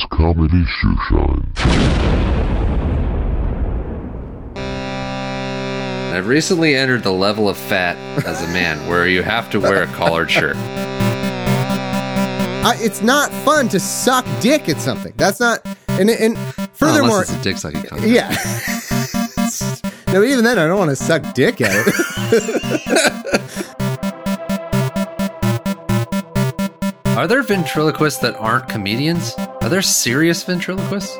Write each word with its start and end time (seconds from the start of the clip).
It's 0.00 0.06
Comedy 0.12 0.62
Shoeshine. 0.62 1.44
I've 6.14 6.28
recently 6.28 6.76
entered 6.76 7.02
the 7.02 7.12
level 7.12 7.48
of 7.48 7.56
fat 7.56 7.96
as 8.24 8.40
a 8.40 8.46
man 8.52 8.88
where 8.88 9.08
you 9.08 9.24
have 9.24 9.50
to 9.50 9.58
wear 9.58 9.82
a 9.82 9.88
collared 9.88 10.30
shirt. 10.30 10.54
I, 12.64 12.76
it's 12.78 13.02
not 13.02 13.32
fun 13.44 13.68
to 13.70 13.80
suck 13.80 14.24
dick 14.40 14.68
at 14.68 14.80
something. 14.80 15.14
That's 15.16 15.40
not. 15.40 15.66
And 15.88 16.08
and 16.10 16.38
furthermore, 16.74 17.22
Unless 17.22 17.30
it's 17.30 17.40
a 17.40 17.42
dick 17.42 17.56
sucking 17.56 17.82
contest. 17.82 18.08
yeah. 20.06 20.12
no, 20.16 20.22
even 20.22 20.44
then, 20.44 20.60
I 20.60 20.68
don't 20.68 20.78
want 20.78 20.90
to 20.90 20.96
suck 20.96 21.34
dick 21.34 21.60
at 21.60 21.72
it. 21.74 23.74
Are 27.18 27.26
there 27.26 27.42
ventriloquists 27.42 28.20
that 28.20 28.36
aren't 28.36 28.68
comedians? 28.68 29.34
Are 29.68 29.70
there 29.70 29.82
serious 29.82 30.42
ventriloquists? 30.44 31.14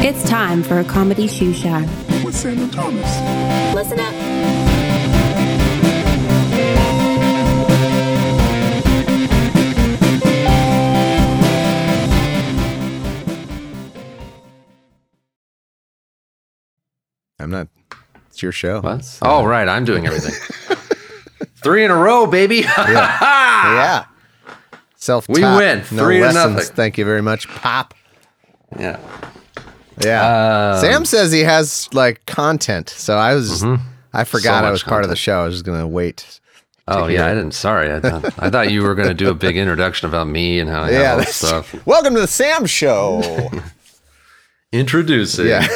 It's 0.00 0.30
time 0.30 0.62
for 0.62 0.78
a 0.78 0.84
comedy 0.84 1.26
shoe 1.26 1.52
shine. 1.52 1.88
with 2.22 2.36
Sandra 2.36 2.68
Thomas. 2.68 3.74
Listen 3.74 3.98
up. 3.98 4.65
I'm 17.46 17.52
not. 17.52 17.68
It's 18.26 18.42
your 18.42 18.50
show. 18.50 18.80
What? 18.80 19.18
Oh, 19.22 19.44
right. 19.44 19.68
I'm 19.68 19.84
doing 19.84 20.04
everything. 20.04 20.34
Three 21.62 21.84
in 21.84 21.92
a 21.92 21.96
row, 21.96 22.26
baby. 22.26 22.64
Yeah. 22.76 24.04
Self. 24.96 25.28
We 25.28 25.40
win. 25.42 25.78
No 25.92 26.04
Three 26.04 26.18
to 26.18 26.24
lessons. 26.26 26.56
nothing. 26.56 26.74
Thank 26.76 26.98
you 26.98 27.04
very 27.04 27.22
much, 27.22 27.48
Pop. 27.48 27.94
yeah. 28.78 28.98
Yeah. 29.98 30.72
Um, 30.74 30.80
Sam 30.80 31.04
says 31.04 31.32
he 31.32 31.40
has 31.40 31.88
like 31.92 32.24
content, 32.26 32.88
so 32.90 33.16
I 33.16 33.34
was. 33.34 33.62
Mm-hmm. 33.62 33.82
I 34.12 34.24
forgot 34.24 34.62
I 34.64 34.66
much 34.68 34.72
was 34.72 34.82
part 34.82 35.04
of 35.04 35.10
the 35.10 35.16
show. 35.16 35.40
I 35.40 35.46
was 35.46 35.54
just 35.54 35.64
gonna 35.64 35.86
wait. 35.88 36.40
Oh, 36.88 37.06
yeah. 37.06 37.26
I 37.26 37.34
didn't. 37.34 37.52
Sorry. 37.52 37.92
I 37.92 37.98
thought, 38.00 38.24
I 38.38 38.50
thought 38.50 38.70
you 38.70 38.82
were 38.82 38.94
going 38.94 39.08
to 39.08 39.14
do 39.14 39.28
a 39.30 39.34
big 39.34 39.56
introduction 39.64 40.08
about 40.08 40.28
me 40.28 40.60
and 40.60 40.70
how 40.70 40.82
I 40.82 40.90
Yeah. 40.90 40.98
have 41.02 41.12
all 41.12 41.24
this 41.24 41.34
stuff. 41.36 41.86
Welcome 41.86 42.14
to 42.14 42.20
the 42.20 42.28
Sam 42.28 42.64
Show. 42.66 43.50
Introducing. 44.72 45.46
yeah. 45.48 45.66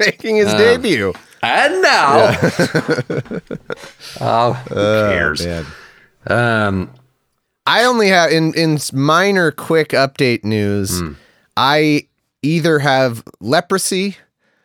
Making 0.00 0.36
his 0.36 0.48
Uh, 0.48 0.58
debut. 0.58 1.12
And 1.42 1.82
now. 1.82 2.36
oh, 4.20 4.52
who 4.68 4.74
cares? 4.74 5.44
Man. 5.44 5.66
Um, 6.26 6.90
I 7.66 7.84
only 7.84 8.08
have 8.08 8.30
in 8.32 8.54
in 8.54 8.78
minor 8.92 9.50
quick 9.50 9.90
update 9.90 10.44
news. 10.44 10.98
Hmm. 11.00 11.12
I 11.56 12.06
either 12.42 12.78
have 12.78 13.22
leprosy, 13.40 14.16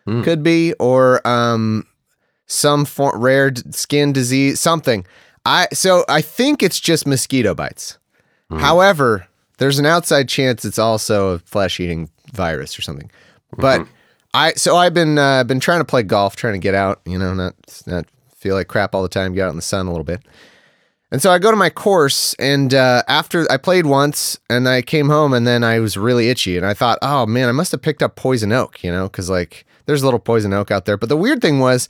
Hmm. 0.05 0.23
could 0.23 0.43
be, 0.43 0.73
or 0.79 1.25
um 1.27 1.85
some 2.47 2.85
for- 2.85 3.17
rare 3.17 3.51
d- 3.51 3.61
skin 3.71 4.11
disease, 4.13 4.59
something. 4.59 5.05
I 5.45 5.67
so 5.73 6.05
I 6.09 6.21
think 6.21 6.63
it's 6.63 6.79
just 6.79 7.05
mosquito 7.07 7.53
bites. 7.53 7.97
Hmm. 8.49 8.59
However, 8.59 9.27
there's 9.57 9.79
an 9.79 9.85
outside 9.85 10.27
chance 10.29 10.65
it's 10.65 10.79
also 10.79 11.29
a 11.35 11.39
flesh 11.39 11.79
eating 11.79 12.09
virus 12.33 12.77
or 12.77 12.81
something. 12.81 13.09
But 13.57 13.81
Mm-hmm. 13.81 13.91
I 14.33 14.53
so 14.53 14.75
I've 14.75 14.93
been 14.93 15.17
uh, 15.17 15.43
been 15.43 15.59
trying 15.59 15.79
to 15.79 15.85
play 15.85 16.03
golf, 16.03 16.35
trying 16.35 16.53
to 16.53 16.59
get 16.59 16.73
out, 16.73 17.01
you 17.05 17.17
know, 17.17 17.33
not 17.33 17.55
not 17.85 18.05
feel 18.35 18.55
like 18.55 18.67
crap 18.67 18.95
all 18.95 19.03
the 19.03 19.09
time, 19.09 19.33
get 19.33 19.45
out 19.45 19.51
in 19.51 19.55
the 19.55 19.61
sun 19.61 19.87
a 19.87 19.91
little 19.91 20.03
bit. 20.03 20.21
And 21.11 21.21
so 21.21 21.29
I 21.29 21.37
go 21.37 21.51
to 21.51 21.57
my 21.57 21.69
course, 21.69 22.33
and 22.39 22.73
uh, 22.73 23.03
after 23.07 23.45
I 23.51 23.57
played 23.57 23.85
once, 23.85 24.39
and 24.49 24.67
I 24.67 24.81
came 24.81 25.09
home, 25.09 25.31
and 25.31 25.45
then 25.45 25.63
I 25.63 25.79
was 25.79 25.95
really 25.95 26.29
itchy, 26.29 26.57
and 26.57 26.65
I 26.65 26.73
thought, 26.73 26.97
oh 27.03 27.27
man, 27.27 27.47
I 27.47 27.51
must 27.51 27.71
have 27.71 27.83
picked 27.83 28.01
up 28.01 28.15
poison 28.15 28.51
oak, 28.51 28.83
you 28.83 28.91
know, 28.91 29.03
because 29.03 29.29
like 29.29 29.65
there's 29.85 30.01
a 30.01 30.05
little 30.05 30.19
poison 30.19 30.53
oak 30.53 30.71
out 30.71 30.85
there. 30.85 30.97
But 30.97 31.09
the 31.09 31.17
weird 31.17 31.39
thing 31.39 31.59
was, 31.59 31.87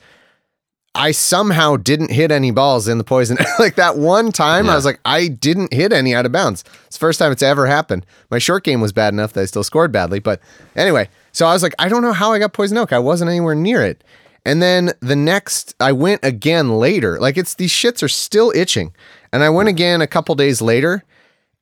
I 0.94 1.10
somehow 1.10 1.76
didn't 1.76 2.10
hit 2.10 2.30
any 2.30 2.50
balls 2.50 2.86
in 2.86 2.98
the 2.98 3.04
poison. 3.04 3.38
like 3.58 3.76
that 3.76 3.96
one 3.96 4.30
time, 4.30 4.68
I 4.68 4.76
was 4.76 4.84
like, 4.84 5.00
I 5.04 5.28
didn't 5.28 5.72
hit 5.72 5.92
any 5.92 6.14
out 6.14 6.26
of 6.26 6.32
bounds. 6.32 6.62
It's 6.86 6.96
the 6.96 7.00
first 7.00 7.18
time 7.18 7.32
it's 7.32 7.42
ever 7.42 7.66
happened. 7.66 8.04
My 8.30 8.38
short 8.38 8.62
game 8.62 8.80
was 8.80 8.92
bad 8.92 9.14
enough 9.14 9.32
that 9.32 9.40
I 9.40 9.44
still 9.46 9.64
scored 9.64 9.90
badly. 9.90 10.20
But 10.20 10.40
anyway, 10.76 11.08
so 11.34 11.46
I 11.46 11.52
was 11.52 11.62
like, 11.62 11.74
I 11.78 11.88
don't 11.90 12.00
know 12.02 12.14
how 12.14 12.32
I 12.32 12.38
got 12.38 12.54
poison 12.54 12.78
oak. 12.78 12.92
I 12.94 12.98
wasn't 12.98 13.28
anywhere 13.30 13.54
near 13.54 13.82
it. 13.84 14.02
And 14.46 14.62
then 14.62 14.92
the 15.00 15.16
next, 15.16 15.74
I 15.80 15.92
went 15.92 16.24
again 16.24 16.78
later. 16.78 17.18
Like 17.20 17.36
it's 17.36 17.54
these 17.54 17.72
shits 17.72 18.02
are 18.02 18.08
still 18.08 18.50
itching. 18.54 18.94
And 19.32 19.42
I 19.42 19.50
went 19.50 19.68
again 19.68 20.00
a 20.00 20.06
couple 20.06 20.34
days 20.34 20.62
later. 20.62 21.04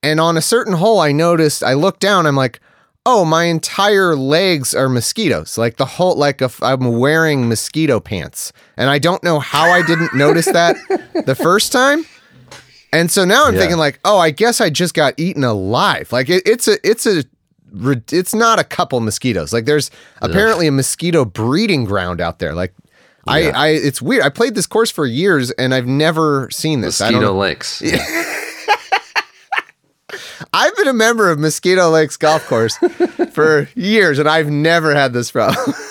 And 0.03 0.21
on 0.21 0.37
a 0.37 0.43
certain 0.43 0.75
hole, 0.75 1.01
I 1.01 1.11
noticed, 1.13 1.63
I 1.65 1.75
looked 1.75 2.01
down, 2.01 2.27
I'm 2.27 2.37
like, 2.37 2.61
oh, 3.07 3.25
my 3.25 3.45
entire 3.45 4.15
legs 4.17 4.75
are 4.75 4.89
mosquitoes. 4.89 5.57
Like 5.59 5.77
the 5.77 5.85
whole, 5.87 6.17
like 6.17 6.43
if 6.43 6.63
I'm 6.63 6.99
wearing 6.99 7.49
mosquito 7.49 7.99
pants. 8.01 8.53
And 8.77 8.91
I 8.91 8.99
don't 8.99 9.23
know 9.25 9.39
how 9.41 9.71
I 9.71 9.83
didn't 9.87 10.15
notice 10.17 10.47
that 10.47 10.77
the 11.27 11.35
first 11.37 11.73
time. 11.73 12.05
And 12.93 13.11
so 13.11 13.25
now 13.25 13.47
I'm 13.47 13.55
Yeah. 13.55 13.61
thinking 13.61 13.79
like, 13.79 14.01
oh, 14.05 14.19
I 14.19 14.31
guess 14.31 14.61
I 14.61 14.71
just 14.71 14.95
got 14.95 15.15
eaten 15.19 15.45
alive. 15.45 16.13
Like 16.13 16.29
it, 16.29 16.43
it's 16.47 16.69
a, 16.69 16.79
it's 16.89 17.07
a, 17.07 17.25
it's 17.75 18.35
not 18.35 18.59
a 18.59 18.65
couple 18.65 19.01
mosquitoes. 19.01 19.53
Like 19.53 19.65
there's 19.65 19.91
apparently 20.21 20.67
a 20.67 20.73
mosquito 20.73 21.25
breeding 21.25 21.85
ground 21.85 22.21
out 22.21 22.39
there. 22.39 22.55
Like 22.55 22.75
I, 23.27 23.51
I, 23.51 23.69
it's 23.69 24.03
weird. 24.03 24.25
I 24.25 24.29
played 24.29 24.55
this 24.55 24.67
course 24.67 24.91
for 24.91 25.07
years 25.07 25.51
and 25.53 25.75
I've 25.75 25.87
never 25.87 26.51
seen 26.51 26.81
this. 26.81 27.01
Mosquito. 27.01 27.33
Lakes. 27.33 27.83
I've 30.53 30.77
been 30.77 30.89
a 30.89 30.93
member 30.93 31.31
of 31.31 31.39
Mosquito 31.39 31.89
Lakes 31.89 32.17
Golf 32.17 32.47
Course 32.47 32.77
for 33.33 33.69
years, 33.75 34.19
and 34.19 34.29
I've 34.29 34.51
never 34.51 34.95
had 34.95 35.13
this 35.13 35.31
problem. 35.31 35.75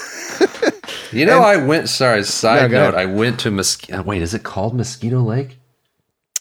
You 1.12 1.26
know, 1.26 1.42
I 1.42 1.58
went. 1.58 1.90
Sorry, 1.90 2.24
side 2.24 2.72
No, 2.72 2.86
note. 2.92 2.96
I 2.96 3.06
went 3.06 3.40
to 3.42 3.52
mosquito. 3.52 4.00
Uh, 4.00 4.04
wait, 4.04 4.22
is 4.22 4.34
it 4.34 4.44
called 4.44 4.74
Mosquito 4.74 5.20
Lake? 5.20 5.58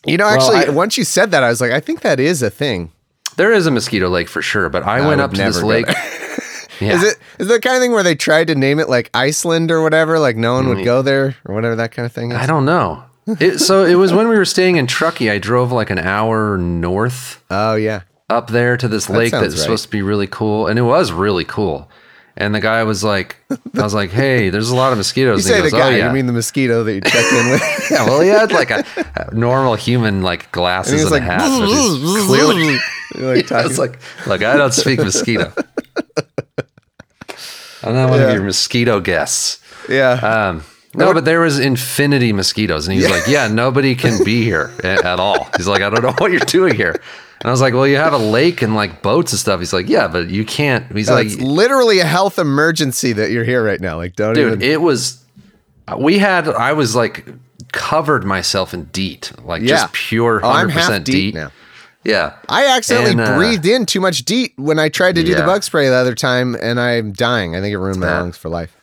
You 0.07 0.17
know, 0.17 0.27
actually, 0.27 0.67
I- 0.67 0.69
once 0.69 0.97
you 0.97 1.03
said 1.05 1.33
that, 1.33 1.43
I 1.43 1.49
was 1.49 1.61
like, 1.61 1.73
I 1.73 1.81
think 1.81 2.03
that 2.03 2.21
is 2.21 2.41
a 2.41 2.51
thing. 2.51 2.93
There 3.37 3.53
is 3.53 3.67
a 3.67 3.71
mosquito 3.71 4.09
lake 4.09 4.29
for 4.29 4.43
sure, 4.43 4.69
but 4.69 4.83
I, 4.85 4.99
I 4.99 5.07
went 5.07 5.21
up 5.21 5.33
to 5.33 5.43
this 5.43 5.63
lake. 5.63 5.87
Yeah. 6.81 6.95
Is 6.95 7.03
it 7.03 7.19
is 7.39 7.49
the 7.49 7.61
kind 7.61 7.77
of 7.77 7.83
thing 7.83 7.93
where 7.93 8.03
they 8.03 8.15
tried 8.15 8.47
to 8.47 8.55
name 8.55 8.79
it 8.81 8.89
like 8.89 9.11
Iceland 9.13 9.71
or 9.71 9.83
whatever? 9.83 10.19
Like 10.19 10.37
no 10.37 10.55
one 10.55 10.67
would 10.69 10.83
go 10.83 11.03
there 11.03 11.37
or 11.45 11.55
whatever 11.55 11.77
that 11.77 11.93
kind 11.93 12.07
of 12.07 12.13
thing 12.13 12.33
is. 12.33 12.39
Mm. 12.39 12.41
I 12.41 12.47
don't 12.47 12.65
know. 12.65 13.05
It, 13.39 13.59
so 13.59 13.85
it 13.85 13.97
was 13.97 14.13
when 14.15 14.29
we 14.29 14.37
were 14.37 14.47
staying 14.47 14.77
in 14.77 14.87
Truckee. 14.87 15.31
I 15.31 15.39
drove 15.39 15.73
like 15.73 15.91
an 15.91 15.99
hour 15.99 16.57
north 16.57 17.45
Oh 17.51 17.75
yeah, 17.75 18.03
up 18.31 18.49
there 18.49 18.79
to 18.79 18.89
this 18.89 19.11
lake 19.11 19.31
sounds 19.31 19.43
that's 19.43 19.55
right. 19.57 19.63
supposed 19.63 19.85
to 19.85 19.91
be 19.91 20.01
really 20.01 20.27
cool, 20.27 20.67
and 20.67 20.79
it 20.79 20.83
was 20.83 21.13
really 21.13 21.45
cool. 21.45 21.89
And 22.37 22.55
the 22.55 22.61
guy 22.61 22.85
was 22.85 23.03
like, 23.05 23.37
I 23.51 23.83
was 23.83 23.93
like, 23.93 24.11
hey, 24.11 24.49
there's 24.51 24.71
a 24.71 24.77
lot 24.77 24.93
of 24.93 24.99
mosquitoes. 24.99 25.47
you 25.47 25.55
and 25.55 25.65
he 25.65 25.71
say 25.71 25.77
the 25.77 25.83
guy, 25.83 25.93
oh, 25.93 25.97
yeah. 25.97 26.07
you 26.09 26.15
mean 26.15 26.27
the 26.27 26.33
mosquito 26.33 26.85
that 26.85 26.95
you 26.95 27.01
checked 27.01 27.33
in 27.33 27.51
with? 27.51 27.63
yeah, 27.91 28.05
well, 28.07 28.21
he 28.21 28.29
had 28.29 28.53
like 28.53 28.71
a, 28.71 28.85
a 29.17 29.35
normal 29.35 29.75
human 29.75 30.23
like 30.23 30.45
and 30.45 30.53
glasses 30.53 30.93
he 30.93 30.99
and, 31.01 31.05
was 31.11 31.13
a 31.13 31.15
like, 31.17 31.23
hat. 31.25 31.41
So 31.41 31.67
he's 31.67 32.27
clearly, 32.27 32.79
like 33.17 33.51
was 33.69 33.79
like, 33.79 33.99
look, 34.27 34.43
I 34.43 34.57
don't 34.57 34.73
speak 34.73 35.01
mosquito. 35.01 35.53
I'm 37.83 37.95
not 37.95 38.11
one 38.11 38.21
Yeah. 38.21 38.27
of 38.29 38.35
your 38.35 38.43
mosquito 38.43 39.01
guests. 39.01 39.59
yeah. 39.89 40.13
Um, 40.13 40.65
no, 40.95 41.15
but 41.15 41.25
there 41.25 41.41
was 41.41 41.59
infinity 41.61 42.33
mosquitoes, 42.33 42.89
and 42.89 42.97
he's 42.97 43.09
like, 43.09 43.29
"Yeah, 43.29 43.47
nobody 43.47 43.95
can 43.95 44.25
be 44.25 44.43
here 44.43 44.73
at 44.83 45.21
all." 45.21 45.49
He's 45.57 45.69
like, 45.69 45.83
"I 45.83 45.89
don't 45.89 46.03
know 46.03 46.13
what 46.19 46.33
you're 46.33 46.41
doing 46.41 46.75
here," 46.75 47.01
and 47.41 47.49
I 47.49 47.51
was 47.51 47.61
like, 47.61 47.75
"Well, 47.75 47.87
you 47.87 47.97
have 47.97 48.13
a 48.13 48.19
lake 48.19 48.63
and 48.63 48.75
like 48.75 49.03
boats 49.03 49.33
and 49.33 49.39
stuff." 49.39 49.61
He's 49.61 49.73
like, 49.73 49.89
"Yeah, 49.89 50.09
but 50.09 50.29
you 50.31 50.45
can't." 50.45 50.91
He's 50.95 51.09
No, 51.09 51.15
like, 51.15 51.27
it's 51.27 51.37
literally 51.41 51.99
a 52.01 52.05
health 52.05 52.39
emergency 52.39 53.13
that 53.15 53.31
you're 53.31 53.45
here 53.45 53.65
right 53.65 53.81
now. 53.81 53.97
Like, 53.97 54.17
don't 54.17 54.35
"Dude, 54.35 54.47
even. 54.55 54.63
it 54.63 54.81
was." 54.81 55.23
We 55.99 56.19
had. 56.19 56.49
I 56.49 56.73
was 56.73 56.95
like 56.95 57.27
covered 57.73 58.25
myself 58.25 58.75
in 58.75 58.85
DEET, 58.87 59.33
like 59.45 59.63
Yeah. 59.63 59.69
just 59.69 59.93
pure 59.93 60.41
oh, 60.43 60.49
I'm 60.49 60.69
hundred 60.69 60.71
half 60.73 60.87
percent 60.89 61.05
DEET. 61.07 61.35
now. 61.35 61.51
Yeah, 62.05 62.33
I 62.49 62.67
accidentally 62.67 63.11
And, 63.13 63.21
uh, 63.21 63.37
breathed 63.37 63.67
in 63.67 63.85
too 63.87 64.01
much 64.01 64.25
DEET 64.25 64.55
when 64.57 64.79
I 64.79 64.89
tried 64.89 65.17
to 65.17 65.23
do 65.23 65.35
the 65.35 65.43
bug 65.43 65.63
spray 65.63 65.89
the 65.89 65.95
other 65.95 66.15
time, 66.15 66.57
and 66.61 66.81
I'm 66.81 67.13
dying. 67.13 67.55
I 67.55 67.61
think 67.61 67.73
it 67.75 67.79
ruined 67.79 68.01
my 68.01 68.21
lungs 68.21 68.37
for 68.39 68.49
life. 68.49 68.75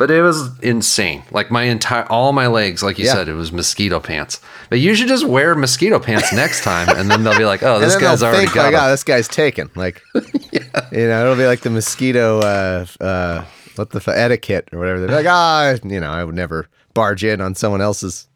But 0.00 0.10
it 0.10 0.22
was 0.22 0.58
insane. 0.60 1.22
Like 1.30 1.50
my 1.50 1.64
entire, 1.64 2.04
all 2.10 2.32
my 2.32 2.46
legs, 2.46 2.82
like 2.82 2.98
you 2.98 3.04
Yeah. 3.04 3.12
said, 3.12 3.28
it 3.28 3.34
was 3.34 3.52
mosquito 3.52 4.00
pants. 4.00 4.40
But 4.70 4.78
you 4.80 4.94
should 4.94 5.08
just 5.08 5.26
wear 5.26 5.54
mosquito 5.54 5.98
pants 6.00 6.32
next 6.42 6.64
time, 6.64 6.88
and 6.88 7.10
then 7.10 7.22
they'll 7.22 7.36
be 7.36 7.44
like, 7.44 7.62
"Oh, 7.62 7.78
this 7.78 7.96
guy's 7.96 8.22
already 8.22 8.46
think 8.46 8.54
got 8.54 8.62
like, 8.64 8.72
them." 8.72 8.84
oh, 8.84 8.90
this 8.90 9.04
guy's 9.04 9.28
taken. 9.28 9.68
Like, 9.76 10.00
you 10.14 11.06
know, 11.06 11.20
it'll 11.22 11.36
be 11.36 11.44
like 11.46 11.60
the 11.60 11.68
mosquito, 11.68 12.38
uh, 12.40 12.86
uh, 12.98 13.44
what 13.76 13.90
the 13.90 13.98
f- 13.98 14.08
etiquette 14.08 14.70
or 14.72 14.78
whatever. 14.78 15.00
They're 15.06 15.16
like, 15.16 15.26
ah, 15.28 15.74
you 15.84 16.00
know, 16.00 16.10
I 16.10 16.24
would 16.24 16.34
never 16.34 16.66
barge 16.94 17.22
in 17.22 17.42
on 17.42 17.54
someone 17.54 17.82
else's 17.82 18.26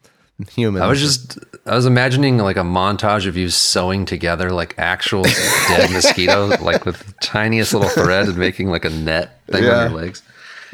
human. 0.53 0.83
I 0.83 0.87
was 0.87 0.99
just 1.01 1.39
I 1.65 1.75
was 1.75 1.87
imagining 1.87 2.37
like 2.37 2.57
a 2.57 2.63
montage 2.63 3.25
of 3.25 3.35
you 3.37 3.49
sewing 3.49 4.05
together 4.05 4.51
like 4.51 4.75
actual 4.77 5.23
dead 5.23 5.89
mosquito, 5.93 6.47
like 6.61 6.85
with 6.85 6.99
the 6.99 7.13
tiniest 7.21 7.73
little 7.73 7.89
thread 7.89 8.27
and 8.27 8.37
making 8.37 8.69
like 8.69 8.85
a 8.85 8.89
net 8.91 9.39
thing 9.47 9.63
Yeah. 9.63 9.85
on 9.85 9.91
your 9.91 10.01
legs. 10.01 10.21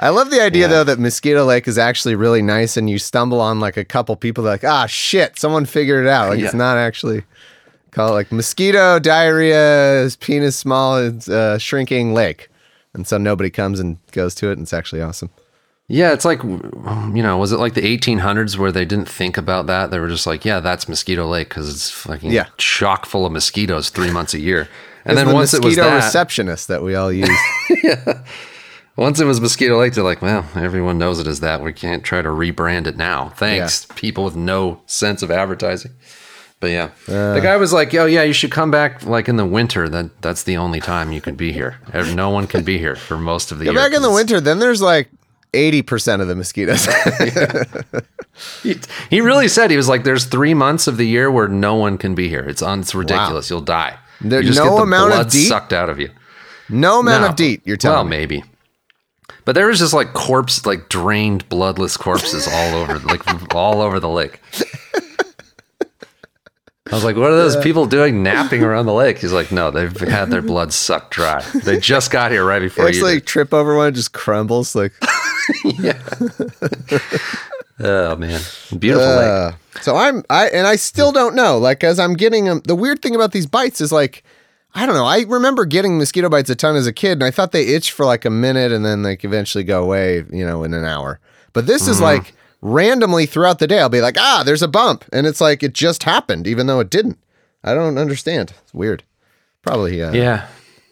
I 0.01 0.09
love 0.09 0.31
the 0.31 0.41
idea 0.41 0.63
Yeah. 0.63 0.67
though 0.67 0.83
that 0.85 0.99
Mosquito 0.99 1.45
Lake 1.45 1.67
is 1.67 1.77
actually 1.77 2.15
really 2.15 2.41
nice, 2.41 2.75
and 2.75 2.89
you 2.89 2.97
stumble 2.97 3.39
on 3.39 3.59
like 3.59 3.77
a 3.77 3.85
couple 3.85 4.15
people 4.15 4.43
that 4.45 4.49
are 4.49 4.53
like, 4.53 4.63
ah, 4.63 4.85
shit, 4.87 5.37
someone 5.39 5.65
figured 5.65 6.05
it 6.05 6.09
out. 6.09 6.29
Like 6.29 6.39
it's 6.39 6.53
not 6.53 6.77
actually 6.77 7.23
called 7.91 8.11
like 8.13 8.31
mosquito 8.31 8.99
diarrhea, 8.99 10.09
penis 10.19 10.55
small, 10.57 10.97
it's, 10.97 11.29
uh, 11.29 11.57
shrinking 11.57 12.13
lake, 12.13 12.49
and 12.93 13.05
so 13.07 13.17
nobody 13.17 13.49
comes 13.49 13.79
and 13.79 13.97
goes 14.11 14.33
to 14.35 14.49
it, 14.49 14.53
and 14.53 14.61
it's 14.63 14.73
actually 14.73 15.01
awesome. 15.01 15.29
Yeah, 15.87 16.13
it's 16.13 16.23
like 16.23 16.41
you 16.41 17.21
know, 17.21 17.37
was 17.37 17.51
it 17.51 17.57
like 17.59 17.73
the 17.73 17.81
1800s 17.97 18.57
where 18.57 18.71
they 18.71 18.85
didn't 18.85 19.09
think 19.09 19.37
about 19.37 19.67
that? 19.67 19.91
They 19.91 19.99
were 19.99 20.07
just 20.07 20.25
like, 20.25 20.45
yeah, 20.45 20.61
that's 20.61 20.87
Mosquito 20.87 21.27
Lake 21.27 21.49
because 21.49 21.69
it's 21.69 21.89
fucking 21.91 22.31
Yeah. 22.31 22.45
chock 22.57 23.05
full 23.05 23.25
of 23.25 23.33
mosquitoes 23.33 23.89
three 23.89 24.09
months 24.09 24.33
a 24.33 24.39
year. 24.39 24.69
And 25.03 25.17
then 25.17 25.27
the 25.27 25.33
once 25.33 25.53
it 25.53 25.57
was 25.63 25.75
mosquito 25.75 25.89
that, 25.89 26.05
receptionist 26.05 26.69
that 26.69 26.81
we 26.81 26.95
all 26.95 27.11
use. 27.11 27.29
once 29.01 29.19
it 29.19 29.25
was 29.25 29.41
Mosquito 29.41 29.79
Lake, 29.79 29.93
they're 29.93 30.03
like, 30.03 30.21
well, 30.21 30.45
everyone 30.55 30.97
knows 30.97 31.19
it 31.19 31.27
as 31.27 31.39
that. 31.41 31.61
We 31.61 31.73
can't 31.73 32.03
try 32.03 32.21
to 32.21 32.29
rebrand 32.29 32.87
it 32.87 32.95
now. 32.97 33.29
Thanks, 33.35 33.85
people 33.95 34.23
with 34.23 34.35
no 34.35 34.81
sense 34.85 35.21
of 35.23 35.31
advertising. 35.31 35.91
But 36.59 36.67
yeah, 36.69 36.89
Uh. 37.07 37.33
the 37.33 37.41
guy 37.41 37.57
was 37.57 37.73
like, 37.73 37.91
"Oh 37.95 38.05
yeah, 38.05 38.21
you 38.21 38.33
should 38.33 38.51
come 38.51 38.69
back 38.69 39.03
like 39.03 39.27
in 39.27 39.35
the 39.37 39.45
winter. 39.45 39.89
That 39.89 40.21
that's 40.21 40.43
the 40.43 40.57
only 40.57 40.79
time 40.79 41.11
you 41.11 41.19
can 41.19 41.35
be 41.35 41.51
here. 41.51 41.77
No 42.13 42.29
one 42.29 42.45
can 42.45 42.63
be 42.63 42.77
here 42.77 42.95
for 42.95 43.17
most 43.17 43.51
of 43.51 43.57
the 43.57 43.65
year. 43.71 43.73
back 43.73 43.93
in 43.93 44.03
the 44.03 44.11
winter, 44.11 44.39
then 44.39 44.59
there's 44.59 44.79
like 44.81 45.09
eighty 45.55 45.81
percent 45.81 46.21
of 46.21 46.27
the 46.27 46.35
mosquitoes. 46.35 46.87
He, 48.63 48.79
he 49.09 49.21
really 49.21 49.47
said 49.47 49.69
he 49.69 49.77
was 49.77 49.89
like, 49.89 50.03
"There's 50.03 50.25
three 50.25 50.53
months 50.55 50.87
of 50.87 50.97
the 50.97 51.05
year 51.05 51.29
where 51.29 51.47
no 51.47 51.75
one 51.75 51.97
can 51.97 52.15
be 52.15 52.27
here. 52.29 52.41
It's 52.47 52.61
un, 52.61 52.79
it's 52.79 52.95
ridiculous. 52.95 53.49
You'll 53.49 53.61
die. 53.61 53.97
There's 54.19 54.47
you 54.47 54.55
no 54.55 54.77
amount 54.79 55.13
of 55.13 55.29
DEET? 55.29 55.47
sucked 55.47 55.73
out 55.73 55.89
of 55.89 55.99
you. 55.99 56.09
no 56.69 56.99
amount 57.01 57.21
No. 57.23 57.29
of 57.29 57.35
DEET. 57.35 57.61
You're 57.65 57.77
well, 57.83 57.93
telling 57.95 58.09
me. 58.09 58.17
maybe." 58.17 58.43
But 59.45 59.55
there 59.55 59.67
was 59.67 59.79
just 59.79 59.93
like 59.93 60.13
corpse, 60.13 60.65
like 60.65 60.89
drained, 60.89 61.47
bloodless 61.49 61.97
corpses 61.97 62.47
all 62.47 62.75
over, 62.75 62.99
like 62.99 63.21
all 63.55 63.81
over 63.81 63.99
the 63.99 64.09
lake. 64.09 64.39
I 66.91 66.95
was 66.95 67.03
like, 67.05 67.15
"What 67.15 67.31
are 67.31 67.35
those 67.35 67.55
people 67.57 67.85
doing 67.85 68.21
napping 68.21 68.63
around 68.63 68.85
the 68.85 68.93
lake?" 68.93 69.17
He's 69.19 69.31
like, 69.31 69.51
"No, 69.51 69.71
they've 69.71 69.95
had 69.97 70.29
their 70.29 70.41
blood 70.41 70.73
sucked 70.73 71.13
dry. 71.13 71.41
They 71.63 71.79
just 71.79 72.11
got 72.11 72.31
here 72.31 72.45
right 72.45 72.59
before 72.59 72.87
It's 72.89 72.97
you." 72.97 73.05
like 73.05 73.19
did." 73.19 73.27
trip 73.27 73.53
over 73.53 73.77
one, 73.77 73.93
just 73.93 74.11
crumbles. 74.13 74.75
Like 74.75 74.93
yeah. 75.63 76.01
Oh 77.83 78.15
man, 78.15 78.39
beautiful 78.77 79.07
lake. 79.07 79.27
Uh, 79.27 79.51
so 79.81 79.95
I'm 79.95 80.23
I 80.29 80.49
and 80.49 80.67
I 80.67 80.75
still 80.75 81.11
don't 81.11 81.33
know. 81.33 81.57
Like 81.57 81.83
as 81.83 81.99
I'm 81.99 82.13
getting 82.13 82.45
them, 82.45 82.61
the 82.65 82.75
weird 82.75 83.01
thing 83.01 83.15
about 83.15 83.31
these 83.31 83.47
bites 83.47 83.81
is 83.81 83.91
like 83.91 84.23
I 84.73 84.85
don't 84.85 84.95
know. 84.95 85.05
I 85.05 85.21
remember 85.27 85.65
getting 85.65 85.97
mosquito 85.97 86.29
bites 86.29 86.49
a 86.49 86.55
ton 86.55 86.75
as 86.75 86.87
a 86.87 86.93
kid, 86.93 87.13
and 87.13 87.23
I 87.23 87.31
thought 87.31 87.51
they 87.51 87.67
itched 87.67 87.91
for 87.91 88.05
like 88.05 88.23
a 88.25 88.29
minute 88.29 88.71
and 88.71 88.85
then 88.85 89.03
like 89.03 89.23
eventually 89.25 89.63
go 89.63 89.83
away. 89.83 90.23
You 90.31 90.45
know, 90.45 90.63
in 90.63 90.73
an 90.73 90.85
hour. 90.85 91.19
But 91.53 91.67
this 91.67 91.87
is 91.87 91.99
like 91.99 92.33
randomly 92.61 93.25
throughout 93.25 93.59
the 93.59 93.67
day. 93.67 93.79
I'll 93.79 93.89
be 93.89 94.01
like, 94.01 94.17
ah, 94.17 94.43
there's 94.45 94.61
a 94.61 94.67
bump, 94.69 95.03
and 95.11 95.27
it's 95.27 95.41
like 95.41 95.61
it 95.63 95.73
just 95.73 96.03
happened, 96.03 96.47
even 96.47 96.67
though 96.67 96.79
it 96.79 96.89
didn't. 96.89 97.17
I 97.63 97.73
don't 97.73 97.97
understand. 97.97 98.53
It's 98.63 98.73
weird. 98.73 99.03
Probably 99.61 100.01
uh, 100.01 100.13
Yeah, 100.13 100.47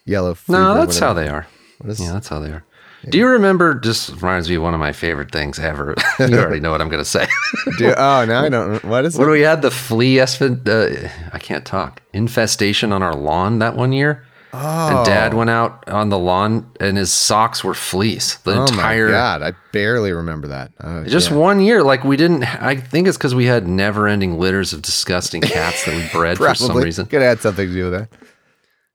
yellow. 0.05 0.35
no, 0.47 0.73
that's 0.75 0.99
how 0.99 1.13
they 1.13 1.27
are. 1.29 1.47
is- 1.85 1.99
yeah, 2.01 2.11
that's 2.11 2.27
how 2.27 2.39
they 2.39 2.51
are. 2.51 2.63
Do 3.07 3.17
you 3.17 3.27
remember? 3.27 3.75
Just 3.75 4.09
reminds 4.09 4.49
me 4.49 4.55
of 4.55 4.63
one 4.63 4.73
of 4.73 4.79
my 4.79 4.91
favorite 4.91 5.31
things 5.31 5.59
ever. 5.59 5.95
you 6.19 6.37
already 6.37 6.59
know 6.59 6.71
what 6.71 6.81
I'm 6.81 6.89
going 6.89 7.01
to 7.03 7.09
say. 7.09 7.27
Do, 7.77 7.93
oh, 7.95 8.25
now 8.25 8.43
I 8.43 8.49
don't. 8.49 8.83
What 8.83 9.05
is 9.05 9.15
it? 9.15 9.19
when 9.19 9.29
it? 9.29 9.31
we 9.31 9.41
had 9.41 9.61
the 9.61 9.71
flea 9.71 10.19
uh, 10.19 11.09
I 11.31 11.39
can't 11.39 11.65
talk 11.65 12.01
infestation 12.13 12.91
on 12.91 13.01
our 13.01 13.13
lawn 13.13 13.59
that 13.59 13.75
one 13.75 13.93
year. 13.93 14.25
Oh. 14.51 14.97
And 14.97 15.05
Dad 15.05 15.35
went 15.35 15.51
out 15.51 15.87
on 15.87 16.09
the 16.09 16.17
lawn, 16.17 16.71
and 16.79 16.97
his 16.97 17.13
socks 17.13 17.63
were 17.63 17.75
fleas. 17.75 18.37
The 18.39 18.55
Oh 18.57 18.65
entire 18.65 19.05
my 19.07 19.11
god! 19.11 19.41
I 19.43 19.53
barely 19.71 20.11
remember 20.11 20.47
that. 20.47 20.71
Oh, 20.81 21.03
Just 21.05 21.29
yeah. 21.29 21.37
one 21.37 21.59
year, 21.59 21.83
like 21.83 22.03
we 22.03 22.17
didn't. 22.17 22.43
I 22.43 22.75
think 22.75 23.07
it's 23.07 23.15
because 23.17 23.35
we 23.35 23.45
had 23.45 23.67
never-ending 23.67 24.39
litters 24.39 24.73
of 24.73 24.81
disgusting 24.81 25.41
cats 25.41 25.85
that 25.85 25.95
we 25.95 26.07
bred 26.11 26.37
for 26.37 26.55
some 26.55 26.75
reason. 26.75 27.05
Could 27.05 27.21
have 27.21 27.29
had 27.37 27.41
something 27.41 27.67
to 27.67 27.73
do 27.73 27.91
with 27.91 27.93
that. 27.99 28.09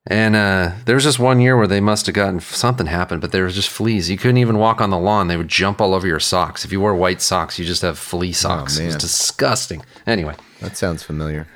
And 0.06 0.36
uh, 0.36 0.72
there 0.84 0.94
was 0.96 1.04
just 1.04 1.18
one 1.18 1.40
year 1.40 1.56
where 1.56 1.66
they 1.66 1.80
must 1.80 2.04
have 2.06 2.14
gotten 2.14 2.38
something 2.40 2.86
happened, 2.86 3.22
but 3.22 3.32
there 3.32 3.44
was 3.44 3.54
just 3.54 3.70
fleas. 3.70 4.10
You 4.10 4.18
couldn't 4.18 4.36
even 4.36 4.58
walk 4.58 4.82
on 4.82 4.90
the 4.90 4.98
lawn; 4.98 5.28
they 5.28 5.36
would 5.38 5.48
jump 5.48 5.80
all 5.80 5.94
over 5.94 6.06
your 6.06 6.20
socks. 6.20 6.62
If 6.64 6.72
you 6.72 6.80
wore 6.80 6.94
white 6.94 7.22
socks, 7.22 7.58
you 7.58 7.64
just 7.64 7.80
have 7.80 7.98
flea 7.98 8.32
socks. 8.32 8.78
it 8.78 8.84
was 8.86 8.96
disgusting. 8.96 9.82
Anyway, 10.06 10.34
That 10.60 10.76
sounds 10.76 11.02
familiar. 11.02 11.46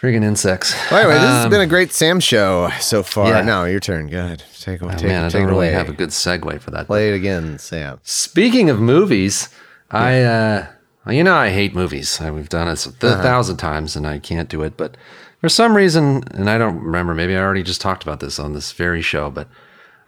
friggin' 0.00 0.22
insects. 0.24 0.74
Well, 0.90 1.00
anyway, 1.00 1.14
this 1.16 1.24
has 1.28 1.44
Um, 1.44 1.50
been 1.50 1.60
a 1.60 1.66
great 1.66 1.92
Sam 1.92 2.20
show 2.20 2.70
so 2.80 3.02
far. 3.02 3.28
yeah. 3.28 3.42
No, 3.42 3.66
your 3.66 3.80
turn. 3.80 4.06
Go 4.08 4.18
ahead. 4.24 4.44
Take, 4.58 4.80
take, 4.80 4.82
Oh, 4.82 4.86
man, 5.06 5.24
I 5.26 5.28
take 5.28 5.42
don't 5.42 5.50
really 5.50 5.66
away. 5.68 5.72
have 5.76 5.90
a 5.90 5.92
good 5.92 6.08
segue 6.08 6.58
for 6.62 6.70
that. 6.70 6.86
Play 6.86 7.10
it 7.10 7.14
again, 7.14 7.58
Sam. 7.58 8.00
Speaking 8.02 8.70
of 8.70 8.80
movies, 8.80 9.50
I 9.90 10.22
uh 10.22 10.66
you 11.10 11.22
know 11.22 11.34
I 11.34 11.50
hate 11.50 11.74
movies. 11.74 12.18
I, 12.18 12.30
we've 12.30 12.48
done 12.48 12.66
it 12.68 12.86
a 12.86 12.88
Uh-huh. 13.12 13.22
thousand 13.22 13.58
times 13.58 13.94
and 13.94 14.06
I 14.06 14.18
can't 14.20 14.48
do 14.48 14.62
it, 14.62 14.78
but 14.78 14.96
for 15.40 15.48
some 15.48 15.76
reason, 15.76 16.22
and 16.32 16.48
I 16.50 16.58
don't 16.58 16.80
remember, 16.82 17.14
maybe 17.14 17.36
I 17.36 17.40
already 17.40 17.62
just 17.62 17.80
talked 17.80 18.02
about 18.02 18.20
this 18.20 18.38
on 18.38 18.52
this 18.52 18.72
very 18.72 19.02
show, 19.02 19.30
but 19.30 19.48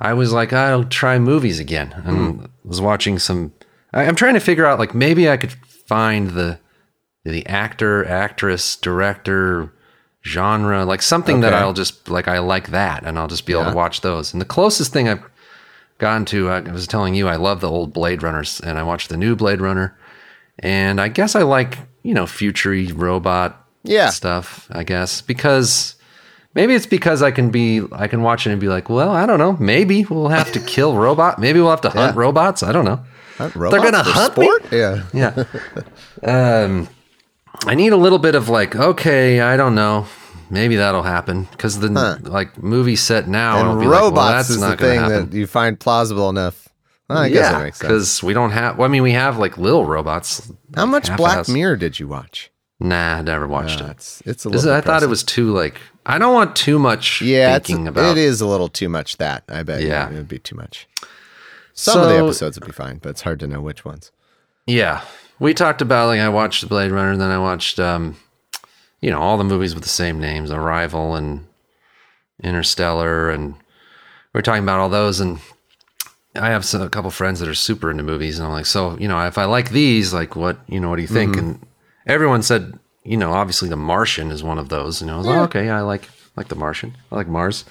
I 0.00 0.12
was 0.14 0.32
like, 0.32 0.52
I'll 0.52 0.84
try 0.84 1.18
movies 1.18 1.58
again, 1.58 1.92
and 2.04 2.40
Hmm. 2.40 2.44
was 2.64 2.80
watching 2.80 3.18
some. 3.18 3.52
I, 3.92 4.04
I'm 4.04 4.16
trying 4.16 4.34
to 4.34 4.40
figure 4.40 4.66
out 4.66 4.78
like 4.78 4.94
maybe 4.94 5.28
I 5.30 5.36
could 5.36 5.52
find 5.86 6.30
the 6.30 6.58
the 7.24 7.46
actor, 7.46 8.04
actress, 8.08 8.74
director, 8.74 9.72
genre, 10.24 10.84
like 10.84 11.02
something 11.02 11.40
that 11.40 11.52
I'll 11.62 11.72
just 11.72 12.08
like 12.10 12.26
I 12.28 12.38
like 12.40 12.68
that, 12.70 13.04
and 13.04 13.18
I'll 13.18 13.28
just 13.28 13.46
be 13.46 13.52
able 13.52 13.64
to 13.70 13.76
watch 13.76 14.00
those. 14.00 14.32
And 14.32 14.40
the 14.40 14.44
closest 14.46 14.92
thing 14.92 15.08
I've 15.08 15.22
gotten 15.98 16.24
to, 16.26 16.48
I 16.50 16.60
was 16.60 16.88
telling 16.88 17.14
you, 17.14 17.28
I 17.28 17.36
love 17.36 17.60
the 17.60 17.70
old 17.70 17.92
Blade 17.92 18.22
Runners, 18.24 18.60
and 18.60 18.76
I 18.78 18.82
watched 18.82 19.08
the 19.08 19.16
new 19.16 19.36
Blade 19.36 19.60
Runner, 19.60 19.96
and 20.58 21.00
I 21.00 21.06
guess 21.08 21.36
I 21.36 21.42
like 21.42 21.78
you 22.02 22.12
know 22.12 22.26
futury 22.26 22.88
robot 22.90 23.61
Yeah. 23.84 24.10
stuff. 24.10 24.68
I 24.70 24.84
guess 24.84 25.20
because. 25.22 25.96
Maybe 26.54 26.74
it's 26.74 26.84
because 26.84 27.22
I 27.22 27.30
can 27.30 27.48
be 27.50 27.80
I 27.92 28.08
can 28.08 28.20
watch 28.20 28.46
it 28.46 28.50
and 28.50 28.60
be 28.60 28.68
like, 28.68 28.90
well, 28.90 29.08
I 29.08 29.24
don't 29.24 29.38
know. 29.38 29.56
Maybe 29.58 30.04
we'll 30.04 30.28
have 30.28 30.52
to 30.52 30.60
kill 30.60 30.94
robot. 30.98 31.38
Maybe 31.38 31.58
we'll 31.60 31.70
have 31.70 31.80
to 31.80 31.88
hunt 31.88 32.14
Yeah. 32.14 32.20
robots. 32.20 32.62
I 32.62 32.72
don't 32.72 32.84
know. 32.84 33.00
Hunt 33.38 33.54
They're 33.54 33.70
gonna 33.80 34.02
hunt 34.02 34.32
sport? 34.34 34.70
me. 34.70 34.78
Yeah. 34.78 35.02
Yeah. 35.14 35.44
um, 36.22 36.88
I 37.66 37.74
need 37.74 37.94
a 37.94 37.96
little 37.96 38.18
bit 38.18 38.34
of 38.34 38.50
like, 38.50 38.76
okay, 38.76 39.40
I 39.40 39.56
don't 39.56 39.74
know. 39.74 40.06
Maybe 40.50 40.76
that'll 40.76 41.02
happen 41.04 41.44
because 41.52 41.80
the 41.80 41.88
like 42.22 42.62
movie 42.62 42.96
set 42.96 43.28
now. 43.28 43.70
And 43.70 43.80
be 43.80 43.86
like, 43.86 43.94
well, 44.02 44.10
robots 44.10 44.48
that's 44.48 44.50
is 44.50 44.60
the 44.60 44.76
thing 44.76 45.00
happen. 45.00 45.30
that 45.30 45.34
you 45.36 45.46
find 45.46 45.80
plausible 45.80 46.28
enough. 46.28 46.68
Well, 47.08 47.18
I 47.18 47.30
guess 47.30 47.48
that 47.50 47.56
yeah, 47.58 47.64
makes 47.64 47.78
sense. 47.78 47.88
because 47.88 48.22
we 48.22 48.34
don't 48.34 48.50
have. 48.50 48.76
Well, 48.76 48.84
I 48.86 48.92
mean, 48.92 49.02
we 49.02 49.12
have 49.12 49.38
like 49.38 49.56
little 49.56 49.86
robots. 49.86 50.52
How 50.74 50.82
like 50.82 50.90
much 50.90 51.16
Black. 51.16 51.48
Mirror 51.48 51.76
did 51.76 51.98
you 51.98 52.08
watch? 52.08 52.50
Nah, 52.82 53.18
I 53.18 53.22
never 53.22 53.46
watched 53.46 53.80
it. 53.80 53.86
it's 53.90 54.22
it's 54.26 54.44
a 54.44 54.48
is- 54.50 54.64
little. 54.64 54.76
I 54.78 54.80
thought 54.80 55.02
it 55.02 55.08
was 55.08 55.22
too 55.22 55.52
like. 55.52 55.80
I 56.04 56.18
don't 56.18 56.34
want 56.34 56.56
too 56.56 56.80
much 56.80 57.22
Yeah, 57.22 57.56
thinking 57.60 57.86
about. 57.86 58.10
it 58.10 58.18
is 58.18 58.40
a 58.40 58.46
little 58.46 58.68
too 58.68 58.88
much. 58.88 59.18
That 59.18 59.44
I 59.48 59.62
bet. 59.62 59.82
Yeah. 59.82 60.10
it 60.10 60.14
would 60.14 60.28
be 60.28 60.40
too 60.40 60.56
much. 60.56 60.88
Some 61.74 62.00
of 62.02 62.08
the 62.08 62.16
episodes 62.16 62.58
would 62.58 62.66
be 62.66 62.72
fine, 62.72 62.98
but 62.98 63.10
it's 63.10 63.22
hard 63.22 63.38
to 63.40 63.46
know 63.46 63.60
which 63.60 63.84
ones. 63.84 64.10
Yeah. 64.66 65.02
We 65.38 65.54
talked 65.54 65.80
about 65.80 66.08
like 66.08 66.20
I 66.20 66.28
watched 66.28 66.68
Blade 66.68 66.90
Runner, 66.90 67.12
and 67.12 67.20
then 67.20 67.30
I 67.30 67.38
watched 67.38 67.78
um 67.78 68.16
you 69.00 69.10
know, 69.10 69.20
all 69.20 69.36
the 69.36 69.44
movies 69.44 69.74
with 69.74 69.82
the 69.82 69.88
same 69.88 70.20
names, 70.20 70.50
Arrival 70.50 71.14
and 71.16 71.44
Interstellar 72.42 73.30
and 73.30 73.54
we 74.32 74.38
are 74.38 74.42
talking 74.42 74.62
about 74.62 74.78
all 74.80 74.88
those 74.88 75.20
and 75.20 75.38
I 76.34 76.48
have 76.50 76.64
some, 76.64 76.80
a 76.82 76.88
couple 76.88 77.10
friends 77.10 77.40
that 77.40 77.48
are 77.48 77.54
super 77.54 77.90
into 77.90 78.02
movies 78.02 78.38
and 78.38 78.46
I'm 78.46 78.52
like, 78.52 78.66
so, 78.66 78.96
you 78.98 79.06
know, 79.06 79.24
if 79.26 79.36
I 79.38 79.44
like 79.44 79.70
these, 79.70 80.12
like 80.14 80.34
what, 80.34 80.58
you 80.66 80.80
know, 80.80 80.88
what 80.88 80.96
do 80.96 81.02
you 81.02 81.08
think? 81.08 81.36
Mm-hmm. 81.36 81.46
And 81.48 81.66
everyone 82.06 82.42
said, 82.42 82.78
you 83.04 83.16
know, 83.16 83.32
obviously 83.32 83.68
The 83.68 83.76
Martian 83.76 84.30
is 84.30 84.42
one 84.42 84.58
of 84.58 84.68
those, 84.68 85.02
and 85.02 85.10
I 85.10 85.16
was 85.16 85.26
like, 85.26 85.36
oh, 85.36 85.42
okay, 85.44 85.66
yeah, 85.66 85.78
I 85.78 85.82
like 85.82 86.08
like 86.36 86.48
The 86.48 86.54
Martian. 86.56 86.94
I 87.10 87.16
like 87.16 87.28
Mars. 87.28 87.64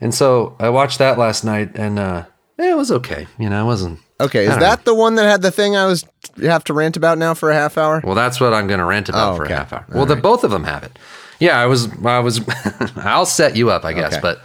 And 0.00 0.14
so 0.14 0.56
I 0.58 0.68
watched 0.70 0.98
that 0.98 1.18
last 1.18 1.44
night 1.44 1.70
and 1.76 1.98
uh 1.98 2.24
it 2.58 2.76
was 2.76 2.90
okay. 2.92 3.26
You 3.38 3.48
know, 3.50 3.62
it 3.62 3.66
wasn't 3.66 4.00
Okay, 4.20 4.46
is 4.46 4.56
that 4.58 4.84
the 4.84 4.94
one 4.94 5.16
that 5.16 5.24
had 5.28 5.42
the 5.42 5.50
thing 5.50 5.74
I 5.76 5.86
was 5.86 6.04
have 6.40 6.62
to 6.64 6.72
rant 6.72 6.96
about 6.96 7.18
now 7.18 7.34
for 7.34 7.50
a 7.50 7.54
half 7.54 7.76
hour? 7.76 8.00
Well, 8.04 8.14
that's 8.14 8.40
what 8.40 8.54
I'm 8.54 8.68
going 8.68 8.78
to 8.78 8.84
rant 8.86 9.08
about 9.08 9.32
Oh, 9.32 9.36
for 9.36 9.44
okay. 9.44 9.54
a 9.54 9.56
half 9.56 9.72
hour. 9.72 9.84
Well, 9.92 10.06
the 10.06 10.14
both 10.14 10.44
of 10.44 10.52
them 10.52 10.62
have 10.64 10.84
it. 10.84 10.96
Yeah, 11.40 11.58
I 11.58 11.66
was, 11.66 11.88
I 12.04 12.20
was, 12.20 12.40
I'll 12.96 13.26
set 13.26 13.56
you 13.56 13.70
up, 13.70 13.84
I 13.84 13.92
guess, 13.92 14.12
Okay. 14.12 14.20
but 14.22 14.40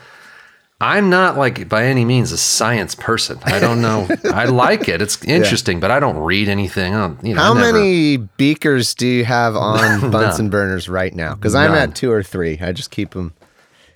I'm 0.81 1.09
not 1.09 1.37
like 1.37 1.67
by 1.67 1.83
any 1.85 2.05
means 2.05 2.31
a 2.31 2.37
science 2.37 2.95
person. 2.95 3.37
I 3.43 3.59
don't 3.59 3.81
know. 3.81 4.07
I 4.33 4.45
like 4.45 4.87
it. 4.87 5.01
It's 5.01 5.21
interesting, 5.25 5.81
but 5.81 5.91
I 5.91 5.99
don't 5.99 6.15
read 6.17 6.47
anything. 6.47 6.95
I 6.95 7.13
you 7.21 7.33
know, 7.35 7.41
How 7.41 7.53
never- 7.53 7.73
many 7.73 8.15
beakers 8.17 8.95
do 8.95 9.05
you 9.05 9.25
have 9.25 9.55
on 9.57 10.09
Bunsen 10.09 10.49
burners 10.49 10.87
right 10.87 11.13
now? 11.13 11.35
Because 11.35 11.53
I'm 11.53 11.73
at 11.73 11.95
two 11.95 12.11
or 12.11 12.23
three. 12.23 12.57
I 12.61 12.71
just 12.71 12.91
keep 12.91 13.11
them, 13.11 13.33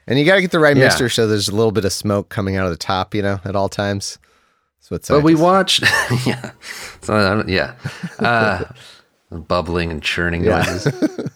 and 0.07 0.19
you 0.19 0.25
got 0.25 0.35
to 0.35 0.41
get 0.41 0.51
the 0.51 0.59
right 0.59 0.75
Yeah. 0.75 0.85
mixture 0.87 1.07
so 1.07 1.25
there's 1.25 1.47
a 1.47 1.55
little 1.55 1.71
bit 1.71 1.85
of 1.85 1.93
smoke 1.93 2.27
coming 2.27 2.57
out 2.57 2.65
of 2.65 2.71
the 2.71 2.77
top, 2.77 3.15
you 3.15 3.21
know, 3.21 3.39
at 3.45 3.55
all 3.55 3.69
times. 3.69 4.19
That's 4.89 5.09
what. 5.09 5.17
But 5.19 5.23
we 5.23 5.35
watched, 5.35 5.83
yeah, 6.25 6.51
so 6.99 7.45
yeah. 7.47 7.75
Uh, 8.19 8.65
bubbling 9.31 9.89
and 9.89 10.03
churning 10.03 10.43
Yeah. 10.43 10.63
noises. 10.63 11.29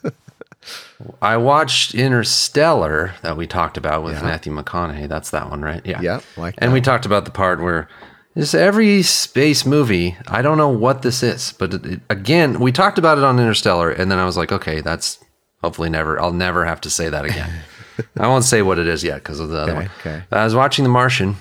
I 1.21 1.37
watched 1.37 1.93
Interstellar 1.95 3.13
that 3.21 3.37
we 3.37 3.45
talked 3.47 3.77
about 3.77 4.03
with 4.03 4.21
Matthew 4.23 4.51
McConaughey. 4.53 5.07
That's 5.07 5.29
that 5.31 5.49
one, 5.49 5.61
right? 5.61 5.81
Yeah. 5.85 6.01
Yeah, 6.01 6.21
like 6.37 6.55
and 6.57 6.73
we 6.73 6.81
talked 6.81 7.05
about 7.05 7.25
the 7.25 7.31
part 7.31 7.61
where 7.61 7.87
this 8.33 8.53
every 8.53 9.01
space 9.03 9.65
movie. 9.65 10.15
I 10.27 10.41
don't 10.41 10.57
know 10.57 10.69
what 10.69 11.01
this 11.03 11.21
is, 11.23 11.53
but 11.53 11.73
it, 11.73 11.85
it- 11.85 12.01
again, 12.09 12.59
we 12.59 12.71
talked 12.71 12.97
about 12.97 13.17
it 13.17 13.23
on 13.23 13.39
Interstellar, 13.39 13.89
and 13.91 14.09
then 14.11 14.17
I 14.19 14.25
was 14.25 14.37
like, 14.37 14.51
okay, 14.51 14.81
that's 14.81 15.19
hopefully 15.61 15.89
never. 15.89 16.19
I'll 16.19 16.33
never 16.33 16.65
have 16.65 16.81
to 16.81 16.89
say 16.89 17.09
that 17.09 17.25
again. 17.25 17.51
I 18.17 18.27
won't 18.27 18.43
say 18.43 18.61
what 18.61 18.77
it 18.79 18.87
is 18.87 19.03
yet 19.03 19.15
because 19.23 19.39
of 19.39 19.49
the 19.49 19.57
other 19.59 19.71
Okay, 19.73 19.79
one. 19.81 19.91
okay. 20.01 20.23
I 20.31 20.43
was 20.45 20.53
watching 20.55 20.83
The 20.83 20.89
Martian, 20.89 21.35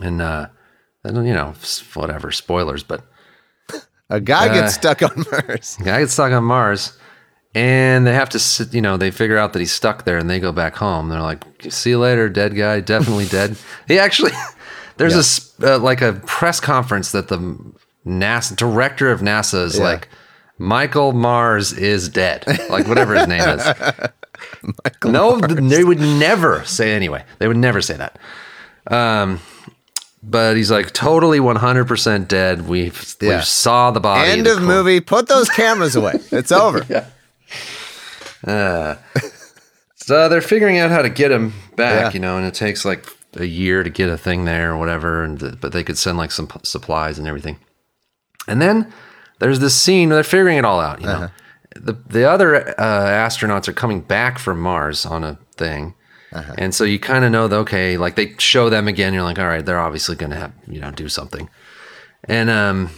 and 0.00 0.20
uh, 0.22 0.48
then 1.02 1.24
you 1.24 1.32
know, 1.34 1.54
whatever 1.94 2.30
spoilers, 2.32 2.82
but 2.82 3.02
A 4.10 4.20
guy 4.20 4.48
Uh, 4.48 4.54
gets 4.54 4.74
stuck 4.74 5.02
on 5.02 5.24
Mars. 5.30 5.76
guy 5.84 6.00
gets 6.00 6.12
stuck 6.12 6.32
on 6.32 6.44
Mars, 6.44 6.98
and 7.54 8.06
they 8.06 8.12
have 8.14 8.28
to, 8.30 8.38
sit, 8.38 8.74
you 8.74 8.80
know, 8.80 8.96
they 8.96 9.10
figure 9.10 9.38
out 9.38 9.52
that 9.52 9.58
he's 9.60 9.72
stuck 9.72 10.04
there, 10.04 10.18
and 10.18 10.28
they 10.28 10.40
go 10.40 10.52
back 10.52 10.76
home. 10.76 11.08
They're 11.08 11.20
like, 11.22 11.44
"See 11.70 11.90
you 11.90 11.98
later, 11.98 12.28
dead 12.28 12.56
guy. 12.56 12.80
Definitely 12.80 13.26
dead." 13.26 13.56
He 13.88 13.98
actually, 13.98 14.32
there's 14.96 15.14
a 15.14 15.18
s 15.20 15.54
a 15.62 15.74
uh, 15.74 15.78
like 15.78 16.02
a 16.02 16.14
press 16.26 16.60
conference 16.60 17.12
that 17.12 17.28
the 17.28 17.38
NASA 18.06 18.54
director 18.56 19.10
of 19.10 19.20
NASA 19.20 19.64
is 19.64 19.78
Yeah. 19.78 19.84
like, 19.84 20.08
"Michael 20.58 21.12
Mars 21.12 21.72
is 21.72 22.08
dead," 22.08 22.44
like 22.70 22.86
whatever 22.88 23.14
his 23.14 23.26
name 23.28 23.40
is. 23.48 23.64
no, 25.04 25.38
they 25.40 25.84
would 25.84 26.00
never 26.00 26.64
say 26.64 26.92
anyway. 26.92 27.24
They 27.38 27.48
would 27.48 27.56
never 27.56 27.80
say 27.80 27.96
that. 27.96 28.18
Um, 28.90 29.40
but 30.22 30.56
he's 30.56 30.70
like 30.70 30.92
totally 30.92 31.38
100% 31.38 32.28
dead. 32.28 32.66
We 32.68 32.90
Yeah. 33.20 33.38
we 33.38 33.42
saw 33.44 33.90
the 33.90 34.00
body. 34.00 34.30
End 34.30 34.46
of 34.46 34.58
cor- 34.58 34.66
movie. 34.66 35.00
Put 35.00 35.28
those 35.28 35.48
cameras 35.48 35.96
away. 35.96 36.14
It's 36.30 36.52
over. 36.52 36.84
So 39.96 40.28
they're 40.28 40.40
figuring 40.42 40.78
out 40.78 40.90
how 40.90 41.02
to 41.02 41.08
get 41.08 41.30
him 41.32 41.54
back, 41.76 42.00
Yeah. 42.00 42.10
you 42.12 42.20
know, 42.20 42.36
and 42.36 42.46
it 42.46 42.54
takes 42.54 42.84
like 42.84 43.06
a 43.36 43.44
year 43.46 43.82
to 43.82 43.90
get 43.90 44.08
a 44.10 44.18
thing 44.18 44.44
there 44.44 44.72
or 44.72 44.76
whatever. 44.78 45.24
And 45.24 45.38
the, 45.38 45.56
but 45.56 45.72
they 45.72 45.82
could 45.82 45.96
send 45.96 46.18
like 46.18 46.30
some 46.30 46.46
p- 46.46 46.60
supplies 46.62 47.18
and 47.18 47.26
everything. 47.26 47.58
And 48.46 48.60
then 48.60 48.92
there's 49.38 49.60
this 49.60 49.74
scene 49.74 50.08
where 50.10 50.16
they're 50.16 50.24
figuring 50.24 50.58
it 50.58 50.64
all 50.64 50.78
out. 50.80 51.00
You 51.00 51.06
know, 51.06 51.30
the 51.74 51.94
the 52.06 52.28
other 52.28 52.78
uh, 52.78 53.06
astronauts 53.26 53.66
are 53.68 53.72
coming 53.72 54.00
back 54.02 54.38
from 54.38 54.60
Mars 54.60 55.06
on 55.06 55.24
a 55.24 55.38
thing. 55.56 55.94
And 56.58 56.74
so 56.74 56.82
you 56.82 56.98
kind 56.98 57.24
of 57.24 57.30
know 57.30 57.46
that 57.46 57.56
okay, 57.58 57.96
like 57.96 58.16
they 58.16 58.34
show 58.38 58.68
them 58.68 58.88
again. 58.88 59.14
You're 59.14 59.22
like, 59.22 59.38
all 59.38 59.46
right, 59.46 59.64
they're 59.64 59.78
obviously 59.78 60.16
going 60.16 60.30
to 60.32 60.36
have 60.36 60.52
you 60.66 60.80
know 60.80 60.90
do 60.90 61.08
something. 61.08 61.48
And 62.24 62.50
um, 62.50 62.90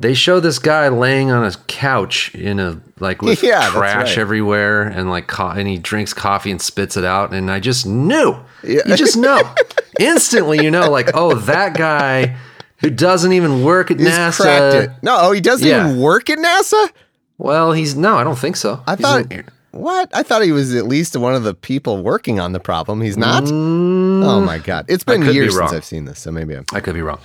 they 0.00 0.14
show 0.14 0.38
this 0.38 0.58
guy 0.60 0.88
laying 0.88 1.30
on 1.32 1.44
a 1.44 1.52
couch 1.66 2.32
in 2.34 2.60
a 2.60 2.80
like 3.00 3.20
with 3.22 3.42
Yeah, 3.42 3.68
trash 3.70 4.10
right. 4.10 4.18
everywhere 4.18 4.82
and 4.82 5.10
like 5.10 5.26
co- 5.26 5.48
and 5.48 5.66
he 5.66 5.76
drinks 5.78 6.12
coffee 6.14 6.50
and 6.50 6.62
spits 6.62 6.96
it 6.96 7.04
out 7.04 7.32
and 7.34 7.50
I 7.50 7.58
just 7.60 7.84
knew 7.86 8.36
Yeah. 8.62 8.82
you 8.86 8.96
just 8.96 9.16
know 9.16 9.40
instantly 10.00 10.62
you 10.64 10.70
know 10.70 10.90
like 10.90 11.10
oh 11.14 11.34
that 11.34 11.76
guy 11.76 12.36
who 12.78 12.90
doesn't 12.90 13.32
even 13.32 13.64
work 13.64 13.90
at 13.90 13.98
He's 13.98 14.08
NASA 14.08 14.40
cracked 14.42 14.74
it. 14.76 14.90
No, 15.02 15.16
oh, 15.20 15.32
he 15.32 15.40
doesn't 15.40 15.66
Yeah. 15.66 15.88
even 15.88 16.00
work 16.00 16.30
at 16.30 16.38
NASA? 16.38 16.90
well 17.38 17.72
he's 17.72 17.96
no 17.96 18.16
I 18.16 18.24
don't 18.24 18.38
think 18.38 18.56
so 18.56 18.82
I 18.86 18.92
He's 18.96 19.00
thought. 19.04 19.32
an- 19.32 19.48
what? 19.70 20.08
I 20.14 20.22
thought 20.22 20.42
he 20.42 20.50
was 20.50 20.74
at 20.74 20.86
least 20.86 21.14
one 21.14 21.34
of 21.34 21.42
the 21.44 21.52
people 21.54 22.02
working 22.02 22.40
on 22.40 22.52
the 22.52 22.58
problem. 22.58 23.02
He's 23.02 23.18
not? 23.18 23.44
oh 23.46 24.40
my 24.40 24.58
God. 24.58 24.86
It's 24.88 25.04
been 25.04 25.20
Mm. 25.20 25.24
could 25.24 25.30
be 25.32 25.34
years 25.34 25.56
since. 25.56 25.72
I've 25.72 25.84
seen 25.84 26.06
this, 26.06 26.18
so 26.20 26.32
maybe 26.32 26.54
I'm. 26.56 26.64
I 26.72 26.80
could 26.80 26.94
be 26.94 27.02
wrong 27.02 27.18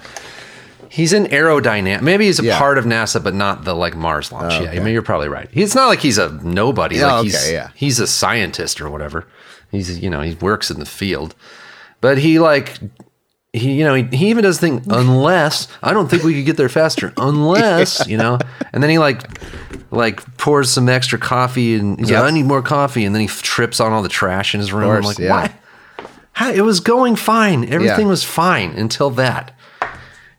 he's 0.95 1.11
in 1.11 1.25
aerodynamic 1.25 2.01
maybe 2.01 2.25
he's 2.25 2.39
a 2.39 2.43
Yeah. 2.43 2.59
part 2.59 2.77
of 2.77 2.85
NASA 2.85 3.21
but 3.23 3.33
not 3.33 3.63
the 3.65 3.73
like 3.73 3.95
Mars 3.95 4.31
launch 4.31 4.53
yeah 4.61 4.71
I 4.71 4.79
mean 4.79 4.93
you're 4.93 5.01
probably 5.01 5.27
right 5.29 5.49
it's 5.51 5.73
not 5.75 5.87
like 5.87 5.99
he's 5.99 6.17
a 6.19 6.29
nobody 6.43 6.97
Yeah, 6.97 7.05
like 7.07 7.13
oh, 7.15 7.23
he's 7.23 7.35
okay, 7.43 7.53
yeah. 7.53 7.69
he's 7.73 7.99
a 7.99 8.07
scientist 8.07 8.79
or 8.79 8.89
whatever 8.89 9.25
he's 9.71 9.99
you 9.99 10.09
know 10.09 10.21
he 10.21 10.35
works 10.35 10.69
in 10.69 10.79
the 10.79 10.85
field 10.85 11.33
but 11.99 12.17
he 12.19 12.37
like 12.39 12.77
he 13.53 13.73
you 13.73 13.83
know 13.83 13.95
he, 13.95 14.03
he 14.15 14.29
even 14.29 14.43
does 14.43 14.59
thing 14.59 14.83
unless 14.89 15.67
i 15.81 15.93
don't 15.93 16.09
think 16.09 16.21
we 16.23 16.33
could 16.35 16.45
get 16.45 16.57
there 16.57 16.69
faster 16.69 17.11
unless 17.17 18.05
you 18.07 18.17
know 18.17 18.37
and 18.71 18.83
then 18.83 18.89
he 18.91 18.97
like 18.99 19.21
like 19.91 20.37
pours 20.37 20.69
some 20.69 20.89
extra 20.89 21.17
coffee 21.17 21.75
and 21.75 21.99
he's 21.99 22.09
Yep. 22.11 22.21
like 22.23 22.31
i 22.31 22.35
need 22.35 22.45
more 22.45 22.61
coffee 22.61 23.03
and 23.05 23.15
then 23.15 23.21
he 23.21 23.27
trips 23.27 23.79
on 23.79 23.91
all 23.93 24.01
the 24.03 24.09
trash 24.09 24.53
in 24.53 24.59
his 24.59 24.71
room 24.73 24.89
i'm 24.91 25.01
like 25.03 25.17
yeah. 25.19 25.51
How, 26.35 26.51
it 26.51 26.61
was 26.61 26.79
going 26.79 27.15
fine 27.15 27.63
everything 27.71 28.05
Yeah. 28.05 28.11
was 28.11 28.23
fine 28.23 28.71
until 28.71 29.09
that 29.11 29.55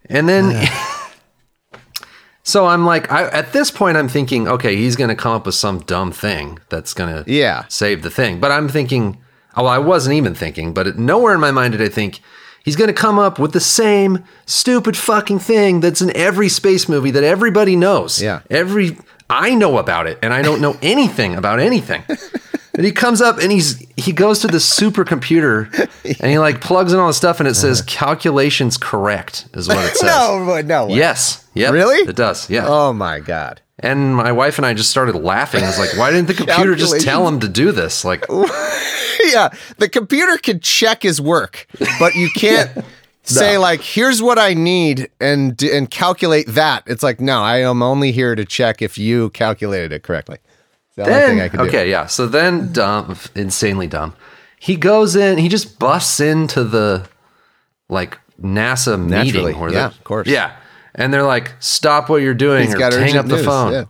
and 0.09 0.29
then 0.29 0.67
so 2.43 2.67
i'm 2.67 2.85
like 2.85 3.11
I, 3.11 3.25
at 3.29 3.53
this 3.53 3.71
point 3.71 3.97
i'm 3.97 4.09
thinking 4.09 4.47
okay 4.49 4.77
he's 4.77 4.97
gonna 4.97 5.15
come 5.17 5.33
up 5.33 5.47
with 5.47 5.55
some 5.55 5.81
dumb 5.81 6.13
thing 6.13 6.59
that's 6.69 6.93
gonna 6.95 7.25
Yeah. 7.27 7.65
save 7.69 8.03
the 8.03 8.11
thing. 8.11 8.41
But 8.41 8.51
I'm 8.53 8.69
thinking, 8.69 9.19
oh, 9.57 9.67
I 9.67 9.79
wasn't 9.79 10.15
even 10.17 10.35
thinking, 10.35 10.75
but 10.75 10.87
it, 10.87 10.99
nowhere 10.99 11.35
in 11.35 11.41
my 11.41 11.51
mind 11.51 11.73
did 11.73 11.83
I 11.83 11.89
think 11.89 12.21
he's 12.65 12.77
going 12.77 12.89
to 12.89 12.95
come 12.95 13.19
up 13.19 13.39
with 13.39 13.53
the 13.53 13.61
same 13.61 14.25
stupid 14.47 14.97
fucking 14.97 15.39
thing 15.39 15.81
that's 15.81 16.01
in 16.03 16.15
every 16.17 16.49
space 16.49 16.89
movie 16.89 17.11
that 17.13 17.23
everybody 17.25 17.77
knows. 17.77 18.21
Yeah. 18.23 18.41
Every 18.51 18.97
I 19.31 19.55
know 19.55 19.79
about 19.79 20.07
it, 20.07 20.19
and 20.23 20.33
I 20.35 20.43
don't 20.43 20.61
know 20.61 20.77
anything 20.83 21.35
about 21.37 21.61
anything. 21.61 22.03
And 22.77 22.85
he 22.85 22.93
comes 22.93 23.21
up 23.21 23.39
and 23.39 23.53
he's 23.53 23.79
he 23.97 24.13
goes 24.13 24.41
to 24.41 24.49
the 24.49 24.59
supercomputer 24.59 25.73
and 26.21 26.31
he 26.31 26.39
like 26.39 26.61
plugs 26.61 26.93
in 26.93 26.99
all 26.99 27.07
the 27.07 27.15
stuff 27.15 27.39
and 27.39 27.49
it 27.49 27.55
says 27.55 27.81
uh-huh. 27.81 27.89
calculations 27.89 28.77
correct 28.77 29.49
is 29.55 29.69
what 29.69 29.85
it 29.85 29.97
says. 29.97 30.09
No, 30.09 30.61
no. 30.61 30.87
way. 30.87 30.97
Yes. 30.97 31.47
Yep. 31.55 31.73
Really? 31.73 31.99
It 32.09 32.17
does. 32.17 32.51
Yeah. 32.51 32.67
Oh 32.67 32.93
my 32.93 33.21
God. 33.21 33.61
And 33.79 34.15
my 34.17 34.33
wife 34.33 34.59
and 34.59 34.67
I 34.67 34.73
just 34.73 34.91
started 34.91 35.17
laughing. 35.17 35.63
I 35.63 35.67
was 35.67 35.79
like, 35.79 35.97
why 35.97 36.11
didn't 36.11 36.29
the 36.29 36.35
computer 36.45 36.75
just 36.75 37.01
tell 37.01 37.27
him 37.27 37.41
to 37.41 37.49
do 37.49 37.73
this? 37.73 38.05
Like, 38.05 38.25
yeah, 38.29 39.51
the 39.79 39.89
computer 39.89 40.39
can 40.39 40.61
check 40.61 41.03
his 41.03 41.21
work, 41.21 41.67
but 41.99 42.15
you 42.15 42.31
can't 42.37 42.85
say 43.25 43.59
like, 43.59 43.81
"Here's 43.81 44.23
what 44.23 44.39
I 44.39 44.55
need," 44.55 45.11
and 45.21 45.61
and 45.63 45.91
calculate 45.91 46.47
that. 46.49 46.85
It's 46.87 47.03
like, 47.03 47.21
no, 47.21 47.43
I 47.43 47.59
am 47.59 47.83
only 47.83 48.13
here 48.13 48.35
to 48.35 48.45
check 48.45 48.83
if 48.83 48.97
you 48.99 49.31
calculated 49.31 49.93
it 49.93 50.03
correctly. 50.03 50.39
The 50.97 51.03
only 51.05 51.15
thing 51.27 51.41
I 51.41 51.49
can 51.49 51.59
do. 51.61 51.67
okay, 51.67 51.91
yeah. 51.91 52.07
So 52.07 52.27
then, 52.27 52.73
dumb, 52.73 53.17
insanely 53.35 53.87
dumb. 53.87 54.15
He 54.59 54.77
goes 54.77 55.17
in, 55.17 55.39
he 55.39 55.49
just 55.49 55.79
busts 55.79 56.21
into 56.21 56.65
the 56.65 57.09
like 57.89 58.19
NASA 58.41 58.99
Naturally, 59.03 59.53
meeting. 59.53 59.63
Yeah, 59.63 59.71
they're- 59.71 59.87
of 59.87 60.05
course. 60.05 60.29
Yeah. 60.29 60.57
And 60.95 61.13
they're 61.13 61.25
like, 61.25 61.53
stop 61.59 62.09
what 62.09 62.23
you're 62.23 62.35
doing 62.35 62.67
He's 62.67 62.75
or 62.77 62.79
hang 63.01 63.17
up 63.17 63.27
the 63.27 63.37
news, 63.37 63.45
phone. 63.45 63.73
yeah. 63.73 63.85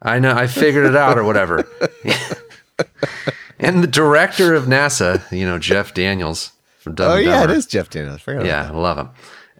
I 0.00 0.18
know, 0.18 0.34
I 0.34 0.46
figured 0.46 0.86
it 0.86 0.96
out 0.96 1.18
or 1.18 1.24
whatever. 1.24 1.68
and 3.58 3.82
the 3.82 3.86
director 3.86 4.54
of 4.54 4.64
NASA, 4.64 5.30
you 5.30 5.44
know, 5.46 5.58
Jeff 5.58 5.92
Daniels 5.92 6.52
from 6.78 6.94
Dumb 6.94 7.12
Oh 7.12 7.16
yeah, 7.16 7.44
it 7.44 7.50
is 7.50 7.66
Jeff 7.66 7.90
Daniels. 7.90 8.16
I 8.16 8.18
forgot 8.18 8.38
about 8.40 8.46
Yeah, 8.48 8.68
I 8.68 8.74
love 8.74 8.96
him. 8.98 9.10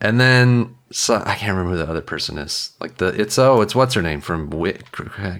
And 0.00 0.20
then 0.20 0.76
so 0.92 1.22
I 1.24 1.34
can't 1.34 1.52
remember 1.56 1.72
who 1.72 1.78
the 1.78 1.90
other 1.90 2.00
person 2.00 2.38
is. 2.38 2.72
Like 2.80 2.96
the 2.96 3.08
it's 3.08 3.38
oh 3.38 3.60
it's 3.60 3.74
what's 3.74 3.94
her 3.94 4.02
name 4.02 4.20
from 4.20 4.50
Wig, 4.50 4.84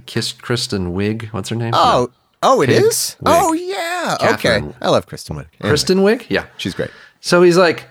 Kiss 0.07 0.33
Kristen 0.33 0.93
Wiig. 0.93 1.27
What's 1.33 1.49
her 1.49 1.57
name? 1.57 1.73
Oh, 1.75 2.11
oh, 2.43 2.61
it 2.61 2.69
Pig 2.69 2.83
is. 2.83 3.17
Wig. 3.21 3.35
Oh 3.37 3.53
yeah. 3.53 4.17
Catherine. 4.21 4.69
Okay, 4.69 4.77
I 4.81 4.89
love 4.91 5.07
Kristen 5.07 5.37
Wiig. 5.37 5.47
Anyway, 5.61 5.71
Kristen 5.71 5.99
Wiig. 5.99 6.27
Yeah. 6.29 6.47
she's 6.57 6.75
great. 6.75 6.91
So 7.21 7.43
he's 7.43 7.57
like, 7.57 7.87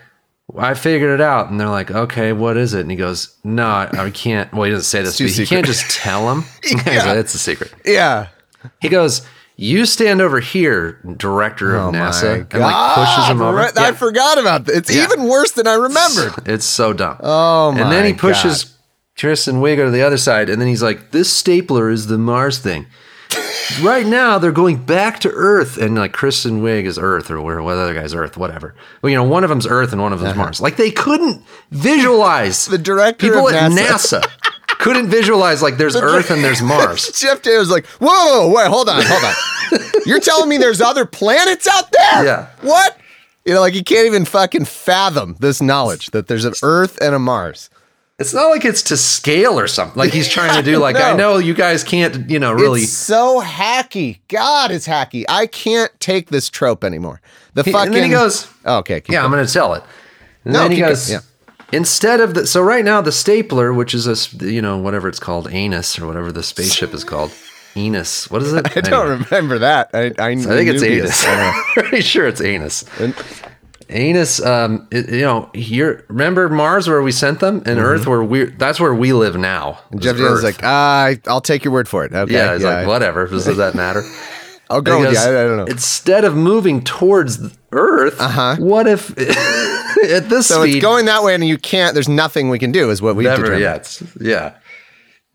I 0.56 0.74
figured 0.74 1.10
it 1.10 1.20
out, 1.20 1.50
and 1.50 1.60
they're 1.60 1.68
like, 1.68 1.90
okay, 1.90 2.32
what 2.32 2.56
is 2.56 2.74
it? 2.74 2.80
And 2.80 2.90
he 2.90 2.96
goes, 2.96 3.36
No, 3.44 3.66
I, 3.66 3.88
I 3.92 4.10
can't. 4.10 4.52
Well, 4.52 4.64
he 4.64 4.70
doesn't 4.70 4.84
say 4.84 5.02
this, 5.02 5.18
but 5.20 5.30
he 5.30 5.46
can't 5.46 5.66
just 5.66 5.90
tell 5.90 6.30
him. 6.32 6.44
Yeah. 6.86 7.04
like, 7.04 7.16
it's 7.18 7.34
a 7.34 7.38
secret. 7.38 7.72
Yeah. 7.84 8.28
He 8.80 8.88
goes. 8.88 9.26
You 9.62 9.84
stand 9.84 10.22
over 10.22 10.40
here, 10.40 10.98
director 11.18 11.76
of 11.76 11.88
Oh 11.88 11.98
NASA, 11.98 12.46
and 12.50 12.60
like 12.62 12.94
pushes 12.94 13.28
him 13.28 13.42
over. 13.42 13.56
right- 13.58 13.76
I 13.78 13.88
Yeah. 13.88 13.92
forgot 13.92 14.38
about 14.38 14.64
that. 14.64 14.74
It's 14.74 14.90
Yeah. 14.90 15.04
even 15.04 15.24
worse 15.24 15.50
than 15.50 15.66
I 15.66 15.74
remembered. 15.74 16.32
It's 16.46 16.64
so 16.64 16.94
dumb. 16.94 17.16
Oh 17.22 17.72
my 17.72 17.80
And 17.82 17.92
then 17.92 18.06
he 18.06 18.14
pushes 18.14 18.64
God. 18.64 18.72
Kristen 19.18 19.56
Wiig 19.60 19.76
to 19.76 19.90
the 19.90 20.00
other 20.02 20.16
side, 20.16 20.48
and 20.48 20.62
then 20.62 20.68
he's 20.68 20.82
like, 20.82 21.10
"This 21.10 21.30
stapler 21.30 21.90
is 21.90 22.06
the 22.06 22.16
Mars 22.16 22.56
thing." 22.56 22.86
right 23.82 24.06
now, 24.06 24.38
they're 24.38 24.50
going 24.50 24.76
back 24.78 25.20
to 25.20 25.30
Earth, 25.30 25.76
and 25.76 25.94
like 25.96 26.12
Kristen 26.12 26.62
Wiig 26.62 26.84
is 26.86 26.98
Earth, 26.98 27.30
or 27.30 27.40
where 27.42 27.62
what 27.62 27.76
other 27.76 27.92
guy's 27.94 28.14
Earth, 28.14 28.36
whatever. 28.38 28.74
Well, 29.02 29.10
you 29.10 29.16
know, 29.16 29.22
one 29.24 29.44
of 29.44 29.50
them's 29.50 29.66
Earth 29.66 29.92
and 29.92 30.00
one 30.00 30.12
of 30.14 30.20
them's 30.20 30.32
uh-huh. 30.32 30.42
Mars. 30.42 30.60
Like 30.62 30.76
they 30.76 30.90
couldn't 30.90 31.42
visualize 31.70 32.64
The 32.70 32.78
director 32.78 33.26
people 33.28 33.46
of 33.48 33.54
at 33.54 33.70
NASA. 33.72 34.20
NASA 34.22 34.26
couldn't 34.80 35.08
visualize 35.08 35.62
like 35.62 35.76
there's 35.76 35.94
Earth 35.94 36.30
and 36.30 36.42
there's 36.42 36.60
Mars. 36.62 37.10
Jeff 37.20 37.42
Daniels 37.42 37.68
was 37.68 37.70
like, 37.70 37.86
whoa, 38.00 38.50
wait, 38.54 38.66
hold 38.68 38.88
on, 38.88 39.02
hold 39.04 39.22
on. 39.24 39.34
You're 40.06 40.20
telling 40.20 40.48
me 40.48 40.56
there's 40.58 40.80
other 40.80 41.04
planets 41.04 41.68
out 41.68 41.92
there? 41.92 42.24
Yeah. 42.24 42.46
What? 42.62 42.98
You 43.44 43.54
know, 43.54 43.60
like 43.60 43.74
you 43.74 43.84
can't 43.84 44.06
even 44.06 44.24
fucking 44.24 44.64
fathom 44.64 45.36
this 45.38 45.62
knowledge 45.62 46.10
that 46.10 46.26
there's 46.28 46.44
an 46.44 46.54
Earth 46.62 46.98
and 47.00 47.14
a 47.14 47.18
Mars. 47.18 47.70
It's 48.18 48.34
not 48.34 48.48
like 48.48 48.66
it's 48.66 48.82
to 48.84 48.98
scale 48.98 49.58
or 49.58 49.66
something. 49.66 49.98
Like 49.98 50.12
he's 50.12 50.28
trying 50.28 50.54
to 50.54 50.62
do. 50.62 50.76
Like 50.78 50.96
I 50.96 51.12
know 51.16 51.38
you 51.38 51.54
guys 51.54 51.82
can't, 51.82 52.28
you 52.28 52.38
know, 52.38 52.52
really. 52.52 52.82
It's 52.82 52.92
so 52.92 53.40
hacky. 53.40 54.18
God, 54.28 54.70
it's 54.70 54.86
hacky. 54.86 55.24
I 55.28 55.46
can't 55.46 55.90
take 56.00 56.28
this 56.28 56.50
trope 56.50 56.84
anymore. 56.84 57.22
The 57.54 57.62
He- 57.62 57.72
fucking. 57.72 57.86
and 57.88 57.94
then 57.96 58.04
he 58.04 58.10
goes, 58.10 58.46
Oh, 58.66 58.78
okay. 58.78 59.00
Yeah, 59.08 59.20
I'm 59.24 59.30
going. 59.30 59.38
going 59.38 59.46
to 59.46 59.52
tell 59.52 59.72
it. 59.74 59.82
And 60.44 60.52
No, 60.52 60.60
then 60.60 60.72
he 60.72 60.80
goes, 60.80 61.08
going, 61.08 61.20
instead 61.72 62.20
of 62.20 62.34
the 62.34 62.46
so 62.46 62.60
right 62.60 62.84
now 62.84 63.00
the 63.00 63.12
stapler, 63.12 63.72
which 63.72 63.94
is 63.94 64.06
a 64.06 64.44
you 64.46 64.62
know 64.62 64.78
whatever 64.78 65.08
it's 65.08 65.20
called, 65.20 65.48
anus 65.50 65.98
or 65.98 66.06
whatever 66.06 66.30
the 66.32 66.42
spaceship 66.42 66.92
is 66.94 67.04
called, 67.04 67.32
anus. 67.76 68.30
What 68.30 68.42
is 68.42 68.52
it? 68.52 68.66
I 68.76 68.80
don't 68.80 69.24
remember 69.24 69.58
that. 69.60 69.90
I, 69.94 70.12
I, 70.18 70.30
I 70.30 70.36
think 70.36 70.68
it's 70.70 70.82
anus. 70.82 71.24
I'm 71.26 71.62
pretty 71.74 72.00
sure 72.02 72.26
it's 72.26 72.40
anus. 72.40 72.84
Anus, 73.92 74.40
um, 74.44 74.86
it- 74.92 75.08
you 75.08 75.22
know, 75.22 75.50
here. 75.52 76.04
Remember 76.08 76.48
Mars 76.48 76.86
where 76.88 77.02
we 77.02 77.10
sent 77.10 77.40
them, 77.40 77.60
and 77.66 77.80
Earth 77.80 78.06
where 78.06 78.22
we. 78.22 78.44
That's 78.44 78.78
where 78.78 78.94
we 78.94 79.12
live 79.12 79.36
now. 79.36 79.80
Jeff 79.98 80.16
Earth. 80.20 80.44
like, 80.44 80.60
ah, 80.62 81.06
I- 81.06 81.20
I'll 81.26 81.40
take 81.40 81.64
your 81.64 81.72
word 81.72 81.88
for 81.88 82.04
it. 82.04 82.12
Okay. 82.12 82.32
yeah, 82.32 82.54
it's 82.54 82.62
like 82.62 82.86
whatever. 82.86 83.26
Does 83.26 83.46
that 83.56 83.74
matter? 83.74 84.02
I'll 84.70 84.80
go 84.80 85.00
with 85.00 85.12
you. 85.12 85.18
I, 85.18 85.28
I 85.28 85.44
don't 85.44 85.56
know. 85.58 85.64
Instead 85.64 86.24
of 86.24 86.36
moving 86.36 86.82
towards 86.82 87.38
Earth, 87.72 88.20
Uh-huh. 88.20 88.56
what 88.58 88.86
if 88.86 89.10
at 89.18 90.28
this 90.28 90.46
So 90.46 90.62
speed? 90.62 90.76
it's 90.76 90.82
going 90.82 91.06
that 91.06 91.22
way, 91.22 91.34
and 91.34 91.46
you 91.46 91.58
can't. 91.58 91.92
There's 91.94 92.08
nothing 92.08 92.48
we 92.48 92.58
can 92.58 92.72
do. 92.72 92.90
Is 92.90 93.02
what 93.02 93.16
we 93.16 93.24
Never, 93.24 93.42
determined. 93.58 94.02
yeah. 94.20 94.54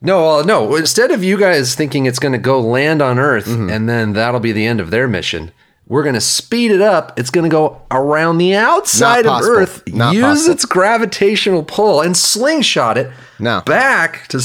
No, 0.01 0.22
well, 0.22 0.44
no. 0.46 0.75
Instead 0.75 1.12
of 1.12 1.24
you 1.24 1.38
guys 1.38 1.74
thinking 1.75 2.06
it's 2.06 2.20
going 2.20 2.34
to 2.34 2.38
go 2.38 2.60
land 2.60 3.01
on 3.01 3.18
Earth 3.20 3.46
Mm-hmm. 3.46 3.70
and 3.70 3.89
then 3.89 4.13
that'll 4.13 4.39
be 4.39 4.51
the 4.51 4.65
end 4.65 4.80
of 4.80 4.92
their 4.92 5.08
mission, 5.08 5.51
we're 5.88 6.04
going 6.04 6.15
to 6.15 6.22
speed 6.22 6.72
it 6.72 6.82
up. 6.82 7.18
It's 7.18 7.30
going 7.30 7.44
to 7.44 7.50
go 7.50 7.82
around 7.92 8.38
the 8.38 8.56
outside 8.56 9.25
of. 9.25 9.42
Earth, 9.44 9.84
Not 9.88 10.13
use 10.13 10.24
possible. 10.24 10.54
its 10.54 10.65
gravitational 10.65 11.63
pull, 11.63 12.01
and 12.01 12.15
slingshot 12.15 12.98
it 12.98 13.12
No. 13.39 13.62
back 13.65 14.27
to 14.30 14.39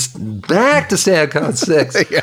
back 0.49 0.89
to 0.91 0.95
StatCon 0.97 1.57
six, 1.57 1.97
Yeah. 2.11 2.21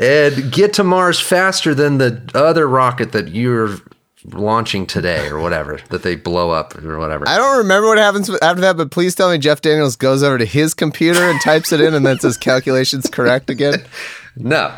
And 0.00 0.50
get 0.50 0.72
to 0.74 0.84
Mars 0.84 1.20
faster 1.20 1.74
than 1.74 1.98
the 1.98 2.20
other 2.34 2.66
rocket 2.68 3.12
that 3.12 3.28
you're 3.28 3.76
launching 4.24 4.86
today 4.86 5.28
or 5.28 5.40
whatever 5.40 5.78
that 5.90 6.02
they 6.02 6.14
blow 6.14 6.50
up 6.50 6.76
or 6.82 6.98
whatever. 6.98 7.26
I 7.28 7.36
don't 7.38 7.58
remember 7.58 7.88
what 7.88 7.96
happens 7.98 8.28
after 8.42 8.60
that, 8.60 8.76
but 8.76 8.90
please 8.90 9.14
tell 9.14 9.30
me 9.30 9.38
Jeff 9.38 9.60
Daniels 9.62 9.96
goes 9.96 10.22
over 10.22 10.36
to 10.38 10.44
his 10.44 10.74
computer 10.74 11.22
and 11.30 11.40
types 11.40 11.72
it 11.72 11.80
in, 11.80 11.94
and 11.94 12.04
then 12.04 12.18
says 12.18 12.36
calculations 12.36 13.08
correct 13.10 13.48
again. 13.50 13.82
No. 14.36 14.72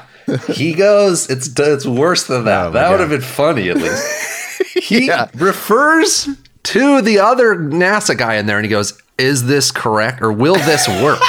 He 0.54 0.72
goes, 0.72 1.28
it's 1.28 1.48
it's 1.58 1.84
worse 1.84 2.26
than 2.26 2.46
that. 2.46 2.66
Oh, 2.68 2.70
that 2.70 2.90
would 2.90 3.00
have 3.00 3.10
been 3.10 3.20
funny 3.20 3.68
at 3.68 3.76
least. 3.76 4.62
He 4.82 5.06
Yeah. 5.08 5.28
refers 5.34 6.26
to 6.64 7.02
the 7.02 7.18
other 7.18 7.54
NASA 7.56 8.16
guy 8.16 8.36
in 8.36 8.46
there 8.46 8.56
and 8.56 8.64
he 8.64 8.70
goes, 8.70 8.98
Is 9.18 9.44
this 9.46 9.70
correct 9.70 10.22
or 10.22 10.32
will 10.32 10.54
this 10.54 10.88
work? 10.88 11.20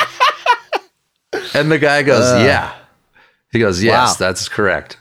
and 1.53 1.69
the 1.71 1.79
guy 1.79 2.03
goes, 2.03 2.23
uh. 2.23 2.43
Yeah. 2.45 2.73
He 3.53 3.59
goes, 3.59 3.81
Yes. 3.81 4.19
Wow. 4.19 4.27
that's 4.27 4.49
correct. 4.49 4.97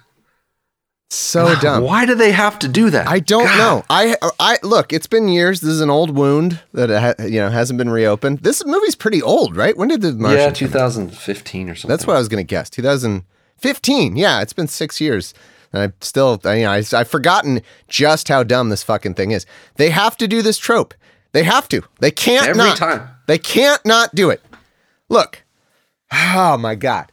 So 1.11 1.55
dumb. 1.61 1.83
Why 1.85 2.07
do 2.07 2.15
they 2.15 2.33
have 2.33 2.59
to 2.61 2.69
do 2.69 2.89
that? 2.89 3.07
I 3.07 3.19
don't 3.19 3.45
God. 3.45 3.59
know. 3.59 3.85
I 3.91 4.17
I 4.41 4.59
look. 4.63 4.95
It's 4.95 5.07
been 5.07 5.29
years. 5.29 5.61
This 5.61 5.69
is 5.71 5.83
an 5.83 5.91
old 5.91 6.17
wound 6.17 6.61
that 6.73 6.89
ha, 6.89 7.25
you 7.25 7.39
know 7.39 7.51
hasn't 7.51 7.77
been 7.77 7.91
reopened. 7.91 8.39
This 8.39 8.65
movie's 8.65 8.95
pretty 8.95 9.21
old, 9.21 9.55
right? 9.55 9.77
When 9.77 9.89
did 9.89 10.01
the 10.01 10.13
Martian? 10.15 10.39
Yeah, 10.39 10.45
come 10.47 10.81
out? 10.81 10.93
2015 10.95 11.69
or 11.69 11.75
something. 11.75 11.89
That's 11.91 12.07
what 12.07 12.17
I 12.17 12.19
was 12.19 12.29
going 12.29 12.43
to 12.43 12.49
guess. 12.49 12.71
2015. 12.71 14.17
Yeah, 14.17 14.41
it's 14.41 14.55
been 14.55 14.69
six 14.69 15.01
years. 15.03 15.35
And 15.75 15.83
I 15.83 15.93
still, 16.01 16.41
I, 16.45 16.55
you 16.57 16.65
know, 16.65 16.71
I, 16.73 16.83
I've 16.95 17.09
forgotten 17.09 17.61
just 17.89 18.29
how 18.29 18.43
dumb 18.43 18.69
this 18.71 18.83
fucking 18.83 19.15
thing 19.15 19.33
is. 19.33 19.45
They 19.77 19.91
have 19.91 20.17
to 20.19 20.27
do 20.29 20.41
this 20.43 20.57
trope. 20.59 20.95
They 21.33 21.45
have 21.45 21.69
to. 21.71 21.83
They 22.01 22.11
can't 22.11 22.47
Every 22.47 22.59
not. 22.65 22.77
time. 22.79 23.09
They 23.27 23.39
can't 23.39 23.85
not 23.85 24.15
do 24.15 24.31
it. 24.31 24.43
Look. 25.11 25.45
Oh 26.11 26.57
my 26.59 26.75
God. 26.75 27.11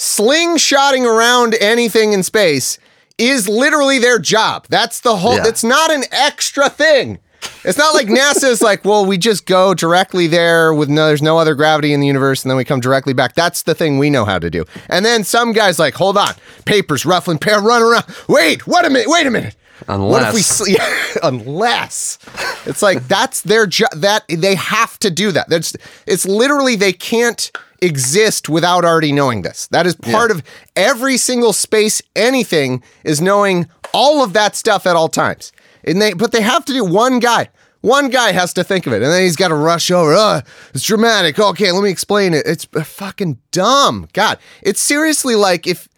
Slingshotting 0.00 1.04
around 1.04 1.54
anything 1.60 2.14
in 2.14 2.22
space 2.22 2.78
is 3.18 3.46
literally 3.50 3.98
their 3.98 4.18
job. 4.18 4.64
That's 4.70 5.00
the 5.00 5.16
whole, 5.18 5.36
Yeah. 5.36 5.46
it's 5.46 5.62
not 5.62 5.90
an 5.92 6.04
extra 6.10 6.70
thing. 6.70 7.18
It's 7.64 7.76
not 7.76 7.92
like 7.92 8.06
NASA 8.06 8.44
is 8.44 8.62
like, 8.70 8.82
well, 8.82 9.04
we 9.04 9.18
just 9.18 9.44
go 9.44 9.74
directly 9.74 10.26
there 10.26 10.72
with 10.72 10.88
no, 10.88 11.08
there's 11.08 11.20
no 11.20 11.36
other 11.36 11.54
gravity 11.54 11.92
in 11.92 12.00
the 12.00 12.06
universe, 12.06 12.42
and 12.42 12.50
then 12.50 12.56
we 12.56 12.64
come 12.64 12.80
directly 12.80 13.12
back. 13.12 13.34
That's 13.34 13.60
the 13.64 13.74
thing 13.74 13.98
we 13.98 14.08
know 14.08 14.24
how 14.24 14.38
to 14.38 14.48
do. 14.48 14.64
And 14.88 15.04
then 15.04 15.22
some 15.22 15.52
guys 15.52 15.78
like, 15.78 15.92
hold 15.92 16.16
on, 16.16 16.32
papers 16.64 17.04
ruffling, 17.04 17.36
pair 17.36 17.60
run 17.60 17.82
around. 17.82 18.06
Wait, 18.26 18.66
what 18.66 18.86
a 18.86 18.90
minute, 18.90 19.06
wait 19.10 19.26
a 19.26 19.30
minute. 19.30 19.54
What 19.86 20.22
if 20.22 20.34
we, 20.34 20.40
Unless- 20.40 20.68
yeah, 20.68 21.18
unless 21.22 22.18
it's 22.66 22.82
like 22.82 23.06
that's 23.08 23.42
their 23.42 23.66
job. 23.66 23.90
That 23.96 24.24
they 24.28 24.54
have 24.54 24.98
to 25.00 25.10
do 25.10 25.32
that. 25.32 25.48
That's 25.48 25.76
it's 26.06 26.26
literally 26.26 26.76
they 26.76 26.92
can't 26.92 27.50
exist 27.82 28.48
without 28.48 28.84
already 28.84 29.12
knowing 29.12 29.42
this. 29.42 29.66
That 29.68 29.86
is 29.86 29.94
part 29.96 30.30
of 30.30 30.42
every 30.76 31.16
single 31.16 31.52
space. 31.52 32.02
Anything 32.14 32.82
is 33.04 33.20
knowing 33.20 33.68
all 33.92 34.22
of 34.22 34.32
that 34.34 34.54
stuff 34.56 34.86
at 34.86 34.96
all 34.96 35.08
times. 35.08 35.52
And 35.84 36.00
they, 36.00 36.12
but 36.12 36.32
they 36.32 36.42
have 36.42 36.64
to 36.66 36.72
do 36.72 36.84
one 36.84 37.18
guy. 37.20 37.48
One 37.80 38.10
guy 38.10 38.32
has 38.32 38.52
to 38.54 38.64
think 38.64 38.86
of 38.86 38.92
it, 38.92 38.96
and 38.96 39.06
then 39.10 39.22
he's 39.22 39.36
got 39.36 39.48
to 39.48 39.54
rush 39.54 39.90
over. 39.90 40.12
Oh, 40.14 40.42
it's 40.74 40.84
dramatic. 40.84 41.38
Okay, 41.38 41.72
let 41.72 41.82
me 41.82 41.88
explain 41.88 42.34
it. 42.34 42.44
It's 42.44 42.66
fucking 42.66 43.38
dumb. 43.52 44.06
God, 44.12 44.38
it's 44.60 44.82
seriously 44.82 45.34
like 45.34 45.66
if 45.66 45.88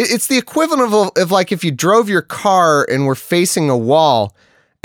it's 0.00 0.26
the 0.28 0.38
equivalent 0.38 0.92
of, 0.92 1.10
of 1.16 1.30
like 1.30 1.52
if 1.52 1.64
you 1.64 1.70
drove 1.70 2.08
your 2.08 2.22
car 2.22 2.86
and 2.90 3.06
were 3.06 3.14
facing 3.14 3.68
a 3.70 3.76
wall 3.76 4.34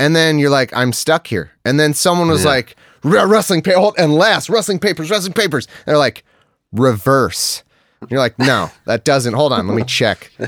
and 0.00 0.14
then 0.16 0.38
you're 0.38 0.50
like 0.50 0.72
i'm 0.76 0.92
stuck 0.92 1.26
here. 1.28 1.50
And 1.64 1.78
then 1.78 1.94
someone 1.94 2.28
was 2.28 2.44
like 2.44 2.76
"R- 3.04 3.26
wrestling 3.28 3.62
paper 3.62 3.92
and 3.96 4.14
last 4.14 4.48
wrestling 4.48 4.78
papers 4.78 5.10
wrestling 5.10 5.32
papers. 5.34 5.66
And 5.86 5.92
they're 5.92 5.98
like 5.98 6.24
reverse. 6.72 7.62
And 8.00 8.10
you're 8.10 8.20
like 8.20 8.38
no 8.38 8.70
that 8.86 9.04
doesn't 9.04 9.34
hold 9.34 9.52
on 9.52 9.66
let 9.68 9.76
me 9.76 9.84
check. 9.84 10.30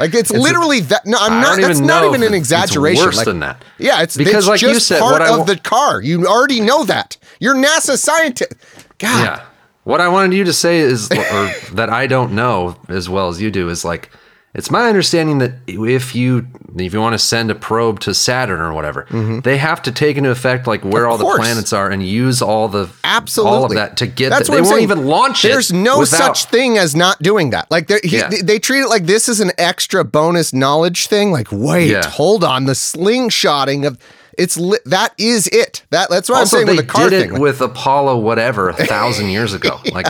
Like 0.00 0.12
it's, 0.12 0.32
literally 0.32 0.80
that 0.80 1.06
no 1.06 1.16
i'm 1.20 1.40
not 1.40 1.60
that's 1.60 1.78
not 1.78 2.02
even 2.02 2.16
an 2.22 2.34
it's- 2.34 2.50
it's 2.50 2.50
exaggeration 2.50 3.04
worse 3.04 3.16
like, 3.18 3.26
than 3.26 3.38
that. 3.38 3.64
yeah 3.78 4.02
it's 4.02 4.16
Because 4.16 4.38
it's 4.38 4.46
like 4.48 4.60
you 4.60 4.72
just 4.72 4.88
said, 4.88 4.98
part 4.98 5.20
what 5.20 5.22
I 5.22 5.38
of 5.38 5.46
the 5.46 5.56
car. 5.56 6.02
You 6.02 6.26
already 6.26 6.58
know 6.60 6.82
that. 6.82 7.16
You're 7.38 7.54
nasa 7.54 7.96
scientist. 7.96 8.54
God 8.98 9.24
Yeah. 9.24 9.44
What 9.84 10.00
I 10.00 10.08
wanted 10.08 10.34
you 10.36 10.44
to 10.44 10.52
say 10.52 10.78
is, 10.80 11.10
or 11.10 11.16
that 11.74 11.88
I 11.90 12.06
don't 12.06 12.32
know 12.32 12.76
as 12.88 13.08
well 13.08 13.28
as 13.28 13.40
you 13.40 13.50
do, 13.50 13.68
is 13.68 13.84
like, 13.84 14.10
it's 14.54 14.70
my 14.70 14.88
understanding 14.88 15.38
that 15.38 15.52
if 15.66 16.14
you 16.14 16.46
if 16.78 16.94
you 16.94 17.00
want 17.00 17.12
to 17.14 17.18
send 17.18 17.50
a 17.50 17.56
probe 17.56 17.98
to 18.00 18.14
Saturn 18.14 18.60
or 18.60 18.72
whatever, 18.72 19.04
they 19.42 19.56
have 19.58 19.82
to 19.82 19.90
take 19.92 20.16
into 20.16 20.30
effect 20.30 20.66
like 20.68 20.84
where 20.84 21.04
Mm-hmm. 21.06 21.12
Of 21.14 21.20
all 21.22 21.32
the 21.32 21.36
planets 21.38 21.72
are 21.72 21.90
and 21.90 22.06
use 22.06 22.40
all 22.40 22.68
the 22.68 22.88
Absolutely. 23.02 23.52
all 23.56 23.64
of 23.64 23.72
that 23.74 23.96
to 23.96 24.06
get. 24.06 24.30
That's 24.30 24.46
the, 24.46 24.52
what 24.52 24.56
they 24.56 24.58
I'm 24.60 24.64
won't 24.66 24.74
saying. 24.76 24.82
even 24.90 25.06
launch 25.06 25.44
it. 25.44 25.48
There's 25.48 25.72
no 25.72 25.98
without- 25.98 26.36
such 26.36 26.50
thing 26.50 26.78
as 26.78 26.94
not 26.94 27.20
doing 27.20 27.50
that. 27.50 27.68
Like 27.68 27.88
they 27.88 27.98
Yeah. 28.04 28.30
they 28.44 28.60
treat 28.60 28.82
it 28.82 28.88
like 28.88 29.06
this 29.06 29.28
is 29.28 29.40
an 29.40 29.50
extra 29.58 30.04
bonus 30.04 30.52
knowledge 30.54 31.08
thing. 31.08 31.32
Like 31.32 31.48
wait, 31.50 31.90
Yeah. 31.90 32.08
hold 32.08 32.44
on, 32.44 32.66
the 32.66 32.74
slingshotting 32.74 33.84
of 33.86 33.98
it's 34.38 34.56
li- 34.56 34.78
that 34.86 35.14
is 35.18 35.46
it. 35.48 35.84
That 35.90 36.10
that's 36.10 36.28
what 36.28 36.38
Also, 36.38 36.58
I'm 36.58 36.66
saying 36.66 36.76
with 36.76 36.86
the 36.86 36.92
car 36.92 37.10
did 37.10 37.22
thing. 37.28 37.36
it 37.36 37.40
with 37.40 37.60
Apollo, 37.60 38.18
whatever, 38.18 38.68
a 38.70 38.74
thousand 38.86 39.28
years 39.30 39.54
ago. 39.54 39.80
Like, 39.92 40.06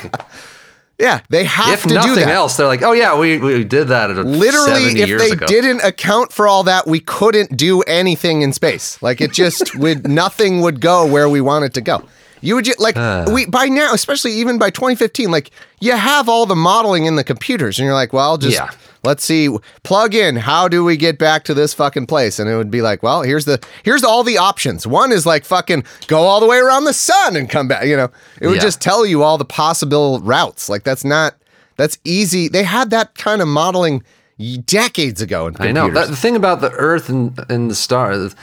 yeah, 0.98 1.20
they 1.28 1.44
have 1.44 1.74
if 1.74 1.82
to 1.82 1.88
do 1.88 1.94
nothing 1.94 2.14
that. 2.14 2.28
else, 2.28 2.56
they're 2.56 2.66
like, 2.68 2.82
oh 2.82 2.92
yeah, 2.92 3.18
we, 3.18 3.38
we 3.38 3.64
did 3.64 3.88
that 3.88 4.10
at 4.10 4.16
Literally, 4.24 5.00
if 5.00 5.18
they 5.18 5.30
ago. 5.32 5.46
didn't 5.46 5.82
account 5.82 6.32
for 6.32 6.46
all 6.46 6.62
that, 6.64 6.86
we 6.86 7.00
couldn't 7.00 7.56
do 7.56 7.82
anything 7.82 8.42
in 8.42 8.52
space. 8.52 9.02
Like 9.02 9.20
it 9.20 9.32
just 9.32 9.74
would 9.78 10.06
nothing 10.08 10.60
would 10.60 10.80
go 10.80 11.04
where 11.06 11.28
we 11.28 11.40
want 11.40 11.64
it 11.64 11.74
to 11.74 11.80
go. 11.80 12.06
You 12.40 12.54
would 12.56 12.64
just 12.66 12.78
like 12.78 12.96
ah. 12.96 13.24
we 13.32 13.46
by 13.46 13.66
now, 13.66 13.92
especially 13.92 14.32
even 14.34 14.58
by 14.58 14.70
2015, 14.70 15.30
like 15.30 15.50
you 15.80 15.92
have 15.92 16.28
all 16.28 16.46
the 16.46 16.54
modeling 16.54 17.06
in 17.06 17.16
the 17.16 17.24
computers, 17.24 17.78
and 17.78 17.86
you're 17.86 17.94
like, 17.94 18.12
well, 18.12 18.38
just 18.38 18.54
Yeah. 18.56 18.70
Let's 19.04 19.24
see, 19.24 19.48
plug 19.82 20.14
in. 20.14 20.36
How 20.36 20.66
do 20.68 20.82
we 20.84 20.96
get 20.96 21.18
back 21.18 21.44
to 21.44 21.54
this 21.54 21.72
fucking 21.74 22.06
place? 22.06 22.38
And 22.38 22.48
it 22.50 22.56
would 22.56 22.70
be 22.70 22.82
like, 22.82 23.02
well, 23.02 23.22
here's 23.22 23.44
the 23.44 23.64
here's 23.84 24.02
all 24.04 24.22
the 24.24 24.38
options. 24.38 24.86
One 24.86 25.12
is 25.12 25.26
like 25.26 25.44
fucking 25.44 25.84
go 26.06 26.20
all 26.22 26.40
the 26.40 26.46
way 26.46 26.58
around 26.58 26.84
the 26.84 26.92
sun 26.94 27.36
and 27.36 27.48
come 27.48 27.68
back. 27.68 27.84
You 27.86 27.96
know, 27.96 28.08
it 28.40 28.46
would 28.48 28.56
Yeah. 28.56 28.62
just 28.62 28.80
tell 28.80 29.06
you 29.06 29.22
all 29.22 29.38
the 29.38 29.44
possible 29.44 30.20
routes. 30.20 30.68
Like 30.68 30.82
that's 30.84 31.04
not 31.04 31.36
that's 31.76 31.98
easy. 32.04 32.48
They 32.48 32.62
had 32.64 32.90
that 32.90 33.14
kind 33.16 33.42
of 33.42 33.48
modeling 33.48 34.02
decades 34.64 35.20
ago 35.22 35.46
in 35.46 35.56
I 35.60 35.70
know. 35.72 35.90
That, 35.90 36.08
the 36.08 36.16
thing 36.16 36.36
about 36.36 36.60
the 36.60 36.70
Earth 36.72 37.08
and, 37.08 37.38
and 37.48 37.70
the 37.70 37.74
stars, 37.74 38.34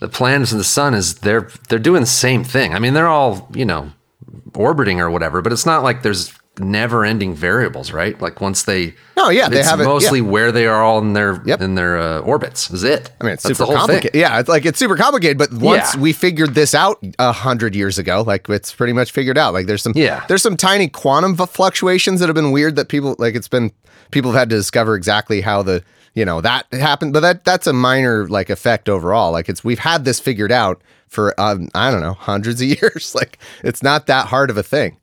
the 0.00 0.08
planets 0.08 0.50
and 0.50 0.60
the 0.60 0.64
sun 0.64 0.94
is 0.94 1.16
they're 1.16 1.50
they're 1.68 1.78
doing 1.78 2.00
the 2.00 2.06
same 2.06 2.42
thing. 2.44 2.74
I 2.74 2.78
mean, 2.78 2.94
they're 2.94 3.06
all 3.08 3.48
you 3.54 3.64
know 3.64 3.92
orbiting 4.54 5.00
or 5.00 5.10
whatever, 5.10 5.42
but 5.42 5.52
it's 5.52 5.66
not 5.66 5.82
like 5.82 6.02
there's 6.02 6.35
never-ending 6.58 7.34
variables, 7.34 7.92
right? 7.92 8.20
Like 8.20 8.40
once 8.40 8.62
they, 8.64 8.94
No, 9.16 9.28
yeah, 9.28 9.48
they 9.48 9.60
it's 9.60 9.68
have 9.68 9.80
it- 9.80 9.84
yeah. 9.84 9.88
mostly 9.88 10.20
where 10.20 10.52
they 10.52 10.66
are 10.66 10.82
all 10.82 10.98
in 10.98 11.12
their 11.12 11.42
Yep. 11.44 11.60
in 11.60 11.74
their 11.74 11.98
uh, 11.98 12.18
orbits. 12.20 12.70
Is 12.70 12.82
it? 12.84 13.10
I 13.20 13.24
mean, 13.24 13.34
it's 13.34 13.42
That's 13.42 13.58
super 13.58 13.72
complicated. 13.74 14.12
thing. 14.12 14.20
Yeah, 14.20 14.38
it's 14.40 14.48
like 14.48 14.64
it's 14.66 14.78
super 14.78 14.96
complicated. 14.96 15.38
But 15.38 15.52
once 15.52 15.94
Yeah. 15.94 16.00
we 16.00 16.12
figured 16.12 16.54
this 16.54 16.74
out 16.74 16.98
a 17.18 17.32
hundred 17.32 17.74
years 17.74 17.98
ago, 17.98 18.22
like 18.26 18.48
it's 18.48 18.72
pretty 18.72 18.92
much 18.92 19.12
figured 19.12 19.38
out. 19.38 19.52
Like 19.54 19.66
there's 19.66 19.82
some, 19.82 19.92
Yeah. 19.94 20.24
there's 20.28 20.42
some 20.42 20.56
tiny 20.56 20.88
quantum 20.88 21.36
fluctuations 21.36 22.20
that 22.20 22.26
have 22.28 22.34
been 22.36 22.52
weird 22.52 22.76
that 22.76 22.88
people 22.88 23.16
like. 23.18 23.34
It's 23.34 23.48
been 23.48 23.72
people 24.10 24.32
have 24.32 24.38
had 24.40 24.50
to 24.50 24.56
discover 24.56 24.94
exactly 24.94 25.40
how 25.42 25.62
the 25.62 25.82
you 26.14 26.24
know 26.24 26.40
that 26.40 26.66
happened. 26.72 27.12
But 27.12 27.20
that 27.20 27.44
that's 27.44 27.66
a 27.66 27.72
minor 27.72 28.26
like 28.28 28.48
effect 28.50 28.88
overall. 28.88 29.32
Like 29.32 29.48
it's 29.48 29.62
we've 29.62 29.78
had 29.80 30.04
this 30.04 30.20
figured 30.20 30.52
out 30.52 30.80
for 31.08 31.38
um, 31.40 31.68
I 31.74 31.90
don't 31.90 32.00
know 32.00 32.14
hundreds 32.14 32.60
of 32.62 32.68
years. 32.82 33.14
like 33.14 33.38
it's 33.62 33.82
not 33.82 34.06
that 34.06 34.26
hard 34.26 34.48
of 34.50 34.56
a 34.56 34.62
thing. 34.62 34.96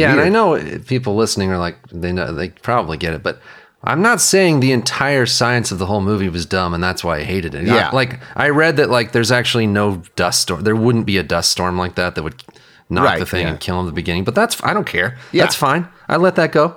Yeah, 0.00 0.12
and 0.12 0.20
I 0.20 0.28
know 0.28 0.78
people 0.86 1.16
listening 1.16 1.50
are 1.50 1.58
like 1.58 1.76
they 1.90 2.12
know 2.12 2.32
they 2.32 2.50
probably 2.50 2.96
get 2.96 3.14
it, 3.14 3.22
but 3.22 3.40
I'm 3.84 4.02
not 4.02 4.20
saying 4.20 4.60
the 4.60 4.72
entire 4.72 5.26
science 5.26 5.70
of 5.70 5.78
the 5.78 5.86
whole 5.86 6.00
movie 6.00 6.28
was 6.28 6.44
dumb 6.46 6.74
and 6.74 6.82
that's 6.82 7.04
why 7.04 7.18
I 7.18 7.22
hated 7.24 7.54
it. 7.54 7.66
Yeah. 7.66 7.88
I- 7.90 7.94
like 7.94 8.20
I 8.34 8.48
read 8.48 8.76
that 8.78 8.90
like 8.90 9.12
there's 9.12 9.30
actually 9.32 9.66
no 9.66 10.02
dust 10.16 10.42
storm. 10.42 10.62
There 10.62 10.74
wouldn't 10.76 11.06
be 11.06 11.18
a 11.18 11.22
dust 11.22 11.50
storm 11.50 11.78
like 11.78 11.94
that 11.94 12.14
that 12.16 12.22
would 12.22 12.42
knock 12.90 13.04
Right, 13.04 13.18
the 13.20 13.26
thing 13.26 13.42
yeah. 13.46 13.50
and 13.52 13.60
kill 13.60 13.78
him 13.80 13.86
at 13.86 13.90
the 13.90 13.94
beginning. 13.94 14.24
But 14.24 14.34
that's 14.34 14.62
I 14.64 14.72
don't 14.74 14.86
care. 14.86 15.16
Yeah. 15.32 15.44
That's 15.44 15.54
fine. 15.56 15.88
I 16.08 16.16
let 16.16 16.34
that 16.36 16.52
go. 16.52 16.76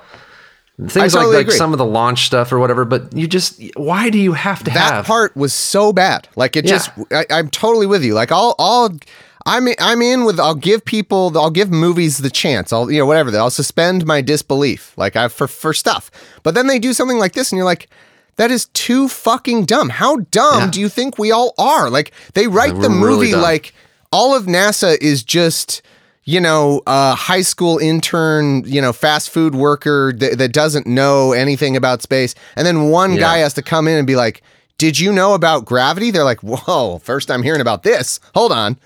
Things 0.88 1.12
totally 1.14 1.36
like 1.36 1.48
like 1.48 1.56
some 1.56 1.74
of 1.74 1.78
the 1.78 1.86
launch 1.86 2.26
stuff 2.26 2.54
or 2.54 2.60
whatever. 2.60 2.86
But 2.86 3.14
you 3.14 3.28
just 3.28 3.62
why 3.76 4.10
do 4.10 4.18
you 4.18 4.32
have 4.34 4.60
to 4.60 4.72
that 4.72 4.94
have 4.94 5.06
part 5.06 5.36
was 5.36 5.52
so 5.52 5.92
bad. 5.92 6.30
Like 6.38 6.56
it 6.56 6.64
Yeah. 6.66 6.72
just, 6.72 6.92
I, 7.12 7.26
I'm 7.30 7.50
totally 7.50 7.86
with 7.86 8.02
you. 8.04 8.14
Like 8.14 8.32
I'll, 8.32 8.56
I'll, 8.60 8.98
I'm, 9.46 9.68
I'm 9.80 10.02
in 10.02 10.26
with. 10.26 10.40
I'll 10.40 10.56
give 10.56 10.84
people. 10.86 11.38
I'll 11.38 11.50
give 11.50 11.72
movies 11.72 12.18
the 12.20 12.30
chance. 12.30 12.72
I'll, 12.74 12.92
you 12.92 13.00
know, 13.00 13.06
whatever. 13.06 13.36
I'll 13.38 13.50
suspend 13.50 14.06
my 14.06 14.22
disbelief. 14.22 14.94
Like 14.98 15.16
I 15.16 15.28
for 15.30 15.48
for 15.48 15.74
stuff. 15.74 16.12
But 16.44 16.56
then 16.56 16.68
they 16.68 16.80
do 16.80 16.94
something 16.94 17.18
like 17.20 17.34
this, 17.34 17.52
and 17.52 17.58
you're 17.58 17.66
like. 17.66 17.90
That 18.36 18.52
is 18.52 18.68
too 18.68 19.10
fucking 19.10 19.66
dumb. 19.66 19.90
How 19.90 20.16
dumb 20.32 20.60
Yeah. 20.62 20.70
do 20.72 20.80
you 20.80 20.88
think 20.88 21.20
we 21.20 21.30
all 21.30 21.54
are? 21.58 21.90
Like 21.90 22.14
they 22.36 22.48
write 22.48 22.74
We're 22.74 22.84
the 22.84 22.90
movie 22.90 23.32
dumb. 23.32 23.42
like 23.42 23.74
all 24.14 24.34
of 24.34 24.46
NASA 24.46 24.98
is 25.02 25.24
just 25.24 25.82
you 26.24 26.40
know 26.40 26.82
a 26.88 27.16
high 27.16 27.42
school 27.42 27.78
intern, 27.80 28.64
you 28.66 28.80
know, 28.80 28.94
fast 28.94 29.30
food 29.30 29.56
worker 29.56 30.14
that, 30.20 30.38
that 30.38 30.54
doesn't 30.54 30.88
know 30.88 31.34
anything 31.34 31.76
about 31.76 32.02
space, 32.02 32.34
and 32.56 32.66
then 32.66 32.88
one 32.90 33.16
Yeah. 33.16 33.20
guy 33.20 33.38
has 33.40 33.54
to 33.56 33.62
come 33.62 33.90
in 33.90 33.98
and 33.98 34.08
be 34.08 34.16
like, 34.16 34.42
"Did 34.78 34.98
you 34.98 35.12
know 35.12 35.34
about 35.34 35.66
gravity?" 35.66 36.10
They're 36.10 36.24
like, 36.24 36.40
"Whoa, 36.40 37.00
first 37.00 37.28
time 37.28 37.44
hearing 37.44 37.60
about 37.60 37.84
this. 37.84 38.22
Hold 38.36 38.54
on." 38.54 38.78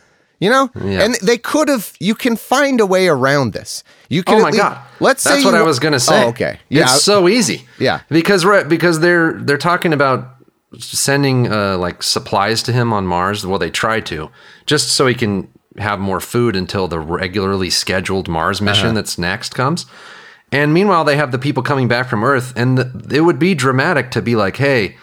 You 0.44 0.50
know, 0.50 0.70
Yeah. 0.84 1.04
and 1.06 1.16
they 1.30 1.38
could 1.38 1.70
have. 1.70 1.94
You 2.00 2.16
can 2.16 2.36
find 2.36 2.82
a 2.82 2.86
way 2.86 3.08
around 3.08 3.54
this. 3.54 3.84
You 4.10 4.24
can. 4.24 4.36
Oh 4.36 4.42
my 4.42 4.50
least- 4.50 4.58
god! 4.64 4.78
Let's 5.00 5.24
that's 5.24 5.40
say 5.40 5.46
what 5.46 5.56
I 5.56 5.62
was 5.64 5.80
gonna 5.80 6.00
say. 6.00 6.24
Oh, 6.26 6.30
okay. 6.30 6.60
Yeah. 6.70 6.84
it's 6.84 7.02
so 7.04 7.28
easy. 7.30 7.66
Yeah. 7.80 8.02
because 8.10 8.44
right 8.46 8.68
because 8.68 9.00
they're 9.00 9.34
they're 9.46 9.58
talking 9.72 9.94
about 9.94 10.20
sending 10.80 11.52
uh, 11.52 11.78
like 11.78 12.04
supplies 12.04 12.64
to 12.64 12.72
him 12.74 12.92
on 12.94 13.06
Mars. 13.08 13.46
Well, 13.46 13.60
they 13.60 13.70
try 13.70 14.02
to 14.02 14.30
just 14.66 14.90
so 14.90 15.08
he 15.08 15.16
can 15.16 15.48
have 15.78 16.00
more 16.00 16.20
food 16.20 16.56
until 16.56 16.88
the 16.88 17.00
regularly 17.00 17.70
scheduled 17.70 18.28
Mars 18.28 18.62
mission 18.62 18.88
Uh-huh. 18.88 18.96
that's 18.96 19.18
next 19.18 19.56
comes. 19.56 19.86
And 20.52 20.74
meanwhile, 20.74 21.04
they 21.06 21.16
have 21.16 21.32
the 21.32 21.40
people 21.40 21.64
coming 21.64 21.88
back 21.88 22.08
from 22.10 22.24
Earth, 22.24 22.54
and 22.56 22.78
the, 22.78 23.16
it 23.16 23.22
would 23.22 23.40
be 23.40 23.56
dramatic 23.56 24.12
to 24.12 24.22
be 24.22 24.36
like, 24.36 24.58
"Hey, 24.58 24.98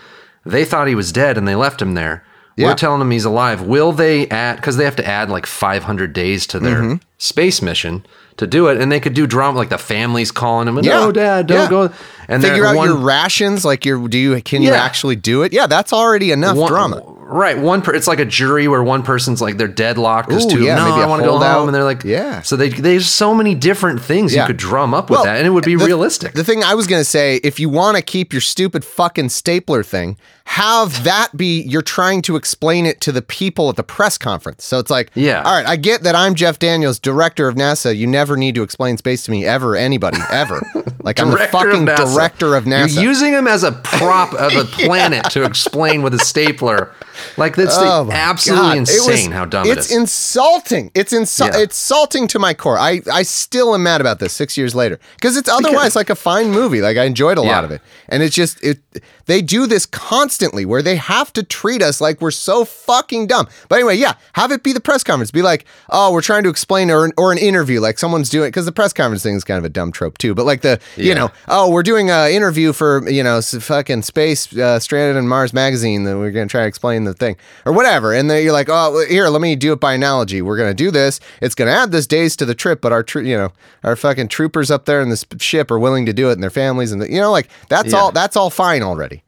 they 0.47 0.65
thought 0.65 0.87
he 0.87 0.95
was 0.95 1.13
dead, 1.13 1.37
and 1.39 1.49
they 1.49 1.57
left 1.57 1.81
him 1.83 1.95
there. 1.95 2.25
Yeah. 2.61 2.69
We're 2.69 2.75
telling 2.75 3.01
him 3.01 3.11
he's 3.11 3.25
alive. 3.25 3.63
Will 3.63 3.93
they 3.93 4.29
add? 4.29 4.57
Because 4.57 4.77
they 4.77 4.85
have 4.85 4.97
to 4.97 5.07
add 5.07 5.31
like 5.31 5.47
500 5.47 6.13
days 6.13 6.47
to 6.49 6.59
their 6.61 6.81
Mm-hmm. 6.83 6.95
space 7.19 7.61
mission 7.63 8.05
to 8.37 8.47
do 8.47 8.69
it, 8.69 8.81
and 8.81 8.91
they 8.91 9.01
could 9.01 9.13
do 9.15 9.27
drama 9.27 9.59
like 9.59 9.69
the 9.69 9.77
families 9.79 10.31
calling 10.33 10.67
him, 10.69 10.79
Yeah. 10.79 10.93
"No, 11.01 11.13
Dad, 11.13 11.47
don't 11.47 11.59
Yeah. 11.65 11.69
go." 11.69 11.91
And 12.29 12.43
figure 12.43 12.65
out 12.65 12.77
one, 12.77 12.89
your 12.89 12.97
rations. 12.97 13.65
Like 13.65 13.85
your, 13.85 14.09
do 14.09 14.17
you 14.19 14.41
can 14.43 14.63
you 14.63 14.73
actually 14.73 15.17
do 15.17 15.43
it? 15.43 15.53
Yeah, 15.53 15.67
that's 15.67 15.93
already 15.93 16.31
enough 16.33 16.57
one, 16.57 16.71
drama. 16.71 17.03
Right, 17.33 17.59
one. 17.59 17.83
Per, 17.83 17.93
it's 17.95 18.07
like 18.09 18.19
a 18.19 18.25
jury 18.25 18.67
where 18.67 18.83
one 18.83 19.03
person's 19.03 19.41
like 19.43 19.57
they're 19.59 19.69
deadlocked 19.69 20.29
because 20.29 20.47
Ooh, 20.47 20.51
two. 20.51 20.63
yeah, 20.65 20.77
no, 20.77 20.85
maybe 20.91 21.03
I 21.03 21.07
want 21.07 21.23
to 21.23 21.29
go 21.29 21.39
home, 21.39 21.69
and 21.69 21.75
they're 21.75 21.85
like, 21.85 22.03
Yeah. 22.05 22.41
So 22.43 22.57
they 22.57 22.71
there's 22.71 23.07
so 23.07 23.35
many 23.35 23.55
different 23.55 24.01
things 24.01 24.35
you 24.35 24.45
could 24.47 24.57
drum 24.57 24.95
up 24.95 25.11
with 25.11 25.19
Well, 25.19 25.25
that, 25.27 25.37
and 25.37 25.47
it 25.47 25.51
would 25.51 25.65
be 25.65 25.75
the- 25.77 25.85
realistic. 25.85 26.33
The 26.33 26.45
thing 26.45 26.65
I 26.65 26.75
was 26.75 26.87
going 26.87 27.01
to 27.01 27.05
say, 27.05 27.37
if 27.45 27.61
you 27.61 27.69
want 27.69 27.97
to 27.99 28.03
keep 28.03 28.33
your 28.33 28.41
stupid 28.41 28.85
fucking 28.85 29.29
stapler 29.29 29.83
thing, 29.83 30.17
have 30.55 31.05
that 31.05 31.37
be 31.37 31.63
you're 31.63 31.81
trying 31.81 32.21
to 32.23 32.35
explain 32.35 32.85
it 32.85 33.01
to 33.01 33.13
the 33.13 33.23
people 33.23 33.69
at 33.69 33.77
the 33.77 33.85
press 33.85 34.19
conference. 34.19 34.65
So 34.65 34.81
it's 34.81 34.91
like, 34.91 35.13
Yeah. 35.15 35.43
all 35.45 35.53
right, 35.53 35.65
I 35.65 35.77
get 35.77 36.03
that 36.03 36.17
I'm 36.17 36.35
Jeff 36.35 36.59
Daniels, 36.59 36.99
director 36.99 37.47
of 37.47 37.55
NASA. 37.55 37.97
You 37.97 38.09
never 38.09 38.37
need 38.37 38.57
to 38.57 38.63
explain 38.65 38.97
space 38.97 39.23
to 39.27 39.31
me 39.31 39.47
ever, 39.47 39.77
anybody, 39.77 40.19
ever. 40.31 40.61
Like 41.03 41.19
I'm 41.19 41.31
the 41.31 41.37
Director 41.39 41.57
of 41.57 41.71
fucking 41.71 41.85
director 41.87 42.55
of 42.55 42.65
NASA. 42.65 42.95
You're 42.97 43.05
using 43.05 43.33
him 43.33 43.47
as 43.49 43.63
a 43.65 43.73
prop 43.73 44.35
of 44.35 44.55
a 44.55 44.65
planet 44.65 45.25
to 45.31 45.45
explain 45.45 46.03
with 46.03 46.13
a 46.13 46.19
stapler. 46.19 46.93
Like 47.39 47.57
that's 47.57 47.75
Oh 47.79 48.11
absolutely 48.13 48.67
God. 48.69 48.77
It 48.77 48.81
was- 48.81 49.09
insane 49.09 49.31
how 49.31 49.47
dumb 49.47 49.67
it 49.67 49.79
it's 49.79 49.91
is. 49.91 49.97
insulting. 49.97 50.91
It's 50.95 51.15
insu- 51.15 51.47
Yeah. 51.47 51.59
it's 51.63 51.75
insulting 51.75 52.29
to 52.29 52.39
my 52.39 52.53
core. 52.53 52.79
I, 52.79 53.01
I 53.11 53.23
still 53.23 53.75
am 53.75 53.83
mad 53.83 54.03
about 54.03 54.19
this 54.19 54.35
six 54.35 54.59
years 54.59 54.75
later 54.75 55.01
because 55.17 55.39
it's 55.39 55.49
otherwise 55.49 55.97
like 55.97 56.11
a 56.11 56.15
fine 56.15 56.51
movie. 56.51 56.83
Like 56.83 56.99
I 56.99 57.05
enjoyed 57.05 57.39
a 57.39 57.43
lot 57.43 57.65
of 57.65 57.71
it, 57.71 57.81
and 58.11 58.23
it's 58.23 58.35
just 58.35 58.63
it. 58.63 58.79
They 59.31 59.43
do 59.43 59.69
this 59.69 59.87
constantly 59.87 60.65
where 60.67 60.83
they 60.83 60.97
have 60.97 61.33
to 61.35 61.45
treat 61.45 61.83
us 61.83 62.01
like 62.01 62.21
we're 62.21 62.33
so 62.33 62.65
fucking 62.65 63.29
dumb. 63.29 63.47
But 63.69 63.77
anyway, 63.77 63.97
yeah, 63.97 64.15
have 64.33 64.51
it 64.51 64.65
be 64.65 64.73
the 64.73 64.81
press 64.81 65.05
conference. 65.05 65.31
Be 65.31 65.41
like, 65.43 65.65
oh, 65.89 66.13
we're 66.13 66.21
trying 66.21 66.43
to 66.43 66.49
explain 66.49 66.91
or 66.91 67.13
or 67.17 67.31
an 67.31 67.39
interview 67.39 67.81
like 67.81 67.99
someone's 67.99 68.29
doing 68.29 68.49
because 68.49 68.67
the 68.67 68.73
press 68.73 68.93
conference 68.93 69.23
thing 69.23 69.37
is 69.37 69.45
kind 69.45 69.59
of 69.59 69.65
a 69.65 69.69
dumb 69.69 69.93
trope 69.93 70.19
too. 70.19 70.35
But 70.35 70.47
like 70.47 70.63
the 70.63 70.81
you 70.97 71.15
know 71.15 71.31
oh 71.47 71.71
we're 71.71 71.85
doing 71.85 72.11
an 72.11 72.33
interview 72.33 72.73
for 72.73 73.09
you 73.09 73.23
know 73.23 73.41
fucking 73.41 74.03
space 74.03 74.53
uh, 74.57 74.81
stranded 74.81 75.17
in 75.17 75.29
Mars 75.29 75.53
magazine 75.53 76.03
that 76.05 76.17
we're 76.17 76.33
gonna 76.33 76.47
try 76.49 76.63
to 76.63 76.67
explain 76.67 77.05
the 77.05 77.15
thing 77.15 77.37
or 77.65 77.73
whatever 77.73 78.13
and 78.13 78.29
then 78.29 78.43
you're 78.43 78.53
like 78.53 78.69
oh 78.69 79.07
here 79.09 79.29
let 79.29 79.41
me 79.41 79.55
do 79.55 79.73
it 79.73 79.79
by 79.81 79.93
analogy 79.93 80.43
we're 80.43 80.57
gonna 80.57 80.75
do 80.75 80.91
this 80.91 81.21
it's 81.41 81.55
gonna 81.55 81.71
add 81.71 81.93
this 81.93 82.07
days 82.07 82.35
to 82.37 82.45
the 82.45 82.55
trip 82.55 82.81
but 82.81 82.93
our 82.93 83.05
you 83.17 83.37
know 83.37 83.53
our 83.85 83.95
fucking 83.97 84.29
troopers 84.29 84.71
up 84.71 84.87
there 84.87 85.01
in 85.01 85.09
this 85.11 85.25
ship 85.39 85.71
are 85.71 85.79
willing 85.79 86.07
to 86.07 86.13
do 86.13 86.31
it 86.31 86.33
and 86.33 86.43
their 86.43 86.51
families 86.51 86.91
and 86.93 87.01
the, 87.03 87.11
you 87.13 87.21
know 87.21 87.31
like 87.31 87.49
that's 87.69 87.93
Yeah. 87.93 87.99
all 87.99 88.13
that's 88.13 88.37
all 88.37 88.51
fine 88.51 88.83
already 88.83 89.20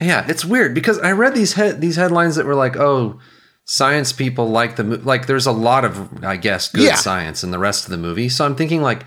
Yeah, 0.00 0.26
it's 0.28 0.44
weird 0.44 0.74
because 0.74 0.98
I 0.98 1.12
read 1.12 1.34
these 1.34 1.54
head 1.54 1.80
these 1.80 1.96
headlines 1.96 2.36
that 2.36 2.44
were 2.46 2.54
like, 2.54 2.76
"Oh, 2.76 3.18
science 3.64 4.12
people 4.12 4.48
like 4.50 4.76
the 4.76 4.84
mo-. 4.84 5.00
like." 5.02 5.26
There's 5.26 5.46
a 5.46 5.52
lot 5.52 5.84
of, 5.84 6.22
I 6.24 6.36
guess, 6.36 6.70
good 6.70 6.84
Yeah. 6.84 6.96
science 6.96 7.42
in 7.42 7.50
the 7.50 7.58
rest 7.58 7.84
of 7.84 7.90
the 7.90 7.96
movie. 7.96 8.28
So 8.28 8.44
I'm 8.44 8.54
thinking 8.56 8.82
like, 8.82 9.04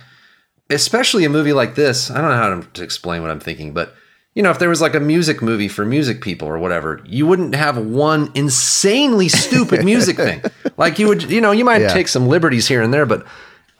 especially 0.69 1.25
a 1.25 1.29
movie 1.29 1.53
like 1.53 1.75
this. 1.75 2.09
I 2.09 2.19
don't 2.21 2.31
know 2.31 2.37
how 2.37 2.61
to, 2.61 2.83
explain 2.83 3.21
what 3.21 3.29
I'm 3.31 3.39
thinking, 3.39 3.73
but 3.73 3.93
you 4.33 4.41
know, 4.43 4.49
if 4.51 4.57
there 4.59 4.69
was 4.69 4.81
like 4.81 4.95
a 4.95 4.99
music 4.99 5.41
movie 5.41 5.67
for 5.67 5.85
music 5.85 6.21
people 6.21 6.47
or 6.47 6.57
whatever, 6.57 7.01
you 7.05 7.27
wouldn't 7.27 7.53
have 7.55 7.77
one 7.77 8.31
insanely 8.35 9.27
stupid 9.27 9.83
music 9.85 10.17
thing. 10.27 10.41
Like 10.77 10.97
you 10.97 11.07
would, 11.07 11.29
you 11.29 11.41
know, 11.41 11.51
you 11.51 11.65
might 11.65 11.81
Yeah. 11.81 11.93
take 11.93 12.07
some 12.07 12.27
liberties 12.27 12.67
here 12.67 12.81
and 12.81 12.93
there, 12.93 13.05
but. 13.05 13.25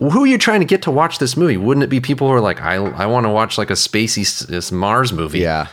Who 0.01 0.23
are 0.23 0.27
you 0.27 0.37
trying 0.37 0.61
to 0.61 0.65
get 0.65 0.83
to 0.83 0.91
watch 0.91 1.19
this 1.19 1.35
movie? 1.35 1.57
Wouldn't 1.57 1.83
it 1.83 1.89
be 1.89 1.99
people 1.99 2.29
who 2.29 2.33
are 2.33 2.39
like, 2.39 2.61
I, 2.61 2.75
I 2.75 3.05
want 3.05 3.25
to 3.25 3.29
watch 3.29 3.57
like 3.57 3.69
a 3.69 3.73
spacey 3.73 4.47
this 4.47 4.71
Mars 4.71 5.11
movie? 5.11 5.39
yeah 5.39 5.67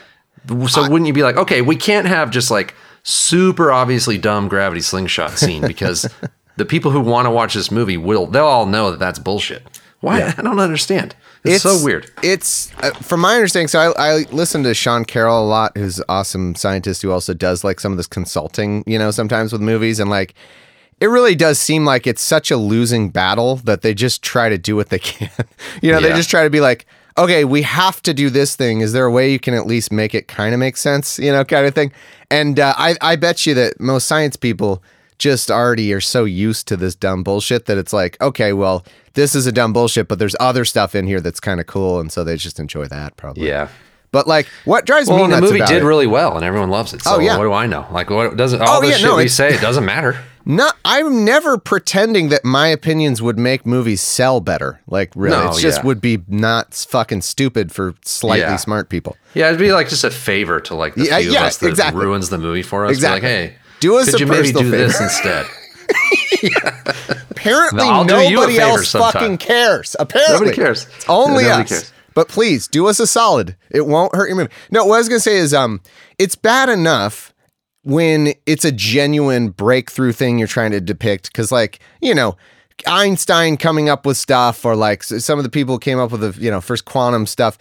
So 0.69 0.83
wouldn't 0.83 1.07
you 1.07 1.13
be 1.13 1.23
like, 1.23 1.37
okay, 1.37 1.63
we 1.63 1.77
can't 1.77 2.07
have 2.07 2.31
just 2.31 2.51
like 2.51 2.75
super 3.03 3.71
obviously 3.71 4.19
dumb 4.19 4.49
gravity 4.49 4.81
slingshot 4.81 5.39
scene 5.39 5.63
because 5.67 6.09
the 6.57 6.65
people 6.65 6.91
who 6.91 7.01
want 7.01 7.27
to 7.27 7.31
watch 7.31 7.55
this 7.55 7.71
movie 7.71 7.97
will 7.97 8.27
they'll 8.27 8.45
all 8.45 8.67
know 8.67 8.91
that 8.91 8.99
that's 8.99 9.19
bullshit. 9.19 9.63
Why? 10.01 10.23
I 10.23 10.43
don't 10.43 10.61
understand. 10.61 11.17
It's, 11.43 11.63
so 11.63 11.83
weird. 11.83 12.11
It's 12.23 12.73
uh, 12.79 12.91
from 12.93 13.21
my 13.21 13.35
understanding. 13.35 13.69
So 13.69 13.79
I, 13.79 14.15
I 14.15 14.27
listen 14.33 14.63
to 14.65 14.75
Sean 14.75 15.05
Carroll 15.05 15.45
a 15.45 15.47
lot, 15.47 15.77
who's 15.77 15.99
an 15.99 16.05
awesome 16.09 16.55
scientist 16.55 17.03
who 17.03 17.13
also 17.13 17.35
does 17.35 17.65
like 17.65 17.81
some 17.81 17.93
of 17.93 17.97
this 17.97 18.07
consulting, 18.07 18.83
you 18.87 18.99
know, 18.99 19.11
sometimes 19.11 19.53
with 19.53 19.61
movies, 19.61 20.01
and 20.01 20.11
like 20.11 20.35
it 21.01 21.07
really 21.07 21.35
does 21.35 21.59
seem 21.59 21.85
like 21.85 22.07
it's 22.07 22.23
such 22.23 22.51
a 22.51 22.57
losing 22.57 23.11
battle 23.11 23.57
that 23.57 23.83
they 23.83 23.95
just 23.95 24.23
try 24.23 24.49
to 24.49 24.59
do 24.59 24.77
what 24.77 24.89
they 24.89 24.99
can. 25.01 25.31
you 25.83 25.93
know, 25.93 26.01
they 26.01 26.13
just 26.13 26.31
try 26.31 26.45
to 26.45 26.51
be 26.51 26.61
like, 26.61 26.87
okay, 27.19 27.45
we 27.45 27.63
have 27.63 28.03
to 28.03 28.13
do 28.15 28.31
this 28.31 28.57
thing. 28.57 28.81
Is 28.81 28.93
there 28.93 29.05
a 29.07 29.11
way 29.11 29.31
you 29.33 29.39
can 29.39 29.55
at 29.55 29.67
least 29.67 29.93
make 29.93 30.15
it 30.15 30.29
kind 30.29 30.53
of 30.55 30.61
make 30.61 30.77
sense? 30.77 31.19
You 31.19 31.33
know, 31.33 31.45
kind 31.45 31.67
of 31.67 31.75
thing. 31.75 31.93
And 32.31 32.59
uh, 32.61 32.75
I, 32.77 32.97
I 33.01 33.17
bet 33.17 33.47
you 33.47 33.55
that 33.55 33.81
most 33.81 34.07
science 34.07 34.37
people 34.37 34.83
just 35.19 35.51
already 35.51 35.93
are 35.95 36.01
so 36.01 36.25
used 36.25 36.69
to 36.69 36.77
this 36.77 36.95
dumb 36.95 37.23
bullshit 37.23 37.67
that 37.67 37.79
it's 37.79 37.93
like, 37.93 38.21
okay, 38.21 38.53
well, 38.53 38.85
this 39.15 39.35
is 39.35 39.47
a 39.47 39.53
dumb 39.53 39.73
bullshit, 39.73 40.09
but 40.09 40.19
there's 40.19 40.37
other 40.41 40.65
stuff 40.65 40.95
in 40.95 41.07
here 41.07 41.21
that's 41.23 41.41
kind 41.41 41.59
of 41.61 41.67
cool, 41.67 42.01
and 42.01 42.13
so 42.13 42.23
they 42.23 42.37
just 42.37 42.61
enjoy 42.61 42.87
that 42.87 43.17
probably. 43.17 43.47
Yeah. 43.49 43.69
But 44.13 44.27
like, 44.27 44.47
what 44.67 44.85
drives 44.87 45.09
Well, 45.09 45.19
me 45.19 45.25
and 45.25 45.33
the 45.33 45.41
movie 45.41 45.59
did 45.61 45.83
it- 45.83 45.85
really 45.87 46.07
well, 46.07 46.37
and 46.37 46.45
everyone 46.45 46.71
loves 46.71 46.93
it. 46.93 47.03
So 47.03 47.17
Oh, 47.17 47.19
yeah. 47.19 47.37
what 47.39 47.45
do 47.45 47.53
I 47.53 47.67
know? 47.67 47.87
Like, 47.91 48.11
what 48.11 48.37
doesn't 48.37 48.61
all 48.61 48.79
Oh, 48.79 48.81
the 48.83 48.89
yeah, 48.89 48.97
shit 48.97 49.07
no, 49.07 49.17
we 49.17 49.29
say 49.29 49.55
it 49.55 49.61
doesn't 49.61 49.85
matter? 49.87 50.19
No, 50.49 50.71
I'm 50.85 51.25
never 51.25 51.59
pretending 51.59 52.29
that 52.29 52.45
my 52.45 52.69
opinions 52.69 53.21
would 53.21 53.37
make 53.37 53.67
movies 53.67 54.01
sell 54.01 54.41
better. 54.41 54.81
Like, 54.87 55.11
really, 55.17 55.37
No, 55.37 55.49
it's 55.49 55.61
just 55.61 55.79
yeah. 55.81 55.85
would 55.87 56.01
be 56.01 56.21
not 56.29 56.73
fucking 56.73 57.23
stupid 57.23 57.73
for 57.73 57.95
slightly 58.05 58.43
Yeah. 58.43 58.57
smart 58.57 58.89
people. 58.89 59.17
Yeah, 59.35 59.49
it'd 59.49 59.59
be 59.59 59.73
like 59.73 59.89
just 59.89 60.05
a 60.05 60.11
favor 60.11 60.61
to 60.61 60.75
like 60.77 60.95
the 60.95 61.07
Yeah, 61.07 61.19
few 61.19 61.33
yeah, 61.33 61.41
of 61.41 61.47
us 61.47 61.57
that 61.59 61.69
exactly. 61.69 62.05
ruins 62.05 62.29
the 62.29 62.39
movie 62.39 62.63
for 62.63 62.85
us. 62.85 62.91
Be 62.91 62.95
Exactly. 62.95 63.29
Like, 63.29 63.51
hey, 63.51 63.55
Do 63.81 63.97
us 63.99 64.09
could 64.11 64.21
you 64.21 64.27
maybe 64.27 64.53
do 64.53 64.71
this 64.71 65.01
instead? 65.01 65.47
Apparently, 67.31 67.83
I'll 67.83 68.05
do 68.05 68.15
you 68.15 68.27
a 68.29 68.31
nobody 68.31 68.59
else 68.59 68.89
sometime. 68.89 69.13
fucking 69.13 69.39
cares. 69.39 69.95
Apparently, 69.99 70.35
Nobody 70.35 70.57
cares. 70.57 70.87
It's 70.97 71.05
only 71.09 71.45
Nobody 71.45 71.63
us. 71.65 71.69
cares. 71.69 71.93
But 72.15 72.29
please 72.29 72.67
do 72.69 72.87
us 72.87 72.99
a 72.99 73.07
solid. 73.07 73.57
It 73.71 73.87
won't 73.87 74.15
hurt 74.15 74.29
your 74.29 74.37
movie. 74.37 74.51
No, 74.71 74.85
what 74.87 74.95
I 74.95 74.99
was 74.99 75.09
gonna 75.09 75.21
say 75.21 75.37
is, 75.37 75.53
um, 75.53 75.81
it's 76.19 76.35
bad 76.35 76.69
enough 76.69 77.33
when 77.87 78.35
it's 78.45 78.65
a 78.65 78.73
genuine 78.73 79.49
breakthrough 79.49 80.13
thing 80.13 80.39
you're 80.39 80.49
trying 80.49 80.73
to 80.73 80.81
depict, 80.81 81.33
because 81.33 81.51
like 81.51 81.79
you 82.03 82.15
know. 82.15 82.37
Einstein 82.87 83.57
coming 83.57 83.89
up 83.89 84.05
with 84.05 84.19
stuff, 84.19 84.63
or 84.63 84.77
like 84.77 85.03
some 85.03 85.39
of 85.39 85.45
the 85.45 85.49
people 85.49 85.77
who 85.77 85.79
came 85.79 85.99
up 85.99 86.13
with 86.13 86.21
the 86.21 86.39
you 86.39 86.51
know 86.51 86.61
first 86.61 86.85
quantum 86.85 87.25
stuff. 87.25 87.57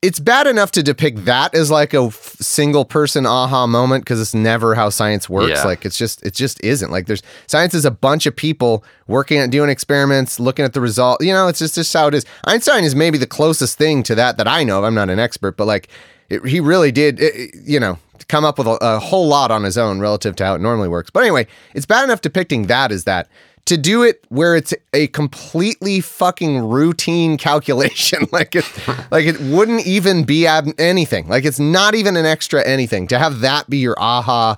It's 0.00 0.18
bad 0.18 0.46
enough 0.46 0.70
to 0.72 0.82
depict 0.82 1.26
that 1.26 1.54
as 1.54 1.70
like 1.70 1.92
a 1.92 2.04
f- 2.04 2.36
single 2.40 2.86
person 2.86 3.26
aha 3.26 3.66
moment 3.66 4.04
because 4.04 4.18
it's 4.18 4.32
never 4.34 4.74
how 4.74 4.88
science 4.88 5.28
works. 5.28 5.50
Yeah. 5.50 5.64
Like 5.64 5.84
it's 5.84 5.98
just 5.98 6.24
it 6.24 6.32
just 6.32 6.58
isn't. 6.64 6.90
Like 6.90 7.04
there's 7.06 7.22
science 7.46 7.74
is 7.74 7.84
a 7.84 7.90
bunch 7.90 8.24
of 8.24 8.34
people 8.34 8.82
working 9.08 9.36
at 9.38 9.50
doing 9.50 9.68
experiments, 9.68 10.40
looking 10.40 10.64
at 10.64 10.72
the 10.72 10.80
result. 10.80 11.22
You 11.22 11.34
know, 11.34 11.48
it's 11.48 11.58
just 11.58 11.74
just 11.74 11.92
how 11.92 12.06
it 12.06 12.14
is. 12.14 12.24
Einstein 12.44 12.82
is 12.82 12.94
maybe 12.94 13.18
the 13.18 13.26
closest 13.26 13.76
thing 13.76 14.02
to 14.04 14.14
that 14.14 14.38
that 14.38 14.48
I 14.48 14.64
know 14.64 14.78
of. 14.78 14.84
I'm 14.84 14.94
not 14.94 15.10
an 15.10 15.18
expert, 15.18 15.58
but 15.58 15.66
like 15.66 15.88
it, 16.30 16.46
he 16.46 16.60
really 16.60 16.92
did. 16.92 17.20
it- 17.20 17.54
you 17.62 17.78
know. 17.78 17.98
Come 18.28 18.44
up 18.44 18.58
with 18.58 18.66
a, 18.66 18.78
a 18.80 18.98
whole 18.98 19.28
lot 19.28 19.50
on 19.50 19.64
his 19.64 19.76
own 19.78 20.00
relative 20.00 20.36
to 20.36 20.44
how 20.44 20.54
it 20.54 20.60
normally 20.60 20.88
works. 20.88 21.10
But 21.10 21.22
anyway, 21.22 21.46
it's 21.74 21.86
bad 21.86 22.04
enough 22.04 22.20
depicting 22.20 22.66
that 22.66 22.92
as 22.92 23.04
that 23.04 23.28
to 23.66 23.76
do 23.76 24.02
it 24.04 24.24
where 24.28 24.54
it's 24.54 24.72
a 24.92 25.08
completely 25.08 26.00
fucking 26.00 26.60
routine 26.60 27.36
calculation, 27.48 28.26
like 28.32 28.56
it, 28.56 28.64
like 29.10 29.26
it 29.26 29.38
wouldn't 29.40 29.86
even 29.86 30.24
be 30.24 30.46
ab- 30.46 30.72
anything. 30.78 31.28
Like 31.28 31.44
it's 31.44 31.60
not 31.60 31.94
even 31.94 32.16
an 32.16 32.24
extra 32.24 32.66
anything. 32.66 33.06
To 33.08 33.18
have 33.18 33.40
that 33.40 33.68
be 33.68 33.78
your 33.78 33.96
aha, 33.98 34.56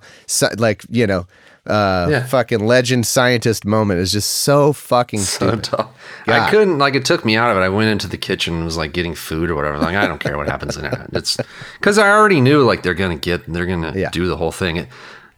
like 0.58 0.84
you 0.88 1.06
know, 1.06 1.26
uh, 1.68 2.08
Yeah. 2.10 2.26
fucking 2.26 2.60
legend 2.66 3.06
scientist 3.06 3.64
moment 3.64 4.00
is 4.00 4.12
just 4.12 4.30
so 4.30 4.72
fucking 4.72 5.20
stupid. 5.20 5.68
God. 5.70 5.88
I 6.26 6.50
couldn't 6.50 6.78
like 6.78 6.94
it 6.94 7.04
took 7.04 7.24
me 7.24 7.36
out 7.36 7.50
of 7.50 7.56
it. 7.56 7.60
I 7.60 7.68
went 7.68 7.90
into 7.90 8.08
the 8.08 8.16
kitchen 8.18 8.54
and 8.54 8.64
was 8.64 8.76
like 8.76 8.92
getting 8.92 9.14
food 9.14 9.50
or 9.50 9.54
whatever. 9.54 9.78
Like 9.78 9.96
I 9.96 10.06
don't 10.06 10.18
care 10.20 10.36
what 10.36 10.48
happens 10.48 10.76
in 10.76 10.84
it. 10.86 10.94
It's 11.12 11.36
because 11.78 11.98
I 11.98 12.08
already 12.10 12.40
knew 12.40 12.62
like 12.64 12.82
they're 12.82 12.94
gonna 12.94 13.16
get 13.16 13.50
they're 13.52 13.66
gonna 13.66 13.92
Yeah. 13.94 14.10
do 14.10 14.26
the 14.26 14.36
whole 14.36 14.52
thing. 14.52 14.76
It, 14.78 14.88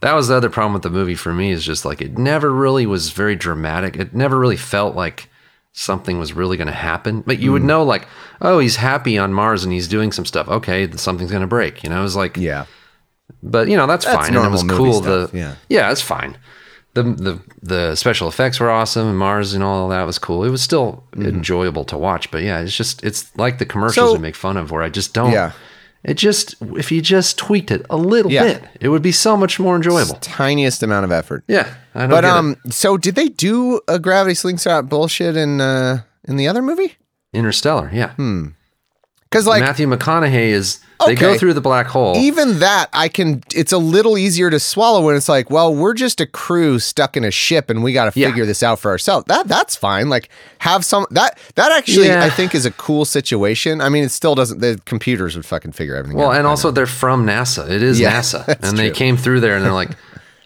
that 0.01 0.13
was 0.15 0.29
the 0.29 0.35
other 0.35 0.49
problem 0.49 0.73
with 0.73 0.81
the 0.83 0.89
movie 0.89 1.13
for 1.15 1.31
me 1.33 1.51
is 1.51 1.63
just 1.63 1.85
like 1.85 2.01
it 2.01 2.17
never 2.17 2.49
really 2.51 2.85
was 2.85 3.11
very 3.11 3.35
dramatic. 3.35 3.95
It 3.95 4.13
never 4.15 4.39
really 4.39 4.57
felt 4.57 4.95
like 4.95 5.29
something 5.73 6.17
was 6.19 6.33
really 6.33 6.57
going 6.57 6.67
to 6.67 6.73
happen. 6.73 7.21
But 7.21 7.39
you 7.39 7.49
Mm. 7.51 7.53
would 7.53 7.63
know 7.63 7.83
like, 7.83 8.07
oh, 8.41 8.59
he's 8.59 8.75
happy 8.77 9.17
on 9.17 9.31
Mars 9.31 9.63
and 9.63 9.71
he's 9.71 9.87
doing 9.87 10.11
some 10.11 10.25
stuff. 10.25 10.49
Okay, 10.49 10.89
something's 10.97 11.31
going 11.31 11.41
to 11.41 11.47
break. 11.47 11.83
You 11.83 11.89
know, 11.91 11.99
it 11.99 12.03
was 12.03 12.15
like 12.15 12.35
Yeah, 12.35 12.65
but 13.43 13.67
you 13.67 13.77
know 13.77 13.87
that's, 13.87 14.05
That's 14.05 14.27
fine. 14.27 14.35
And 14.35 14.45
it 14.45 14.49
was 14.49 14.63
cool. 14.63 14.93
stuff, 15.01 15.31
the 15.31 15.37
yeah. 15.37 15.55
yeah, 15.69 15.91
it's 15.91 16.01
fine. 16.01 16.37
The 16.93 17.03
the 17.03 17.39
the 17.63 17.95
special 17.95 18.27
effects 18.27 18.59
were 18.59 18.69
awesome, 18.69 19.07
and 19.07 19.17
Mars 19.17 19.53
and 19.53 19.63
all 19.63 19.87
that 19.89 20.03
was 20.03 20.19
cool. 20.19 20.43
It 20.43 20.49
was 20.49 20.61
still 20.61 21.03
enjoyable 21.15 21.85
to 21.85 21.97
watch. 21.97 22.29
But 22.31 22.43
yeah, 22.43 22.59
it's 22.59 22.75
just 22.75 23.03
it's 23.03 23.35
like 23.37 23.59
the 23.59 23.65
commercials 23.65 24.05
Mm-hmm. 24.09 24.15
So- 24.15 24.19
we 24.19 24.21
make 24.21 24.35
fun 24.35 24.57
of, 24.57 24.71
where 24.71 24.83
I 24.83 24.89
just 24.89 25.13
don't. 25.13 25.31
Yeah. 25.31 25.51
It 26.03 26.15
just 26.15 26.55
if 26.75 26.91
you 26.91 26.99
just 26.99 27.37
tweaked 27.37 27.69
it 27.71 27.85
a 27.89 27.95
little 27.95 28.31
Yeah. 28.31 28.43
bit, 28.43 28.63
it 28.81 28.89
would 28.89 29.03
be 29.03 29.11
so 29.11 29.37
much 29.37 29.59
more 29.59 29.75
enjoyable. 29.75 30.15
tiniest 30.15 30.81
amount 30.83 31.05
of 31.05 31.11
effort. 31.11 31.43
Yeah, 31.47 31.71
I 31.93 32.01
don't 32.01 32.09
But 32.09 32.21
get 32.21 32.27
it. 32.29 32.33
um, 32.33 32.55
so 32.69 32.97
did 32.97 33.13
they 33.15 33.29
do 33.29 33.79
a 33.87 33.99
gravity 33.99 34.33
slingshot 34.33 34.89
bullshit 34.89 35.37
in 35.37 35.61
uh 35.61 36.01
in 36.27 36.37
the 36.37 36.47
other 36.47 36.61
movie? 36.63 36.97
Interstellar. 37.33 37.89
Yeah, 37.93 38.13
Hmm. 38.15 38.47
Because 39.29 39.47
like 39.47 39.61
Matthew 39.61 39.87
McConaughey 39.87 40.49
is. 40.49 40.79
They 41.07 41.15
go 41.15 41.37
through 41.37 41.53
the 41.53 41.61
black 41.61 41.87
hole. 41.87 42.15
even 42.17 42.59
that 42.59 42.87
I 42.93 43.07
can 43.09 43.43
it's 43.53 43.71
a 43.71 43.77
little 43.77 44.17
easier 44.17 44.49
to 44.49 44.59
swallow 44.59 45.05
when 45.05 45.15
it's 45.15 45.29
like, 45.29 45.49
well, 45.49 45.73
we're 45.73 45.93
just 45.93 46.21
a 46.21 46.25
crew 46.25 46.79
stuck 46.79 47.15
in 47.17 47.23
a 47.23 47.31
ship 47.31 47.69
and 47.69 47.83
we 47.83 47.93
got 47.93 48.11
to 48.13 48.19
Yeah. 48.19 48.27
figure 48.29 48.45
this 48.45 48.63
out 48.63 48.79
for 48.79 48.91
ourselves. 48.91 49.25
That 49.27 49.47
that's 49.47 49.75
fine. 49.75 50.09
Like 50.09 50.29
have 50.59 50.83
some 50.85 51.05
that 51.11 51.37
that 51.55 51.71
actually 51.71 52.07
Yeah. 52.07 52.23
I 52.23 52.29
think 52.29 52.53
is 52.55 52.65
a 52.65 52.71
cool 52.71 53.05
situation. 53.05 53.81
I 53.81 53.89
mean, 53.89 54.03
it 54.03 54.11
still 54.11 54.35
doesn't 54.35 54.59
the 54.61 54.79
computers 54.85 55.35
would 55.35 55.45
fucking 55.45 55.71
figure 55.73 55.95
everything 55.95 56.17
Well, 56.17 56.31
out. 56.31 56.37
and 56.37 56.47
also 56.47 56.71
they're 56.71 56.85
from 56.85 57.25
NASA. 57.25 57.69
It 57.69 57.81
is 57.83 57.99
Yeah, 57.99 58.19
NASA, 58.19 58.47
and 58.63 58.77
they 58.77 58.91
came 58.91 59.17
through 59.17 59.39
there, 59.41 59.55
and 59.55 59.63
they're 59.65 59.71
like, 59.73 59.91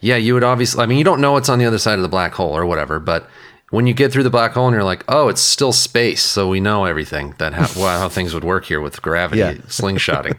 "Yeah, 0.01 0.15
you 0.17 0.33
would 0.35 0.43
obviously. 0.43 0.81
I 0.83 0.85
mean, 0.85 0.97
you 0.97 1.03
don't 1.03 1.21
know 1.21 1.31
what's 1.33 1.49
on 1.49 1.59
the 1.59 1.65
other 1.65 1.77
side 1.79 1.97
of 1.99 2.01
the 2.03 2.07
black 2.09 2.33
hole 2.33 2.55
or 2.55 2.65
whatever, 2.65 2.99
but 2.99 3.27
when 3.75 3.87
you 3.87 3.93
get 3.93 4.11
through 4.11 4.23
the 4.23 4.29
black 4.29 4.53
hole, 4.53 4.67
and 4.67 4.73
you're 4.73 4.83
like, 4.83 5.03
oh, 5.07 5.27
it's 5.27 5.41
still 5.41 5.71
space, 5.71 6.23
so 6.23 6.47
we 6.49 6.59
know 6.59 6.85
everything 6.85 7.35
that 7.37 7.53
how, 7.53 7.67
well, 7.81 7.99
how 7.99 8.09
things 8.09 8.33
would 8.33 8.43
work 8.43 8.65
here 8.65 8.81
with 8.81 9.01
gravity 9.01 9.39
Yeah. 9.39 9.51
slingshotting. 9.67 10.37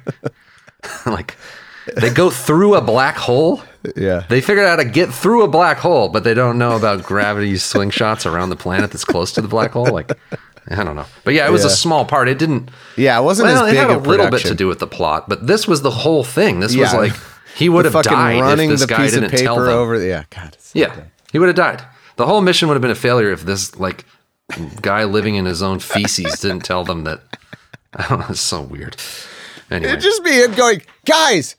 like, 1.07 1.37
they 1.97 2.11
go 2.11 2.31
through 2.31 2.75
a 2.75 2.81
black 2.81 3.17
hole. 3.17 3.63
yeah. 3.97 4.25
They 4.29 4.41
figured 4.41 4.67
out 4.67 4.79
how 4.79 4.85
to 4.85 4.91
get 4.91 5.13
through 5.13 5.43
a 5.45 5.49
black 5.49 5.79
hole, 5.79 6.09
but 6.09 6.25
they 6.25 6.35
don't 6.35 6.59
know 6.59 6.77
about 6.77 7.05
gravity 7.05 7.53
slingshots 7.55 8.31
around 8.31 8.51
the 8.51 8.57
planet 8.57 8.91
that's 8.91 9.05
close 9.05 9.33
to 9.33 9.41
the 9.41 9.49
black 9.49 9.73
hole. 9.73 9.87
Like, 9.87 10.11
I 10.69 10.83
don't 10.83 10.97
know. 10.97 11.07
But 11.23 11.35
yeah, 11.35 11.47
it 11.47 11.53
was 11.53 11.65
a 11.65 11.71
small 11.71 12.05
part. 12.05 12.29
It 12.29 12.39
didn't. 12.41 12.71
Yeah, 12.97 13.21
it 13.21 13.23
wasn't 13.23 13.47
Well, 13.49 13.65
as 13.67 13.71
it 13.71 13.75
big 13.75 13.81
had 13.89 13.91
a 13.97 13.99
little 14.01 14.29
bit 14.31 14.43
to 14.47 14.55
do 14.57 14.67
with 14.67 14.81
the 14.81 14.89
plot, 14.89 15.29
but 15.29 15.47
this 15.47 15.69
was 15.69 15.83
the 15.83 15.93
whole 15.93 16.25
thing. 16.25 16.59
This 16.59 16.75
was 16.77 16.93
like 16.93 17.13
he 17.55 17.69
would 17.69 17.85
The 17.85 17.91
have 17.91 18.05
fucking 18.05 18.19
died 18.19 18.41
running 18.41 18.71
if 18.71 18.81
this 18.81 18.81
the 18.81 18.87
guy 18.89 19.03
piece 19.05 19.13
didn't 19.13 19.33
of 19.33 19.39
tell 19.41 19.55
paper 19.55 19.67
them. 19.67 19.75
over. 19.79 20.05
Yeah, 20.05 20.25
God. 20.31 20.57
so 20.59 20.79
yeah, 20.79 20.89
dumb. 20.95 21.05
he 21.33 21.39
would 21.39 21.47
have 21.47 21.57
died. 21.57 21.83
The 22.17 22.27
whole 22.27 22.41
mission 22.41 22.69
would 22.69 22.75
have 22.75 22.83
been 22.83 22.91
a 22.91 22.95
failure 22.95 23.31
if 23.31 23.43
this 23.43 23.77
like 23.79 24.05
guy 24.81 25.05
living 25.05 25.35
in 25.35 25.45
his 25.45 25.63
own 25.63 25.79
feces 25.81 26.41
didn't 26.41 26.65
tell 26.65 26.85
them 26.85 27.05
that. 27.05 27.21
I 27.95 28.09
don't 28.09 28.21
know. 28.21 28.27
It's 28.31 28.41
so 28.41 28.61
weird. 28.63 28.97
Anyway, 29.71 29.91
It'd 29.93 30.03
just 30.03 30.23
be 30.25 30.31
him 30.33 30.55
going, 30.55 30.83
guys, 31.05 31.57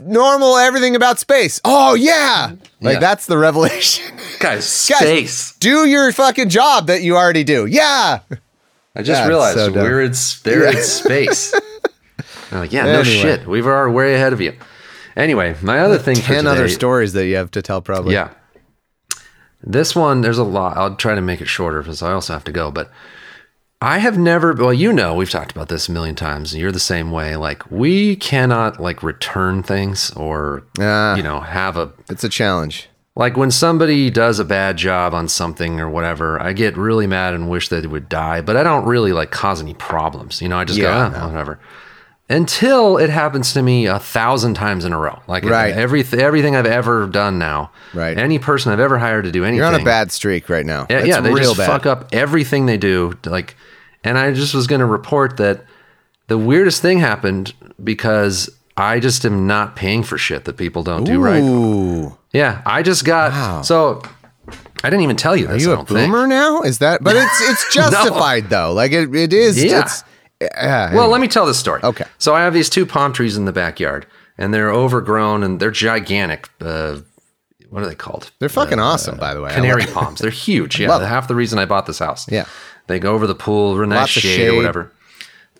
normal 0.00 0.56
everything 0.56 0.96
about 0.96 1.18
space. 1.18 1.60
Oh 1.64 1.94
yeah. 1.94 2.52
Like 2.80 2.94
Yeah. 2.94 3.00
that's 3.00 3.26
the 3.26 3.38
revelation. 3.38 4.14
guys, 4.40 4.88
Guys, 4.88 4.98
space. 5.00 5.52
do 5.58 5.86
your 5.86 6.10
fucking 6.12 6.48
job 6.48 6.86
that 6.88 7.02
you 7.02 7.16
already 7.16 7.44
do. 7.44 7.66
Yeah. 7.66 8.20
I 8.96 9.02
just 9.02 9.20
Yeah, 9.22 9.28
realized 9.28 9.56
so 9.58 9.72
we're 9.72 10.02
in 10.02 10.12
they're 10.44 10.68
in 10.68 10.82
space. 10.82 11.52
I'm 12.52 12.60
like, 12.60 12.72
yeah, 12.72 12.84
no 12.84 13.02
shit. 13.02 13.46
We 13.46 13.60
are 13.62 13.90
way 13.90 14.14
ahead 14.14 14.32
of 14.32 14.40
you. 14.40 14.54
Anyway, 15.16 15.56
my 15.62 15.80
other 15.80 15.98
thing 15.98 16.16
Ten 16.16 16.46
other 16.46 16.68
stories 16.68 17.12
that 17.14 17.26
you 17.26 17.36
have 17.36 17.50
to 17.52 17.62
tell 17.62 17.80
probably. 17.82 18.14
Yeah. 18.14 18.30
This 19.66 19.96
one, 19.96 20.20
there's 20.20 20.38
a 20.38 20.44
lot. 20.44 20.76
I'll 20.76 20.94
try 20.96 21.14
to 21.14 21.20
make 21.20 21.40
it 21.40 21.48
shorter 21.48 21.80
because 21.82 22.02
I 22.02 22.12
also 22.12 22.32
have 22.34 22.44
to 22.44 22.52
go. 22.52 22.70
But 22.70 22.90
I 23.80 23.98
have 23.98 24.16
never, 24.18 24.52
well, 24.54 24.72
you 24.72 24.92
know, 24.92 25.14
we've 25.14 25.30
talked 25.30 25.52
about 25.52 25.68
this 25.68 25.88
a 25.88 25.92
million 25.92 26.14
times, 26.14 26.52
and 26.52 26.60
you're 26.62 26.72
the 26.72 26.80
same 26.80 27.10
way. 27.10 27.36
Like, 27.36 27.70
we 27.70 28.16
cannot 28.16 28.80
like 28.80 29.02
return 29.02 29.62
things 29.62 30.10
or, 30.12 30.64
Ah. 30.80 31.14
you 31.16 31.22
know, 31.22 31.40
have 31.40 31.76
a, 31.76 31.92
It's 32.08 32.24
a 32.24 32.28
challenge. 32.28 32.88
like 33.16 33.36
when 33.36 33.50
somebody 33.50 34.10
does 34.10 34.38
a 34.38 34.44
bad 34.44 34.76
job 34.76 35.14
on 35.14 35.28
something 35.28 35.80
or 35.80 35.88
whatever, 35.88 36.40
I 36.42 36.52
get 36.52 36.76
really 36.76 37.06
mad 37.06 37.32
and 37.34 37.48
wish 37.48 37.68
they 37.68 37.86
would 37.86 38.08
die, 38.08 38.40
but 38.40 38.56
I 38.56 38.62
don't 38.62 38.84
really 38.86 39.12
like 39.12 39.30
cause 39.30 39.60
any 39.62 39.74
problems. 39.74 40.40
You 40.42 40.48
know, 40.48 40.58
I 40.58 40.64
just 40.64 40.78
Yeah, 40.78 41.10
go, 41.10 41.20
oh, 41.20 41.28
whatever. 41.28 41.58
Until 42.30 42.96
it 42.96 43.10
happens 43.10 43.52
to 43.52 43.62
me 43.62 43.84
a 43.86 43.98
thousand 43.98 44.54
times 44.54 44.86
in 44.86 44.92
a 44.94 44.98
row. 44.98 45.20
Like 45.28 45.44
Right. 45.44 45.74
every, 45.74 46.02
everything 46.18 46.56
I've 46.56 46.64
ever 46.66 47.06
done 47.06 47.38
now. 47.38 47.70
Right. 47.92 48.16
Any 48.16 48.38
person 48.38 48.72
I've 48.72 48.80
ever 48.80 48.96
hired 48.98 49.24
to 49.24 49.30
do 49.30 49.44
anything. 49.44 49.58
You're 49.58 49.66
on 49.66 49.78
a 49.78 49.84
bad 49.84 50.10
streak 50.10 50.48
right 50.48 50.64
now. 50.64 50.86
Yeah, 50.88 51.04
yeah, 51.04 51.20
they 51.20 51.30
real 51.32 51.44
just 51.54 51.58
bad. 51.58 51.66
fuck 51.66 51.84
up 51.86 52.08
everything 52.12 52.64
they 52.64 52.78
do. 52.78 53.12
Like, 53.26 53.56
and 54.02 54.16
I 54.18 54.32
just 54.32 54.54
was 54.54 54.66
going 54.66 54.80
to 54.80 54.86
report 54.86 55.36
that 55.36 55.64
the 56.28 56.38
weirdest 56.38 56.80
thing 56.80 56.98
happened 56.98 57.52
because 57.82 58.48
I 58.76 59.00
just 59.00 59.26
am 59.26 59.46
not 59.46 59.76
paying 59.76 60.02
for 60.02 60.16
shit 60.16 60.46
that 60.46 60.56
people 60.56 60.82
don't 60.82 61.04
do 61.04 61.20
right. 61.20 61.42
Ooh. 61.42 62.16
Yeah, 62.32 62.62
I 62.64 62.82
just 62.82 63.04
got 63.04 63.32
Wow. 63.32 63.62
so. 63.62 64.00
I 64.82 64.90
didn't 64.90 65.02
even 65.02 65.16
tell 65.16 65.34
you 65.36 65.48
Are 65.48 65.56
you 65.56 65.72
a 65.72 65.76
don't 65.76 65.88
think. 65.88 66.10
boomer 66.10 66.26
now? 66.26 66.60
Is 66.62 66.78
that 66.80 67.02
but 67.02 67.16
it's 67.16 67.40
it's 67.40 67.74
justified 67.74 68.50
though. 68.50 68.72
Like 68.74 68.92
it, 68.92 69.14
it 69.14 69.32
is 69.32 69.62
Yeah. 69.62 69.80
it's 69.80 70.04
yeah, 70.40 70.94
Well, 70.94 71.08
let 71.08 71.20
me 71.20 71.28
tell 71.28 71.46
this 71.46 71.58
story. 71.58 71.80
Okay. 71.82 72.04
So 72.18 72.34
I 72.34 72.40
have 72.42 72.54
these 72.54 72.68
two 72.70 72.86
palm 72.86 73.12
trees 73.12 73.36
in 73.36 73.44
the 73.44 73.52
backyard, 73.52 74.06
and 74.38 74.52
they're 74.52 74.70
overgrown 74.70 75.42
and 75.42 75.60
they're 75.60 75.70
gigantic. 75.70 76.48
Uh, 76.60 76.98
what 77.70 77.82
are 77.82 77.86
they 77.88 77.94
called? 77.94 78.30
they're 78.38 78.48
fucking 78.48 78.78
awesome 78.78 79.18
by 79.18 79.34
the 79.34 79.40
way. 79.42 79.52
Canary 79.52 79.86
palms. 79.86 80.20
They're 80.20 80.30
huge. 80.48 80.78
Yeah, 80.78 81.04
half 81.06 81.26
the 81.28 81.34
reason 81.34 81.58
I 81.58 81.64
bought 81.64 81.86
this 81.86 81.98
house. 81.98 82.30
Yeah. 82.30 82.46
they 82.86 82.98
go 82.98 83.14
over 83.14 83.26
the 83.26 83.34
pool, 83.34 83.76
real 83.76 83.88
nice 83.88 84.08
shade, 84.10 84.20
shade. 84.22 84.48
or 84.50 84.56
whatever. 84.56 84.92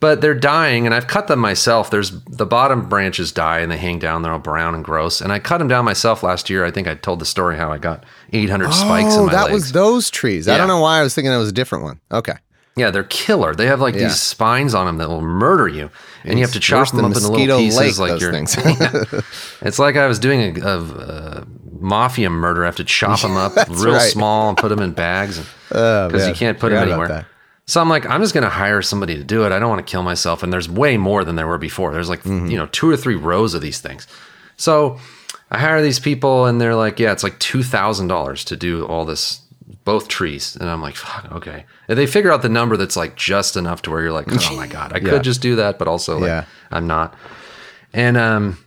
But 0.00 0.20
they're 0.20 0.34
dying, 0.34 0.84
and 0.86 0.94
I've 0.94 1.06
cut 1.06 1.28
them 1.28 1.38
myself. 1.38 1.88
There's 1.90 2.10
the 2.24 2.44
bottom 2.44 2.88
branches 2.90 3.32
die 3.32 3.60
and 3.60 3.70
they 3.72 3.78
hang 3.78 3.98
down. 4.00 4.20
They're 4.22 4.32
all 4.32 4.38
brown 4.38 4.74
and 4.74 4.84
gross. 4.84 5.20
And 5.22 5.32
I 5.32 5.38
cut 5.38 5.58
them 5.58 5.68
down 5.68 5.84
myself 5.86 6.22
last 6.22 6.50
year. 6.50 6.64
I 6.64 6.70
think 6.70 6.86
I 6.86 6.94
told 6.94 7.20
the 7.20 7.24
story 7.24 7.56
how 7.56 7.72
I 7.72 7.78
got 7.78 8.04
800 8.32 8.74
spikes 8.74 9.14
in 9.14 9.20
Oh, 9.20 9.26
my 9.26 9.32
that 9.32 9.42
legs. 9.44 9.52
was 9.54 9.72
those 9.72 10.10
trees. 10.10 10.46
I 10.46 10.58
don't 10.58 10.68
know 10.68 10.80
why 10.80 10.98
I 10.98 11.02
was 11.02 11.14
thinking 11.14 11.30
that 11.30 11.38
was 11.38 11.48
a 11.48 11.52
different 11.52 11.84
one. 11.84 12.00
Okay. 12.12 12.34
Yeah, 12.76 12.90
they're 12.90 13.04
killer. 13.04 13.54
They 13.54 13.66
have 13.66 13.80
like 13.80 13.94
Yeah. 13.94 14.04
these 14.04 14.20
spines 14.20 14.74
on 14.74 14.86
them 14.86 14.98
that 14.98 15.08
will 15.08 15.20
murder 15.22 15.68
you, 15.68 15.90
and 16.24 16.38
you 16.38 16.44
have 16.44 16.52
to 16.54 16.60
chop 16.60 16.90
them 16.90 17.04
up 17.04 17.14
into 17.14 17.28
little 17.28 17.58
pieces. 17.58 17.98
Lake, 18.00 18.10
like 18.12 18.20
you're, 18.20 18.32
things. 18.32 18.56
it's 19.62 19.78
like 19.78 19.96
I 19.96 20.06
was 20.06 20.18
doing 20.18 20.60
a, 20.60 20.66
a, 20.66 20.78
a 20.80 21.46
mafia 21.78 22.30
murder. 22.30 22.62
I 22.64 22.66
have 22.66 22.76
to 22.76 22.84
chop 22.84 23.20
them 23.22 23.36
up 23.36 23.52
real 23.68 23.94
right. 23.94 24.00
small 24.10 24.48
and 24.48 24.58
put 24.58 24.68
them 24.68 24.80
in 24.80 24.92
bags 24.92 25.38
Oh, 25.72 26.08
because 26.08 26.26
you 26.28 26.34
can't 26.34 26.58
put 26.58 26.70
them 26.70 26.80
Forgot 26.82 26.94
about 26.94 27.04
anywhere. 27.10 27.26
So 27.66 27.80
I'm 27.80 27.88
like, 27.88 28.04
I'm 28.06 28.20
just 28.20 28.34
gonna 28.34 28.50
hire 28.50 28.82
somebody 28.82 29.16
to 29.16 29.24
do 29.24 29.44
it. 29.46 29.52
I 29.52 29.58
don't 29.58 29.70
want 29.70 29.86
to 29.86 29.90
kill 29.90 30.02
myself. 30.02 30.42
And 30.42 30.52
there's 30.52 30.68
way 30.68 30.96
more 30.96 31.24
than 31.24 31.36
there 31.36 31.46
were 31.46 31.58
before. 31.58 31.92
There's 31.92 32.08
like 32.08 32.22
Mm-hmm. 32.24 32.46
you 32.48 32.56
know 32.58 32.66
two 32.66 32.90
or 32.90 32.96
three 32.96 33.14
rows 33.16 33.54
of 33.54 33.62
these 33.62 33.80
things. 33.80 34.06
So 34.56 34.98
I 35.50 35.58
hire 35.58 35.80
these 35.80 36.00
people, 36.00 36.46
and 36.46 36.60
they're 36.60 36.74
like, 36.74 36.98
yeah, 36.98 37.12
it's 37.12 37.22
like 37.22 37.38
two 37.38 37.62
thousand 37.62 38.08
dollars 38.08 38.44
to 38.46 38.56
do 38.56 38.84
all 38.86 39.04
this, 39.04 39.40
both 39.84 40.08
trees. 40.08 40.56
And 40.56 40.68
I'm 40.70 40.80
like, 40.80 40.96
fuck, 40.96 41.30
okay. 41.32 41.64
And 41.88 41.98
they 41.98 42.06
figure 42.06 42.32
out 42.32 42.42
the 42.42 42.48
number 42.48 42.76
that's 42.76 42.96
like 42.96 43.16
just 43.16 43.56
enough 43.56 43.82
to 43.82 43.90
where 43.90 44.02
you're 44.02 44.12
like, 44.12 44.26
oh 44.30 44.56
my 44.56 44.66
god, 44.78 44.92
I 44.92 44.96
Yeah. 44.98 45.10
could 45.10 45.22
just 45.22 45.42
do 45.42 45.56
that, 45.56 45.78
but 45.78 45.88
also 45.88 46.18
like 46.18 46.28
Yeah. 46.28 46.44
I'm 46.70 46.86
not. 46.86 47.14
And 47.92 48.16
um, 48.16 48.58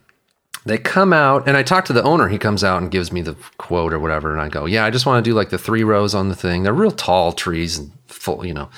they 0.64 0.78
come 0.78 1.12
out, 1.12 1.46
and 1.48 1.56
I 1.56 1.62
talk 1.62 1.84
to 1.86 1.92
the 1.92 2.02
owner. 2.02 2.28
He 2.28 2.38
comes 2.38 2.62
out 2.64 2.80
and 2.82 2.90
gives 2.90 3.12
me 3.12 3.20
the 3.22 3.36
quote 3.58 3.92
or 3.92 3.98
whatever, 3.98 4.32
and 4.32 4.40
I 4.40 4.48
go, 4.48 4.64
"Yeah, 4.66 4.84
I 4.84 4.90
just 4.90 5.06
want 5.06 5.22
to 5.24 5.30
do 5.30 5.34
like 5.34 5.50
the 5.50 5.58
three 5.58 5.84
rows 5.84 6.14
on 6.14 6.28
the 6.28 6.34
thing. 6.34 6.62
They're 6.62 6.72
real 6.72 6.90
tall 6.90 7.32
trees 7.32 7.78
and 7.78 7.92
full, 8.06 8.44
you 8.46 8.54
know." 8.54 8.68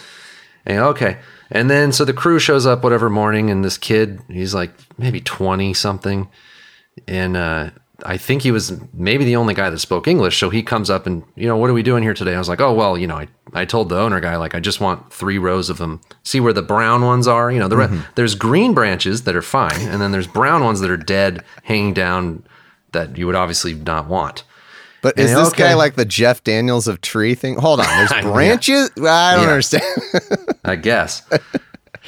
And 0.67 0.79
okay, 0.81 1.19
and 1.51 1.71
then 1.71 1.91
so 1.93 2.05
the 2.05 2.13
crew 2.13 2.39
shows 2.39 2.67
up 2.67 2.83
whatever 2.85 3.09
morning, 3.11 3.51
and 3.51 3.65
this 3.65 3.79
kid, 3.79 4.21
he's 4.29 4.55
like 4.55 4.73
maybe 4.99 5.21
twenty 5.21 5.73
something, 5.75 6.29
and 7.09 7.37
uh, 7.37 7.71
I 8.07 8.17
think 8.17 8.43
he 8.43 8.51
was 8.51 8.73
maybe 8.93 9.25
the 9.25 9.37
only 9.37 9.55
guy 9.55 9.71
that 9.71 9.79
spoke 9.79 10.07
English. 10.09 10.39
So 10.39 10.51
he 10.51 10.63
comes 10.63 10.91
up 10.91 11.07
and 11.07 11.23
you 11.37 11.47
know, 11.47 11.57
what 11.57 11.71
are 11.71 11.73
we 11.75 11.83
doing 11.83 12.03
here 12.03 12.15
today? 12.15 12.35
I 12.35 12.39
was 12.39 12.49
like, 12.49 12.61
oh 12.61 12.73
well, 12.73 12.97
you 12.99 13.07
know, 13.07 13.17
I 13.17 13.29
I 13.53 13.65
told 13.65 13.89
the 13.89 13.99
owner 13.99 14.21
guy 14.21 14.37
like 14.37 14.55
I 14.55 14.61
just 14.61 14.81
want 14.81 15.13
three 15.13 15.39
rows 15.39 15.71
of 15.71 15.79
them. 15.79 16.01
See 16.23 16.41
where 16.41 16.53
the 16.53 16.63
brown 16.63 17.05
ones 17.05 17.27
are. 17.27 17.51
You 17.51 17.59
know, 17.59 17.69
the 17.69 17.77
re- 17.77 17.87
mm-hmm. 17.87 18.01
there's 18.15 18.35
green 18.35 18.75
branches 18.75 19.25
that 19.25 19.35
are 19.37 19.43
fine, 19.43 19.81
and 19.89 20.01
then 20.01 20.13
there's 20.13 20.27
brown 20.27 20.63
ones 20.65 20.81
that 20.81 20.91
are 20.91 20.97
dead, 20.97 21.45
hanging 21.65 21.95
down 21.95 22.45
that 22.93 23.17
you 23.17 23.27
would 23.27 23.37
obviously 23.37 23.75
not 23.75 24.09
want. 24.09 24.45
But 25.03 25.17
And 25.19 25.27
is 25.29 25.35
this 25.35 25.49
okay. 25.49 25.63
guy 25.69 25.75
like 25.75 25.95
the 25.95 26.05
Jeff 26.05 26.45
Daniels 26.45 26.87
of 26.87 27.01
tree 27.01 27.35
thing? 27.35 27.57
Hold 27.57 27.81
on, 27.81 27.87
there's 27.87 28.11
Yeah. 28.13 28.21
branches. 28.23 28.91
I 28.99 29.35
don't 29.37 29.45
Yeah. 29.45 29.49
understand. 29.51 29.85
I 30.65 30.77
guess. 30.77 31.23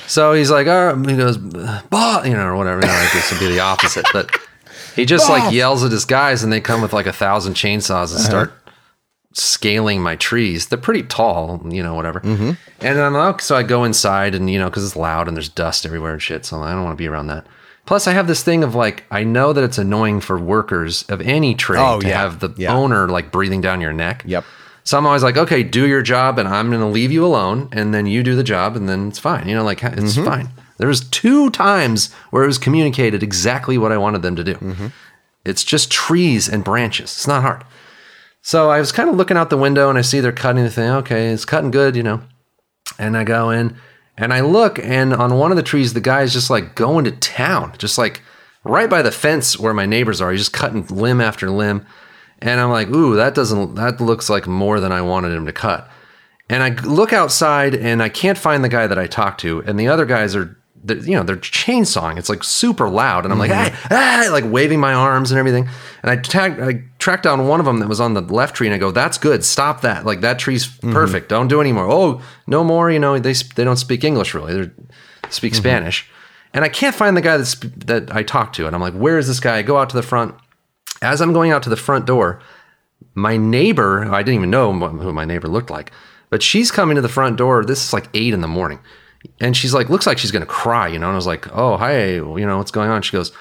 So 0.07 0.33
he's 0.33 0.51
like, 0.51 0.67
all 0.67 0.93
right, 0.95 1.11
he 1.11 1.17
goes, 1.17 1.37
bah, 1.39 2.23
you 2.25 2.33
know, 2.33 2.47
or 2.47 2.57
whatever. 2.57 2.81
You 2.81 2.87
know, 2.89 2.93
like 2.93 3.13
this 3.13 3.31
would 3.31 3.41
be 3.41 3.49
the 3.49 3.61
opposite, 3.61 4.05
but 4.13 4.31
he 4.97 5.05
just 5.05 5.29
like 5.31 5.53
yells 5.53 5.85
at 5.85 5.93
his 5.93 6.05
guys, 6.05 6.43
and 6.43 6.53
they 6.53 6.61
come 6.61 6.83
with 6.83 6.93
like 6.93 7.07
a 7.07 7.13
thousand 7.13 7.55
chainsaws 7.55 8.13
and 8.13 8.21
start 8.21 8.53
scaling 9.35 10.01
my 10.03 10.17
trees. 10.17 10.67
They're 10.69 10.79
pretty 10.79 11.03
tall, 11.03 11.63
you 11.71 11.83
know, 11.83 11.95
whatever. 11.95 12.21
And 12.21 12.57
I'm 13.01 13.15
like, 13.15 13.41
so 13.41 13.57
I 13.57 13.63
go 13.63 13.85
inside, 13.85 14.35
and 14.35 14.51
you 14.51 14.59
know, 14.59 14.69
because 14.69 14.85
it's 14.85 14.97
loud 14.97 15.29
and 15.29 15.37
there's 15.37 15.49
dust 15.49 15.87
everywhere 15.87 16.13
and 16.13 16.23
shit, 16.23 16.45
so 16.45 16.61
I 16.61 16.73
don't 16.73 16.85
want 16.85 16.97
to 16.97 17.03
be 17.03 17.09
around 17.09 17.29
that. 17.29 17.47
Plus, 17.85 18.07
I 18.07 18.13
have 18.13 18.29
this 18.29 18.45
thing 18.45 18.63
of 18.63 18.75
like, 18.77 19.05
I 19.11 19.25
know 19.25 19.53
that 19.53 19.65
it's 19.65 19.79
annoying 19.79 20.21
for 20.21 20.39
workers 20.39 21.03
of 21.05 21.21
any 21.21 21.55
trade 21.55 21.81
Oh, 21.81 21.99
to 22.01 22.07
yeah. 22.09 22.21
have 22.21 22.39
the 22.39 22.51
Yeah. 22.57 22.73
owner 22.73 23.09
like 23.09 23.33
breathing 23.33 23.61
down 23.61 23.81
your 23.81 23.93
neck. 23.93 24.23
Yep. 24.25 24.45
So 24.85 24.99
I'm 24.99 25.07
always 25.07 25.23
like, 25.25 25.37
okay, 25.37 25.63
do 25.63 25.87
your 25.89 26.03
job, 26.03 26.39
and 26.39 26.49
I'm 26.49 26.69
going 26.69 26.81
to 26.81 26.87
leave 26.87 27.11
you 27.13 27.25
alone, 27.25 27.69
and 27.73 27.93
then 27.95 28.07
you 28.07 28.23
do 28.23 28.35
the 28.37 28.43
job, 28.45 28.77
and 28.77 28.89
then 28.89 29.09
it's 29.09 29.19
fine. 29.19 29.49
You 29.49 29.55
know, 29.55 29.65
like 29.65 29.83
it's 29.83 30.15
Mm-hmm. 30.17 30.25
fine. 30.25 30.49
There 30.83 30.89
was 30.89 31.09
two 31.11 31.49
times 31.51 32.13
where 32.31 32.43
it 32.43 32.49
was 32.49 32.59
communicated 32.59 33.23
exactly 33.23 33.79
what 33.79 33.93
I 33.93 33.99
wanted 33.99 34.23
them 34.23 34.35
to 34.35 34.43
do. 34.43 34.55
Mm-hmm. 34.55 34.87
It's 35.45 35.63
just 35.63 35.93
trees 35.93 36.49
and 36.49 36.65
branches. 36.65 37.05
It's 37.05 37.29
not 37.29 37.43
hard. 37.43 37.63
So 38.41 38.69
I 38.69 38.81
was 38.81 38.91
kind 38.91 39.09
of 39.09 39.15
looking 39.15 39.37
out 39.37 39.49
the 39.49 39.57
window, 39.57 39.89
and 39.89 39.97
I 39.97 40.03
see 40.03 40.19
they're 40.19 40.33
cutting 40.33 40.65
the 40.65 40.71
thing. 40.71 40.91
Okay, 40.91 41.29
it's 41.29 41.45
cutting 41.45 41.71
good, 41.71 41.95
you 41.95 42.03
know. 42.03 42.21
And 42.99 43.17
I 43.17 43.23
go 43.23 43.51
in, 43.51 43.77
and 44.17 44.35
I 44.35 44.41
look, 44.41 44.81
and 44.81 45.15
on 45.15 45.39
one 45.39 45.53
of 45.53 45.57
the 45.57 45.63
trees, 45.63 45.95
the 45.95 46.01
guy's 46.01 46.33
just 46.33 46.51
like 46.51 46.75
going 46.75 47.05
to 47.05 47.13
town, 47.13 47.75
just 47.79 47.97
like 47.97 48.21
right 48.65 48.91
by 48.91 49.03
the 49.03 49.13
fence 49.13 49.57
where 49.57 49.73
my 49.73 49.87
neighbors 49.87 50.21
are. 50.21 50.33
He's 50.33 50.41
just 50.41 50.53
cutting 50.53 50.85
limb 50.89 51.21
after 51.21 51.49
limb. 51.49 51.87
And 52.41 52.61
I'm 52.61 52.71
like, 52.71 52.89
ooh, 52.89 53.15
that 53.15 53.37
doesn't, 53.37 53.77
that 53.77 54.01
looks 54.01 54.29
like 54.29 54.49
more 54.49 54.81
than 54.81 54.91
I 54.91 55.01
wanted 55.01 55.31
him 55.31 55.47
to 55.47 55.53
cut. 55.53 55.89
And 56.51 56.61
I 56.61 56.71
look 56.83 57.13
outside 57.13 57.73
and 57.73 58.03
I 58.03 58.09
can't 58.09 58.37
find 58.37 58.65
the 58.65 58.69
guy 58.69 58.89
that 58.89 58.99
I 58.99 59.07
talked 59.07 59.43
to. 59.43 59.61
And 59.61 59.79
the 59.79 59.87
other 59.87 60.07
guys 60.07 60.35
are, 60.35 60.59
you 60.89 61.17
know, 61.17 61.23
they're 61.23 61.37
chainsawing. 61.37 62.19
It's 62.19 62.29
like 62.29 62.43
super 62.43 62.89
loud. 62.89 63.25
And 63.25 63.33
I'm 63.33 63.39
like, 63.39 63.51
ah, 63.53 63.87
ah, 63.91 64.29
like 64.33 64.45
waving 64.47 64.81
my 64.81 64.93
arms 64.93 65.31
and 65.31 65.39
everything. 65.39 65.69
And 66.03 66.11
I 66.11 66.17
tag, 66.17 66.61
I 66.61 66.85
tracked 66.99 67.23
down 67.23 67.47
one 67.47 67.61
of 67.61 67.67
them 67.67 67.79
that 67.79 67.89
was 67.89 68.01
on 68.01 68.15
the 68.15 68.21
left 68.21 68.57
tree 68.57 68.67
and 68.67 68.75
I 68.75 68.79
go, 68.79 68.91
that's 68.91 69.19
good. 69.19 69.45
Stop 69.45 69.83
that. 69.83 70.05
Like 70.05 70.21
that 70.23 70.39
tree's 70.39 70.67
perfect. 70.67 71.29
Don't 71.29 71.49
do 71.49 71.61
anymore. 71.61 71.89
Oh, 71.91 72.21
no 72.47 72.65
more. 72.65 72.91
You 72.91 72.99
know, 72.99 73.19
they, 73.19 73.33
they 73.33 73.65
don't 73.65 73.77
speak 73.77 74.05
English 74.05 74.35
really. 74.35 74.63
They 74.63 74.71
speak 75.31 75.55
Spanish. 75.55 76.09
And 76.55 76.65
I 76.65 76.69
can't 76.69 76.95
find 76.95 77.17
the 77.17 77.23
guy 77.23 77.39
that's, 77.39 77.55
that 77.55 78.15
I 78.15 78.23
talked 78.23 78.57
to. 78.57 78.67
And 78.67 78.75
I'm 78.75 78.83
like, 78.83 78.95
where 78.95 79.19
is 79.19 79.27
this 79.29 79.41
guy? 79.41 79.59
I 79.59 79.63
go 79.63 79.79
out 79.79 79.89
to 79.91 79.97
the 79.97 80.03
front 80.03 80.35
as 81.03 81.21
I'm 81.21 81.33
going 81.33 81.51
out 81.51 81.63
to 81.65 81.71
the 81.71 81.77
front 81.77 82.07
door, 82.07 82.41
my 83.15 83.37
neighbor, 83.37 84.05
I 84.05 84.23
didn't 84.23 84.37
even 84.37 84.51
know 84.51 84.73
who 84.73 85.13
my 85.13 85.25
neighbor 85.25 85.49
looked 85.49 85.69
like, 85.69 85.93
but 86.31 86.43
she's 86.43 86.71
coming 86.71 86.95
to 86.95 87.03
the 87.03 87.09
front 87.09 87.37
door. 87.37 87.65
This 87.65 87.85
is 87.85 87.93
like 87.93 88.09
eight 88.15 88.33
in 88.33 88.41
the 88.41 88.49
morning. 88.49 88.79
And 89.41 89.57
she's 89.57 89.73
like, 89.75 89.89
looks 89.89 90.07
like 90.07 90.19
she's 90.19 90.31
to 90.31 90.47
cry, 90.47 90.89
you 90.89 90.99
know? 90.99 91.07
And 91.07 91.13
I 91.15 91.17
was 91.17 91.27
like, 91.27 91.47
oh, 91.57 91.77
hi, 91.77 92.15
you 92.15 92.47
know, 92.47 92.59
what's 92.59 92.71
going 92.71 92.91
on? 92.91 93.03
She 93.03 93.13
goes, 93.13 93.33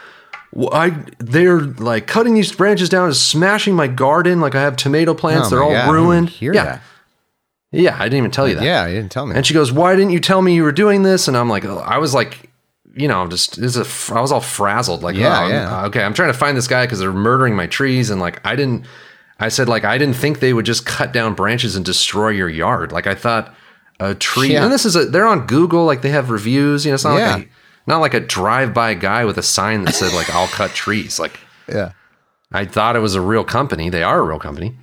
well, 0.51 0.69
I, 0.73 0.89
they're 1.19 1.61
like 1.61 2.07
cutting 2.07 2.33
these 2.33 2.51
branches 2.51 2.89
down 2.89 3.05
and 3.05 3.15
smashing 3.15 3.75
my 3.75 3.87
garden. 3.87 4.41
Like 4.41 4.53
I 4.55 4.61
have 4.61 4.75
tomato 4.75 5.13
plants. 5.13 5.47
Oh 5.47 5.49
they're 5.51 5.63
all 5.63 5.71
God, 5.71 5.91
ruined. 5.93 6.41
yeah. 6.41 6.51
that. 6.51 6.81
Yeah. 7.71 7.95
I 7.97 8.03
didn't 8.03 8.17
even 8.17 8.31
tell 8.31 8.47
you 8.47 8.55
that. 8.55 8.63
Yeah, 8.63 8.85
you 8.87 8.95
didn't 8.95 9.11
tell 9.11 9.25
me. 9.25 9.35
And 9.35 9.45
she 9.45 9.53
goes, 9.53 9.71
"Why 9.71 9.95
didn't 9.95 10.11
you 10.11 10.19
tell 10.19 10.41
me 10.41 10.53
you 10.53 10.63
were 10.63 10.73
doing 10.73 11.03
this?" 11.03 11.29
And 11.29 11.37
I'm 11.37 11.47
like, 11.47 11.63
oh, 11.63 11.77
I 11.77 11.99
was 11.99 12.13
like, 12.13 12.49
you 12.93 13.07
know, 13.07 13.25
just 13.27 13.57
it's 13.57 13.77
a, 13.77 14.13
I 14.13 14.19
was 14.19 14.33
all 14.33 14.41
frazzled. 14.41 15.03
Like, 15.03 15.15
Yeah, 15.15 15.43
oh, 15.43 15.47
yeah. 15.47 15.85
okay, 15.85 16.03
I'm 16.03 16.13
trying 16.13 16.33
to 16.33 16.37
find 16.37 16.57
this 16.57 16.67
guy 16.67 16.85
because 16.85 16.99
they're 16.99 17.13
murdering 17.13 17.55
my 17.55 17.67
trees, 17.67 18.09
and 18.09 18.19
like, 18.19 18.45
I 18.45 18.57
didn't. 18.57 18.85
I 19.39 19.47
said 19.47 19.69
like 19.69 19.85
I 19.85 19.97
didn't 19.97 20.17
think 20.17 20.39
they 20.39 20.51
would 20.53 20.65
just 20.65 20.85
cut 20.85 21.13
down 21.13 21.33
branches 21.33 21.77
and 21.77 21.85
destroy 21.85 22.29
your 22.29 22.49
yard. 22.49 22.91
Like 22.91 23.07
I 23.07 23.15
thought 23.15 23.55
a 24.09 24.15
tree. 24.15 24.53
Yeah. 24.53 24.63
And 24.63 24.71
this 24.73 24.85
is 24.85 24.95
a 24.95 25.05
they're 25.05 25.27
on 25.27 25.45
Google. 25.47 25.85
Like 25.85 26.01
they 26.01 26.09
have 26.09 26.29
reviews. 26.29 26.85
You 26.85 26.91
know, 26.91 26.95
it's 26.95 27.03
not 27.03 27.17
Yeah. 27.17 27.35
like 27.35 27.45
a, 27.45 27.49
not 27.87 27.97
like 27.99 28.13
a 28.13 28.19
drive-by 28.19 28.95
guy 28.95 29.25
with 29.25 29.37
a 29.37 29.43
sign 29.43 29.83
that 29.85 29.93
said 29.95 30.13
like 30.13 30.29
I'll 30.29 30.47
cut 30.47 30.71
trees. 30.71 31.19
Like 31.19 31.39
yeah. 31.67 31.91
I 32.51 32.65
thought 32.65 32.95
it 32.95 32.99
was 32.99 33.15
a 33.15 33.21
real 33.21 33.43
company. 33.43 33.89
They 33.89 34.03
are 34.03 34.19
a 34.19 34.23
real 34.23 34.39
company. 34.39 34.75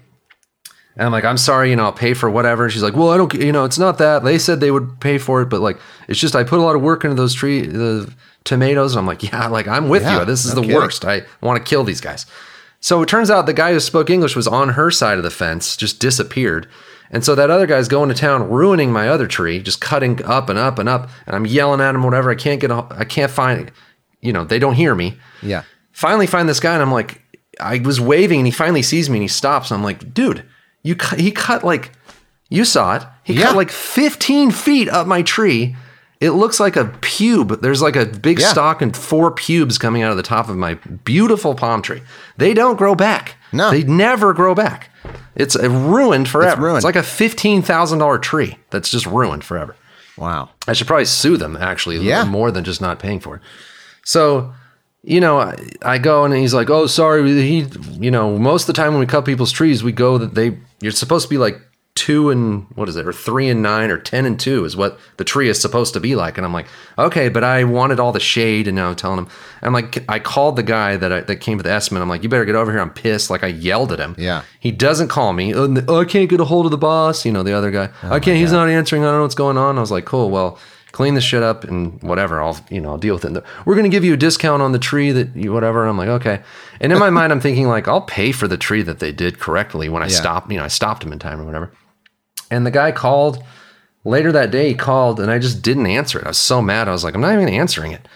And 0.97 1.07
I'm 1.07 1.13
like, 1.13 1.25
I'm 1.25 1.37
sorry, 1.39 1.71
you 1.71 1.77
know, 1.77 1.85
I'll 1.85 1.93
pay 1.93 2.13
for 2.13 2.29
whatever. 2.29 2.65
And 2.65 2.73
she's 2.73 2.83
like, 2.83 2.97
well, 2.97 3.11
I 3.11 3.17
don't, 3.17 3.33
you 3.35 3.53
know, 3.53 3.65
it's 3.65 3.79
not 3.79 3.99
that. 3.99 4.25
They 4.25 4.37
said 4.37 4.59
they 4.59 4.73
would 4.73 4.99
pay 5.01 5.19
for 5.19 5.43
it, 5.43 5.47
but 5.49 5.61
like, 5.61 5.79
it's 6.09 6.19
just 6.19 6.35
I 6.35 6.43
put 6.43 6.59
a 6.59 6.63
lot 6.63 6.75
of 6.75 6.83
work 6.83 7.05
into 7.05 7.15
those 7.15 7.35
tree, 7.35 7.65
the 7.67 8.13
tomatoes. 8.43 8.95
And 8.95 8.99
I'm 9.01 9.07
like, 9.07 9.23
yeah, 9.23 9.47
like 9.47 9.69
I'm 9.69 9.89
with 9.89 10.03
Yeah, 10.03 10.21
you. 10.21 10.25
This 10.25 10.45
is 10.45 10.55
no 10.55 10.61
the 10.63 10.67
kidding. 10.67 10.77
worst. 10.77 11.05
I 11.05 11.23
want 11.41 11.65
to 11.65 11.69
kill 11.69 11.85
these 11.85 12.01
guys. 12.01 12.27
So 12.81 13.01
it 13.03 13.09
turns 13.09 13.31
out 13.31 13.47
the 13.47 13.53
guy 13.53 13.73
who 13.73 13.79
spoke 13.81 14.11
English 14.11 14.35
was 14.35 14.49
on 14.49 14.71
her 14.71 14.91
side 14.91 15.19
of 15.19 15.25
the 15.25 15.31
fence, 15.31 15.77
just 15.77 16.01
disappeared. 16.01 16.67
And 17.11 17.25
so 17.25 17.35
that 17.35 17.51
other 17.51 17.67
guy's 17.67 17.89
going 17.89 18.09
to 18.11 18.15
town, 18.15 18.49
ruining 18.51 18.93
my 18.93 19.09
other 19.09 19.27
tree, 19.27 19.61
just 19.63 19.81
cutting 19.81 20.23
up 20.25 20.49
and 20.51 20.59
up 20.59 20.79
and 20.79 20.89
up. 20.89 21.09
And 21.27 21.35
I'm 21.35 21.47
yelling 21.47 21.81
at 21.81 21.95
him, 21.95 22.03
whatever. 22.03 22.31
I 22.31 22.35
can't 22.35 22.61
get, 22.61 22.71
a, 22.71 22.87
I 22.91 23.05
can't 23.05 23.31
find, 23.33 23.71
you 24.21 24.33
know, 24.33 24.45
they 24.45 24.59
don't 24.59 24.75
hear 24.75 24.95
me 24.95 25.17
Yeah. 25.43 25.63
finally 25.93 26.27
find 26.27 26.49
this 26.49 26.61
guy 26.61 26.75
and 26.75 26.83
I'm 26.83 26.93
like, 26.93 27.23
I 27.61 27.79
was 27.79 28.01
waving 28.01 28.41
and 28.41 28.47
he 28.47 28.53
finally 28.53 28.83
sees 28.83 29.09
me 29.09 29.17
and 29.19 29.23
he 29.23 29.29
stops. 29.29 29.71
And 29.71 29.79
I'm 29.79 29.85
like, 29.85 30.13
dude, 30.13 30.45
you 30.83 30.95
cut, 30.95 31.19
he 31.19 31.31
cut 31.31 31.65
like, 31.65 31.93
you 32.51 32.65
saw 32.65 32.97
it. 32.97 33.03
He 33.25 33.33
Yeah. 33.35 33.47
cut 33.47 33.57
like 33.57 33.71
15 33.71 34.51
feet 34.51 34.89
up 34.89 35.07
my 35.07 35.23
tree. 35.23 35.77
It 36.21 36.31
looks 36.31 36.59
like 36.59 36.77
a 36.77 36.85
pube. 36.87 37.61
There's 37.61 37.81
like 37.81 37.95
a 37.97 38.05
big 38.07 38.41
Yeah. 38.41 38.49
stalk 38.49 38.83
and 38.83 38.97
four 38.97 39.31
pubes 39.31 39.79
coming 39.79 40.03
out 40.03 40.11
of 40.11 40.17
the 40.17 40.23
top 40.23 40.49
of 40.49 40.57
my 40.57 40.75
beautiful 41.05 41.55
palm 41.55 41.81
tree. 41.81 42.03
They 42.37 42.55
don't 42.55 42.77
grow 42.77 42.95
back. 42.97 43.37
No. 43.53 43.71
They 43.71 43.85
never 43.85 44.33
grow 44.33 44.55
back. 44.55 44.91
It's 45.37 45.57
ruined 45.57 46.29
forever. 46.29 46.53
It's, 46.53 46.61
ruined. 46.61 46.77
It's 46.79 46.85
like 46.85 46.97
a 46.97 47.03
$15,000 47.03 48.21
tree 48.21 48.59
that's 48.71 48.91
just 48.91 49.07
ruined 49.07 49.45
forever. 49.45 49.77
Wow. 50.17 50.51
I 50.67 50.73
should 50.73 50.89
probably 50.89 51.05
sue 51.05 51.37
them 51.37 51.57
actually, 51.57 51.99
Yeah. 51.99 52.25
more 52.25 52.51
than 52.51 52.65
just 52.65 52.81
not 52.81 52.99
paying 52.99 53.21
for 53.21 53.37
it. 53.37 53.43
So, 54.05 54.53
you 55.05 55.21
know, 55.21 55.39
I, 55.39 55.57
I 55.83 55.99
go 55.99 56.25
and 56.25 56.35
he's 56.35 56.53
like, 56.53 56.69
"Oh, 56.71 56.87
sorry." 56.89 57.23
He, 57.41 57.67
you 58.01 58.11
know, 58.11 58.37
most 58.37 58.63
of 58.63 58.67
the 58.67 58.73
time 58.83 58.91
when 58.93 59.01
we 59.01 59.07
cut 59.07 59.25
people's 59.25 59.53
trees, 59.53 59.85
we 59.85 59.93
go 59.93 60.19
that 60.19 60.35
they 60.35 60.59
you're 60.81 60.91
supposed 60.93 61.25
to 61.27 61.31
be 61.31 61.39
like 61.39 61.61
two 62.09 62.31
and 62.31 62.67
what 62.75 62.89
is 62.89 62.97
it, 62.97 63.07
or 63.07 63.13
three 63.13 63.49
and 63.51 63.61
nine, 63.63 63.91
or 63.91 63.99
ten 63.99 64.25
and 64.25 64.41
two 64.41 64.65
is 64.65 64.75
what 64.77 64.99
the 65.19 65.25
tree 65.25 65.49
is 65.51 65.61
supposed 65.61 65.93
to 65.93 66.01
be 66.01 66.17
like. 66.17 66.39
And 66.39 66.47
I'm 66.47 66.53
like, 66.55 66.67
okay, 66.99 67.29
but 67.29 67.45
I 67.45 67.65
wanted 67.65 68.01
all 68.01 68.13
the 68.13 68.21
shade, 68.21 68.67
and 68.67 68.75
now 68.77 68.89
I'm 68.89 68.97
telling 68.97 69.19
him, 69.19 69.29
I'm 69.61 69.75
like, 69.75 70.03
I 70.09 70.19
called 70.19 70.57
the 70.57 70.63
guy 70.63 70.97
that 70.97 71.13
I, 71.13 71.21
that 71.21 71.37
came 71.37 71.59
to 71.59 71.63
the 71.63 71.71
estimate. 71.71 72.03
I'm 72.03 72.09
like, 72.09 72.23
you 72.23 72.29
better 72.31 72.47
get 72.47 72.55
over 72.57 72.73
here. 72.73 72.81
I'm 72.81 72.91
pissed. 72.91 73.29
Like 73.29 73.45
I 73.45 73.49
yelled 73.49 73.93
at 73.93 73.99
him. 73.99 74.15
Yeah. 74.17 74.43
He 74.59 74.71
doesn't 74.73 75.09
call 75.09 75.33
me. 75.35 75.55
Oh, 75.55 75.75
oh, 75.87 76.01
I 76.01 76.05
can't 76.07 76.31
get 76.31 76.41
a 76.41 76.45
hold 76.47 76.65
of 76.65 76.71
the 76.71 76.79
boss. 76.79 77.27
You 77.27 77.33
know, 77.33 77.43
the 77.43 77.53
other 77.53 77.71
guy. 77.71 77.91
Oh 78.03 78.13
I 78.13 78.21
can't. 78.21 78.39
He's 78.39 78.53
not 78.53 78.69
answering. 78.69 79.03
I 79.03 79.07
don't 79.09 79.17
know 79.17 79.23
what's 79.23 79.35
going 79.35 79.59
on. 79.59 79.77
I 79.77 79.81
was 79.81 79.91
like, 79.91 80.07
cool. 80.07 80.31
Well, 80.31 80.59
clean 80.93 81.13
this 81.15 81.25
shit 81.25 81.43
up 81.43 81.65
and 81.65 82.03
whatever. 82.03 82.41
I'll 82.43 82.59
you 82.71 82.81
know 82.81 82.91
I'll 82.93 82.99
deal 82.99 83.15
with 83.17 83.25
it. 83.27 83.45
We're 83.67 83.77
gonna 83.77 83.91
give 83.91 84.05
you 84.05 84.15
a 84.15 84.17
discount 84.17 84.63
on 84.63 84.73
the 84.73 84.79
tree 84.79 85.13
that 85.13 85.37
you 85.37 85.53
whatever. 85.53 85.83
And 85.83 85.91
I'm 85.91 85.99
like, 85.99 86.09
okay. 86.21 86.41
And 86.81 86.91
in 86.93 86.99
my 86.99 87.11
mind, 87.11 87.33
I'm 87.33 87.41
thinking 87.41 87.69
like, 87.69 87.87
I'll 87.89 88.01
pay 88.01 88.33
for 88.33 88.49
the 88.49 88.57
tree 88.57 88.83
that 88.83 88.99
they 88.99 89.13
did 89.13 89.39
correctly 89.39 89.89
when 89.91 90.03
I 90.03 90.07
Yeah. 90.07 90.17
stopped. 90.23 90.51
You 90.51 90.57
know, 90.59 90.65
I 90.65 90.69
stopped 90.69 91.05
him 91.05 91.13
in 91.13 91.19
time 91.19 91.41
or 91.41 91.45
whatever. 91.45 91.71
And 92.51 92.67
the 92.67 92.71
guy 92.71 92.93
called 92.93 93.43
later 94.05 94.33
that 94.33 94.51
day. 94.51 94.69
He 94.69 94.75
called 94.75 95.21
and 95.21 95.31
I 95.31 95.39
just 95.39 95.63
didn't 95.63 95.87
answer 95.87 96.19
it. 96.19 96.25
I 96.25 96.29
was 96.29 96.39
so 96.39 96.63
mad. 96.63 96.89
I 96.89 96.93
was 96.93 97.05
like, 97.05 97.15
I'm 97.15 97.21
not 97.21 97.35
even 97.35 97.49
answering 97.49 97.93
it. 97.93 98.09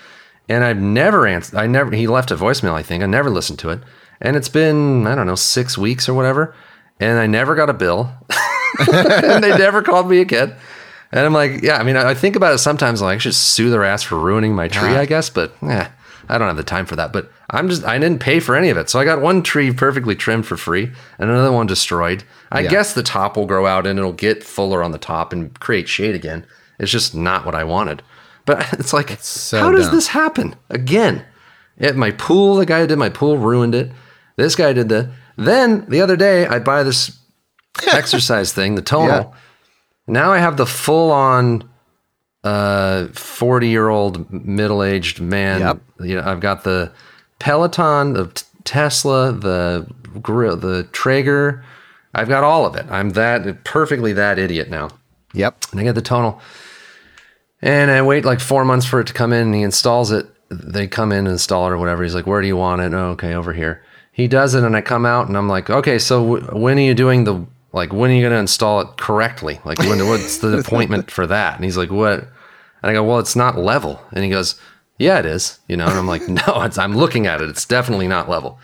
And 0.48 0.64
I've 0.64 0.80
never 0.80 1.26
answered. 1.26 1.56
I 1.56 1.66
never. 1.66 1.94
He 1.94 2.06
left 2.06 2.30
a 2.30 2.36
voicemail. 2.36 2.72
I 2.72 2.82
think 2.82 3.02
I 3.02 3.06
never 3.06 3.30
listened 3.30 3.58
to 3.60 3.70
it. 3.70 3.80
And 4.20 4.36
it's 4.36 4.48
been 4.48 5.06
I 5.06 5.14
don't 5.14 5.26
know 5.26 5.34
six 5.34 5.78
weeks 5.78 6.08
or 6.08 6.14
whatever. 6.14 6.54
And 7.00 7.18
I 7.18 7.26
never 7.26 7.54
got 7.54 7.70
a 7.70 7.74
bill. 7.74 8.12
and 8.92 9.42
they 9.42 9.56
never 9.56 9.82
called 9.82 10.08
me 10.08 10.20
again. 10.20 10.54
And 11.10 11.26
I'm 11.26 11.32
like, 11.32 11.62
yeah, 11.62 11.76
I 11.76 11.82
mean, 11.82 11.96
I 11.96 12.10
I 12.10 12.14
think 12.14 12.36
about 12.36 12.54
it 12.54 12.58
sometimes. 12.58 13.02
Like, 13.02 13.16
I 13.16 13.18
should 13.18 13.34
sue 13.34 13.70
their 13.70 13.84
ass 13.84 14.02
for 14.02 14.18
ruining 14.18 14.54
my 14.54 14.68
tree, 14.68 14.96
I 14.96 15.06
guess. 15.06 15.30
But 15.30 15.54
yeah, 15.62 15.90
I 16.28 16.38
don't 16.38 16.48
have 16.48 16.56
the 16.56 16.62
time 16.62 16.86
for 16.86 16.96
that. 16.96 17.12
But 17.12 17.30
I'm 17.50 17.68
just, 17.68 17.84
I 17.84 17.98
didn't 17.98 18.20
pay 18.20 18.40
for 18.40 18.56
any 18.56 18.70
of 18.70 18.76
it. 18.76 18.88
So 18.88 18.98
I 18.98 19.04
got 19.04 19.20
one 19.20 19.42
tree 19.42 19.72
perfectly 19.72 20.14
trimmed 20.14 20.46
for 20.46 20.56
free 20.56 20.90
and 21.18 21.30
another 21.30 21.52
one 21.52 21.66
destroyed. 21.66 22.24
I 22.50 22.60
Yeah. 22.60 22.70
guess 22.70 22.94
the 22.94 23.02
top 23.02 23.36
will 23.36 23.46
grow 23.46 23.66
out 23.66 23.86
and 23.86 23.98
it'll 23.98 24.12
get 24.12 24.42
fuller 24.44 24.82
on 24.82 24.92
the 24.92 24.98
top 24.98 25.32
and 25.32 25.58
create 25.60 25.88
shade 25.88 26.14
again. 26.14 26.46
It's 26.78 26.90
just 26.92 27.14
not 27.14 27.44
what 27.46 27.54
I 27.54 27.64
wanted. 27.64 28.02
But 28.46 28.72
it's 28.78 28.92
like, 28.92 29.10
so 29.20 29.58
how 29.60 29.70
does 29.72 29.90
this 29.90 30.08
happen 30.08 30.54
again? 30.70 31.24
At 31.78 31.96
my 31.96 32.10
pool, 32.12 32.56
the 32.56 32.66
guy 32.66 32.80
who 32.80 32.86
did 32.86 32.98
my 32.98 33.08
pool 33.08 33.38
ruined 33.38 33.74
it. 33.74 33.90
This 34.36 34.54
guy 34.54 34.72
did 34.72 34.88
the. 34.88 35.10
Then 35.36 35.86
the 35.88 36.00
other 36.02 36.16
day, 36.16 36.46
I 36.46 36.58
buy 36.58 36.82
this 36.82 37.18
exercise 37.92 38.52
thing, 38.52 38.74
the 38.74 38.82
tonal. 38.92 39.06
Yeah. 39.08 39.38
Now 40.06 40.32
I 40.32 40.38
have 40.38 40.56
the 40.56 40.66
full 40.66 41.10
on 41.10 41.68
uh 42.44 43.06
40 43.08 43.68
year 43.68 43.88
old 43.88 44.30
middle 44.32 44.82
aged 44.82 45.20
man. 45.20 45.60
Yep. 45.60 45.78
You 46.00 46.16
know, 46.16 46.22
I've 46.24 46.40
got 46.40 46.64
the 46.64 46.92
Peloton, 47.38 48.12
the 48.14 48.42
Tesla, 48.64 49.32
the 49.32 49.86
grill, 50.20 50.56
the 50.56 50.84
Traeger. 50.92 51.64
I've 52.14 52.28
got 52.28 52.44
all 52.44 52.66
of 52.66 52.76
it. 52.76 52.86
I'm 52.90 53.10
that 53.10 53.64
perfectly 53.64 54.12
that 54.14 54.38
idiot 54.38 54.68
now. 54.70 54.90
Yep. 55.34 55.56
And 55.72 55.80
I 55.80 55.84
get 55.84 55.94
the 55.94 56.02
tonal. 56.02 56.40
And 57.62 57.90
I 57.90 58.02
wait 58.02 58.24
like 58.24 58.40
four 58.40 58.64
months 58.64 58.86
for 58.86 59.00
it 59.00 59.06
to 59.06 59.12
come 59.12 59.32
in 59.32 59.46
and 59.46 59.54
he 59.54 59.62
installs 59.62 60.10
it. 60.10 60.26
They 60.50 60.86
come 60.86 61.12
in 61.12 61.18
and 61.20 61.28
install 61.28 61.66
it 61.68 61.70
or 61.72 61.78
whatever. 61.78 62.02
He's 62.02 62.14
like, 62.14 62.26
Where 62.26 62.40
do 62.42 62.46
you 62.46 62.56
want 62.56 62.82
it? 62.82 62.92
Oh, 62.92 63.10
okay, 63.10 63.34
over 63.34 63.52
here. 63.54 63.82
he 64.12 64.28
does 64.28 64.54
it, 64.54 64.62
and 64.64 64.76
I 64.76 64.82
come 64.82 65.06
out, 65.06 65.26
and 65.28 65.36
I'm 65.38 65.48
like, 65.48 65.70
okay, 65.70 65.98
so 65.98 66.22
w- 66.36 66.46
when 66.60 66.76
are 66.76 66.82
you 66.82 66.92
doing 66.92 67.24
the 67.24 67.46
like? 67.72 67.92
When 67.92 68.10
are 68.10 68.14
you 68.14 68.22
going 68.22 68.32
to 68.32 68.38
install 68.38 68.80
it 68.80 68.96
correctly? 68.96 69.60
Like, 69.64 69.78
when, 69.78 70.06
what's 70.06 70.38
the 70.38 70.58
appointment 70.66 71.10
for 71.10 71.26
that? 71.26 71.56
And 71.56 71.64
he's 71.64 71.76
like, 71.76 71.90
what? 71.90 72.20
And 72.20 72.90
I 72.90 72.92
go, 72.92 73.04
well, 73.04 73.18
it's 73.18 73.36
not 73.36 73.58
level. 73.58 74.00
And 74.12 74.24
he 74.24 74.30
goes, 74.30 74.60
yeah, 74.98 75.18
it 75.18 75.26
is. 75.26 75.58
You 75.68 75.76
know, 75.76 75.86
and 75.86 75.98
I'm 75.98 76.06
like, 76.06 76.28
no, 76.28 76.62
it's, 76.62 76.78
I'm 76.78 76.96
looking 76.96 77.26
at 77.26 77.40
it. 77.40 77.48
It's 77.48 77.64
definitely 77.64 78.08
not 78.08 78.28
level. 78.28 78.58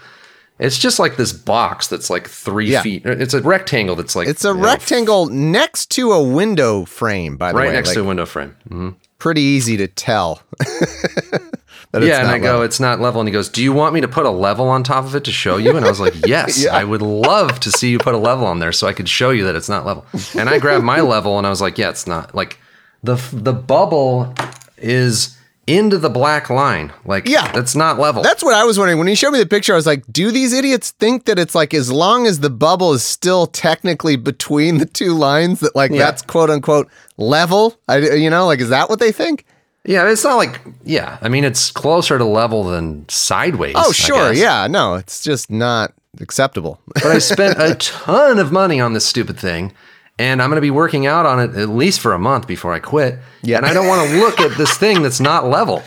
It's 0.58 0.78
just 0.78 0.98
like 0.98 1.16
this 1.16 1.32
box 1.32 1.86
that's 1.86 2.10
like 2.10 2.28
three 2.28 2.70
Yeah. 2.72 2.82
feet. 2.82 3.06
It's 3.06 3.34
a 3.34 3.40
rectangle 3.42 3.94
that's 3.96 4.16
like 4.16 4.26
It's 4.28 4.44
a 4.44 4.48
you 4.48 4.54
know, 4.54 4.60
rectangle 4.62 5.26
next 5.26 5.86
to 5.92 6.12
a 6.12 6.22
window 6.22 6.84
frame, 6.84 7.36
by 7.36 7.52
the 7.52 7.58
right 7.58 7.62
way. 7.62 7.68
Right 7.68 7.74
next 7.76 7.88
like, 7.90 7.94
to 7.94 8.00
a 8.00 8.04
window 8.04 8.26
frame. 8.26 8.56
Mhm. 8.68 8.94
pretty 9.18 9.40
easy 9.42 9.76
to 9.76 9.86
tell. 9.88 10.42
that 10.58 12.02
it's 12.02 12.06
yeah, 12.06 12.18
and 12.18 12.28
not 12.28 12.34
I 12.34 12.38
go, 12.38 12.44
level. 12.46 12.62
it's 12.62 12.80
not 12.80 13.00
level. 13.00 13.20
And 13.20 13.28
he 13.28 13.32
goes, 13.32 13.48
Do 13.48 13.62
you 13.62 13.72
want 13.72 13.94
me 13.94 14.00
to 14.00 14.08
put 14.08 14.26
a 14.26 14.30
level 14.30 14.68
on 14.68 14.82
top 14.82 15.04
of 15.04 15.14
it 15.14 15.24
to 15.24 15.32
show 15.32 15.56
you? 15.56 15.76
And 15.76 15.84
I 15.86 15.88
was 15.88 16.00
like, 16.00 16.14
Yes, 16.26 16.66
I 16.66 16.84
would 16.84 17.02
love 17.02 17.60
to 17.60 17.70
see 17.72 17.90
you 17.90 17.98
put 17.98 18.14
a 18.14 18.18
level 18.18 18.46
on 18.46 18.58
there 18.58 18.72
so 18.72 18.86
I 18.86 18.92
could 18.92 19.08
show 19.08 19.30
you 19.30 19.44
that 19.44 19.54
it's 19.56 19.68
not 19.68 19.86
level. 19.86 20.04
And 20.36 20.48
I 20.48 20.58
grabbed 20.58 20.84
my 20.84 21.00
level 21.00 21.38
and 21.38 21.46
I 21.46 21.50
was 21.50 21.60
like, 21.60 21.78
Yeah, 21.78 21.90
it's 21.90 22.06
not. 22.06 22.34
Like 22.34 22.58
the 23.02 23.14
the 23.32 23.52
bubble 23.52 24.34
is 24.76 25.36
into 25.68 25.98
the 25.98 26.08
black 26.10 26.48
line. 26.50 26.92
Like, 27.04 27.28
Yeah. 27.28 27.52
that's 27.52 27.76
not 27.76 27.98
level. 27.98 28.22
That's 28.22 28.42
what 28.42 28.54
I 28.54 28.64
was 28.64 28.78
wondering. 28.78 28.98
When 28.98 29.06
he 29.08 29.14
showed 29.14 29.32
me 29.32 29.38
the 29.38 29.46
picture, 29.46 29.72
I 29.74 29.76
was 29.76 29.86
like, 29.86 30.02
do 30.10 30.30
these 30.30 30.52
idiots 30.52 30.92
think 30.92 31.26
that 31.26 31.38
it's 31.38 31.54
like 31.54 31.74
as 31.74 31.92
long 31.92 32.26
as 32.26 32.40
the 32.40 32.50
bubble 32.50 32.92
is 32.94 33.04
still 33.04 33.46
technically 33.46 34.16
between 34.16 34.78
the 34.78 34.86
two 34.86 35.12
lines 35.14 35.60
that 35.60 35.76
like 35.76 35.90
Yeah. 35.90 35.98
that's 35.98 36.22
quote 36.22 36.50
unquote 36.50 36.88
level? 37.18 37.76
I 37.88 37.98
you 37.98 38.30
know, 38.30 38.46
like 38.46 38.60
is 38.60 38.70
that 38.70 38.88
what 38.88 38.98
they 38.98 39.12
think? 39.12 39.44
yeah, 39.84 40.10
it's 40.10 40.24
not 40.24 40.36
like, 40.36 40.60
yeah. 40.84 41.16
I 41.22 41.28
mean, 41.30 41.44
it's 41.44 41.70
closer 41.70 42.18
to 42.18 42.24
level 42.24 42.64
than 42.64 43.08
sideways. 43.08 43.72
Oh, 43.76 43.90
sure. 43.92 44.32
Yeah, 44.34 44.66
no, 44.66 44.96
it's 44.96 45.22
just 45.22 45.50
not 45.50 45.94
acceptable. 46.20 46.78
but 46.94 47.06
I 47.06 47.18
spent 47.18 47.58
a 47.58 47.74
ton 47.78 48.38
of 48.38 48.52
money 48.52 48.80
on 48.80 48.92
this 48.92 49.06
stupid 49.06 49.38
thing. 49.38 49.72
And 50.18 50.42
I'm 50.42 50.50
going 50.50 50.56
to 50.56 50.60
be 50.60 50.70
working 50.72 51.06
out 51.06 51.26
on 51.26 51.38
it 51.38 51.54
at 51.56 51.68
least 51.68 52.00
for 52.00 52.12
a 52.12 52.18
month 52.18 52.46
before 52.48 52.72
I 52.74 52.80
quit. 52.80 53.18
Yeah. 53.42 53.58
And 53.58 53.66
I 53.66 53.72
don't 53.72 53.86
want 53.86 54.10
to 54.10 54.18
look 54.18 54.40
at 54.40 54.56
this 54.58 54.76
thing 54.76 55.02
that's 55.02 55.20
not 55.20 55.46
level. 55.46 55.82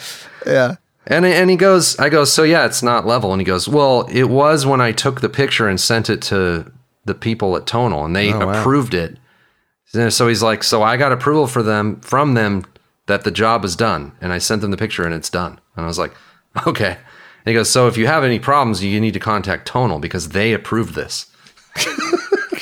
yeah. 0.45 0.75
And 1.07 1.25
and 1.25 1.49
he 1.49 1.55
goes, 1.57 1.97
I 1.99 2.09
go, 2.09 2.23
so 2.25 2.43
yeah, 2.43 2.65
it's 2.65 2.84
not 2.84 3.05
level. 3.07 3.32
And 3.34 3.41
he 3.41 3.45
goes, 3.45 3.67
well, 3.67 4.07
it 4.11 4.25
was 4.25 4.65
when 4.67 4.79
I 4.82 4.91
took 4.91 5.19
the 5.21 5.29
picture 5.29 5.67
and 5.67 5.79
sent 5.82 6.09
it 6.11 6.21
to 6.23 6.71
the 7.05 7.15
people 7.15 7.57
at 7.57 7.65
Tonal, 7.65 8.05
and 8.05 8.15
they 8.15 8.32
Oh, 8.32 8.45
wow. 8.45 8.59
approved 8.59 8.93
it. 8.93 9.17
So 10.09 10.27
he's 10.27 10.43
like, 10.43 10.63
so 10.63 10.84
I 10.84 10.95
got 10.97 11.11
approval 11.11 11.47
for 11.47 11.63
them 11.63 11.99
from 12.01 12.36
them 12.36 12.63
that 13.07 13.23
the 13.23 13.32
job 13.32 13.65
is 13.65 13.75
done, 13.75 14.11
and 14.21 14.32
I 14.32 14.38
sent 14.38 14.61
them 14.61 14.69
the 14.71 14.77
picture 14.77 15.03
and 15.03 15.13
it's 15.13 15.29
done. 15.29 15.59
And 15.75 15.84
I 15.86 15.88
was 15.88 15.97
like, 15.99 16.13
okay. 16.67 16.91
And 16.91 17.47
he 17.47 17.53
goes, 17.53 17.69
so 17.71 17.88
if 17.88 17.97
you 17.97 18.05
have 18.05 18.23
any 18.23 18.38
problems, 18.39 18.84
you 18.84 19.01
need 19.01 19.13
to 19.15 19.19
contact 19.19 19.67
Tonal 19.67 19.97
because 19.99 20.29
they 20.29 20.53
approved 20.53 20.93
this. 20.95 21.25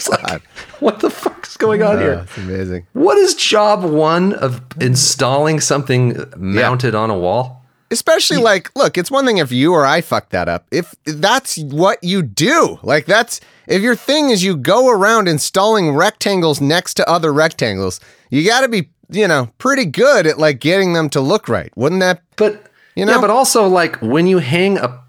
Like, 0.10 0.42
what 0.80 1.02
the 1.02 1.10
fuck 1.10 1.29
going 1.60 1.84
on 1.84 1.98
Oh, 1.98 2.00
here? 2.00 2.14
it's 2.24 2.38
amazing. 2.38 2.88
What 2.94 3.18
is 3.18 3.36
job 3.36 3.84
one 3.84 4.34
of 4.34 4.62
installing 4.82 5.60
something 5.60 6.24
mounted 6.36 6.96
on 6.96 7.10
a 7.12 7.18
wall? 7.18 7.58
Especially 7.92 8.38
like, 8.38 8.70
look, 8.76 8.98
it's 8.98 9.10
one 9.10 9.26
thing 9.26 9.38
if 9.38 9.52
you 9.52 9.74
or 9.74 9.84
I 9.86 10.02
fuck 10.02 10.30
that 10.30 10.48
up. 10.48 10.66
If 10.72 10.94
that's 11.06 11.58
what 11.58 12.04
you 12.04 12.22
do, 12.22 12.78
like 12.84 13.06
that's 13.06 13.42
if 13.68 13.82
your 13.82 13.96
thing 13.96 14.30
is 14.30 14.44
you 14.44 14.56
go 14.58 14.90
around 14.90 15.28
installing 15.28 15.92
rectangles 15.96 16.62
next 16.62 16.96
to 16.96 17.10
other 17.10 17.34
rectangles, 17.34 18.00
you 18.30 18.46
got 18.46 18.62
to 18.62 18.68
be, 18.68 18.90
you 19.10 19.28
know, 19.28 19.50
pretty 19.58 19.86
good 19.86 20.28
at 20.28 20.38
like 20.38 20.60
getting 20.60 20.94
them 20.94 21.10
to 21.10 21.20
look 21.22 21.50
right. 21.50 21.72
Wouldn't 21.76 22.02
that? 22.02 22.22
But 22.36 22.54
You 22.96 23.06
yeah, 23.08 23.14
know? 23.16 23.22
but 23.22 23.32
also 23.32 23.68
like 23.68 23.96
when 24.04 24.28
you 24.28 24.38
hang 24.38 24.78
a 24.78 25.02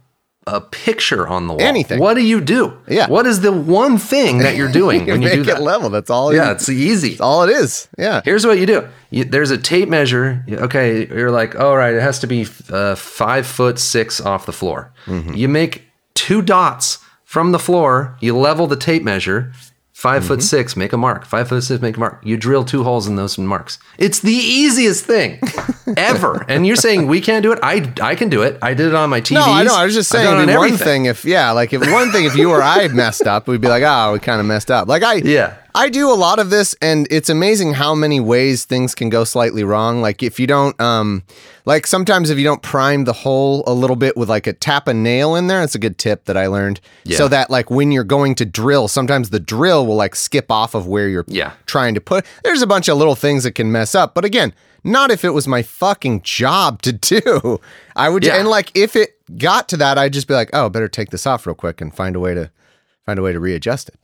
a 0.53 0.61
picture 0.61 1.27
on 1.27 1.47
the 1.47 1.55
wall, 1.55 1.63
Anything. 1.63 2.01
What 2.01 2.15
do 2.15 2.23
you 2.23 2.41
do? 2.41 2.77
Yeah. 2.89 3.09
What 3.09 3.27
is 3.27 3.41
the 3.41 3.53
one 3.53 3.99
thing 3.99 4.39
that 4.39 4.57
you're 4.57 4.71
doing 4.73 5.07
when 5.07 5.23
you 5.23 5.31
do 5.31 5.41
it 5.43 5.47
that? 5.47 5.63
level. 5.63 5.91
That's 5.91 6.11
all. 6.11 6.35
Yeah, 6.35 6.51
it, 6.51 6.55
it's 6.55 6.69
easy. 6.69 7.19
all 7.21 7.43
it 7.43 7.51
is. 7.51 7.89
Yeah. 7.99 8.21
Here's 8.25 8.47
what 8.47 8.59
you 8.59 8.67
do. 8.67 8.89
You, 9.11 9.25
there's 9.25 9.51
a 9.51 9.59
tape 9.59 9.89
measure. 9.89 10.45
Okay, 10.49 11.07
you're 11.09 11.31
like, 11.31 11.59
all 11.59 11.77
right, 11.77 11.95
it 11.95 12.03
has 12.03 12.19
to 12.21 12.27
be 12.27 12.47
uh, 12.71 12.95
five 12.95 13.47
foot 13.47 13.79
six 13.79 14.21
off 14.21 14.47
the 14.47 14.53
floor. 14.53 14.93
Mm-hmm. 15.07 15.35
You 15.35 15.49
make 15.49 15.85
two 16.15 16.43
dots 16.43 16.99
from 17.25 17.53
the 17.53 17.59
floor. 17.59 18.17
You 18.21 18.37
level 18.37 18.67
the 18.67 18.77
tape 18.77 19.03
measure. 19.03 19.53
5 20.01 20.23
Mm-hmm. 20.23 20.29
foot 20.29 20.43
six, 20.43 20.77
make 20.77 20.95
a 20.95 20.97
mark. 20.97 21.27
Five 21.27 21.49
foot 21.51 21.63
six, 21.63 21.83
make 21.83 21.97
a 21.99 22.01
mark. 22.01 22.21
You 22.25 22.39
drill 22.39 22.65
two 22.65 22.85
holes 22.85 23.07
in 23.07 23.17
those 23.17 23.37
marks. 23.37 23.79
It's 23.99 24.21
the 24.21 24.33
easiest 24.33 25.05
thing 25.05 25.39
ever. 25.99 26.43
and 26.49 26.67
you're 26.67 26.77
saying 26.77 27.07
we 27.07 27.21
can't 27.21 27.43
do 27.43 27.53
it? 27.53 27.59
I 27.63 27.93
I 28.01 28.15
can 28.15 28.31
do 28.31 28.41
it. 28.43 28.59
I 28.63 28.73
did 28.73 28.87
it 28.89 28.95
on 28.95 29.11
my 29.11 29.21
TV. 29.21 29.35
No, 29.35 29.43
I 29.45 29.63
know. 29.63 29.75
I 29.75 29.85
was 29.85 29.93
just 29.95 30.09
saying, 30.09 30.27
one 30.57 30.77
thing 30.79 31.05
if, 31.05 31.27
yeah, 31.27 31.51
like 31.51 31.75
if 31.75 31.83
one 31.93 32.11
thing 32.13 32.25
if 32.25 32.35
you 32.35 32.51
or 32.51 32.63
I 32.63 32.89
messed 32.89 33.27
up, 33.27 33.47
we'd 33.47 33.61
be 33.61 33.69
like, 33.69 33.83
oh, 33.85 34.15
we 34.15 34.21
kind 34.21 34.41
of 34.41 34.47
messed 34.47 34.71
up. 34.71 34.89
Like 34.89 35.03
I, 35.03 35.15
Yeah. 35.25 35.57
I 35.75 35.89
do 35.89 36.11
a 36.11 36.15
lot 36.15 36.39
of 36.39 36.51
this, 36.51 36.75
and 36.83 37.07
it's 37.11 37.29
amazing 37.29 37.75
how 37.75 37.95
many 37.95 38.21
ways 38.21 38.65
things 38.65 38.95
can 38.95 39.09
go 39.09 39.25
slightly 39.25 39.63
wrong. 39.65 40.01
Like 40.03 40.23
if 40.23 40.41
you 40.41 40.47
don't, 40.47 40.79
um, 40.81 41.23
like 41.65 41.87
sometimes 41.87 42.31
if 42.31 42.39
you 42.39 42.45
don't 42.45 42.63
prime 42.63 43.05
the 43.05 43.13
hole 43.13 43.63
a 43.67 43.73
little 43.73 43.97
bit 43.97 44.17
with 44.17 44.29
like 44.29 44.47
a 44.47 44.53
tap 44.53 44.89
a 44.89 44.95
nail 44.95 45.35
in 45.37 45.47
there, 45.47 45.63
it's 45.63 45.75
a 45.75 45.79
good 45.79 45.99
tip 45.99 46.25
that 46.25 46.37
I 46.37 46.47
learned. 46.49 46.81
Yeah. 47.05 47.19
So 47.19 47.29
that 47.29 47.51
like 47.51 47.71
when 47.71 47.93
you're 47.93 48.05
going 48.05 48.35
to 48.37 48.45
drill, 48.45 48.89
sometimes 48.89 49.31
the 49.31 49.41
drill 49.41 49.87
will 49.87 49.97
like 49.97 50.15
skip 50.17 50.51
off 50.51 50.75
of 50.75 50.87
where 50.87 51.09
you're 51.09 51.25
Yeah. 51.29 51.53
trying 51.67 51.95
to 51.95 52.01
put. 52.01 52.27
There's 52.45 52.63
a 52.63 52.67
bunch 52.67 52.89
of 52.89 52.97
little 52.99 53.15
things 53.17 53.45
that 53.45 53.53
can 53.53 53.71
mess 53.73 53.95
up, 53.95 54.15
but 54.15 54.25
again. 54.25 54.53
Not 54.83 55.11
if 55.11 55.27
it 55.27 55.35
was 55.35 55.47
my 55.47 55.61
fucking 55.61 56.23
job 56.23 56.81
to 56.83 56.93
do. 56.95 57.61
I 57.97 58.09
would, 58.09 58.25
Yeah. 58.25 58.37
and 58.37 58.49
like 58.49 58.71
if 58.75 58.97
it 58.97 59.19
got 59.37 59.69
to 59.69 59.77
that, 59.77 59.99
I'd 59.99 60.15
just 60.15 60.27
be 60.27 60.33
like, 60.33 60.49
"Oh, 60.55 60.71
better 60.71 60.89
take 60.89 61.11
this 61.11 61.27
off 61.27 61.47
real 61.47 61.55
quick 61.55 61.83
and 61.83 61.95
find 61.95 62.17
a 62.17 62.19
way 62.19 62.33
to 62.33 62.51
find 63.05 63.19
a 63.19 63.23
way 63.23 63.35
to 63.35 63.39
readjust 63.39 63.91
it." 63.91 63.97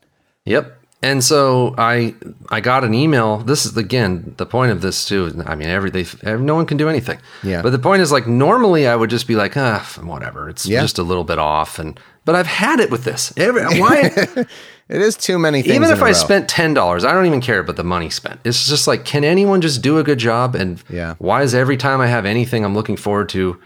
Yep. 0.44 0.78
And 1.02 1.22
so 1.22 1.74
I 1.78 2.14
I 2.48 2.60
got 2.60 2.82
an 2.82 2.94
email. 2.94 3.38
This 3.38 3.66
is 3.66 3.76
again 3.76 4.34
the 4.38 4.46
point 4.46 4.72
of 4.72 4.80
this 4.80 5.04
too. 5.06 5.42
I 5.46 5.54
mean, 5.54 5.68
every 5.68 5.90
they 5.90 6.06
no 6.36 6.54
one 6.54 6.66
can 6.66 6.76
do 6.78 6.88
anything. 6.88 7.18
Yeah. 7.42 7.62
But 7.62 7.70
the 7.70 7.78
point 7.78 8.02
is 8.02 8.10
like 8.10 8.26
normally 8.26 8.88
I 8.88 8.96
would 8.96 9.10
just 9.10 9.26
be 9.28 9.36
like, 9.36 9.56
ah, 9.56 9.86
whatever. 10.02 10.48
It's 10.48 10.66
Yeah. 10.66 10.80
just 10.80 10.98
a 10.98 11.02
little 11.02 11.24
bit 11.24 11.38
off. 11.38 11.78
And 11.78 12.00
but 12.24 12.34
I've 12.34 12.46
had 12.46 12.80
it 12.80 12.90
with 12.90 13.04
this. 13.04 13.32
Every, 13.36 13.62
why? 13.80 14.10
It 14.88 15.00
is 15.02 15.16
too 15.16 15.36
many 15.36 15.62
things. 15.62 15.74
even 15.74 15.90
if 15.90 16.00
I 16.00 16.06
row. 16.06 16.12
spent 16.12 16.48
ten 16.48 16.72
dollars, 16.72 17.04
I 17.04 17.12
don't 17.12 17.26
even 17.26 17.40
care 17.40 17.58
about 17.58 17.74
the 17.74 17.82
money 17.82 18.08
spent. 18.08 18.38
It's 18.44 18.68
just 18.68 18.86
like, 18.86 19.04
can 19.04 19.24
anyone 19.24 19.60
just 19.60 19.82
do 19.82 19.98
a 19.98 20.04
good 20.04 20.18
job? 20.18 20.54
And 20.54 20.80
Yeah. 20.88 21.16
why 21.18 21.42
is 21.42 21.56
every 21.56 21.76
time 21.76 22.00
I 22.00 22.06
have 22.06 22.24
anything 22.24 22.64
I'm 22.64 22.72
looking 22.74 22.96
forward 22.96 23.28
to, 23.30 23.58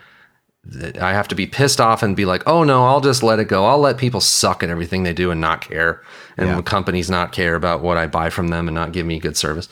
I 1.01 1.13
have 1.15 1.29
to 1.29 1.35
be 1.35 1.47
pissed 1.47 1.81
off 1.81 2.03
and 2.03 2.15
be 2.15 2.27
like, 2.27 2.43
oh 2.47 2.65
no, 2.65 2.85
I'll 2.85 3.01
just 3.01 3.23
let 3.23 3.39
it 3.39 3.47
go. 3.49 3.65
I'll 3.65 3.79
let 3.79 3.97
people 3.97 4.21
suck 4.21 4.63
at 4.63 4.69
everything 4.69 5.03
they 5.05 5.15
do 5.15 5.31
and 5.31 5.41
not 5.41 5.63
care, 5.63 6.03
and 6.37 6.49
Yeah. 6.49 6.61
companies 6.63 7.09
not 7.11 7.33
care 7.33 7.55
about 7.55 7.81
what 7.81 7.97
I 7.97 8.07
buy 8.07 8.29
from 8.31 8.49
them 8.49 8.69
and 8.69 8.75
not 8.75 8.93
give 8.93 9.07
me 9.07 9.19
good 9.19 9.37
service. 9.37 9.69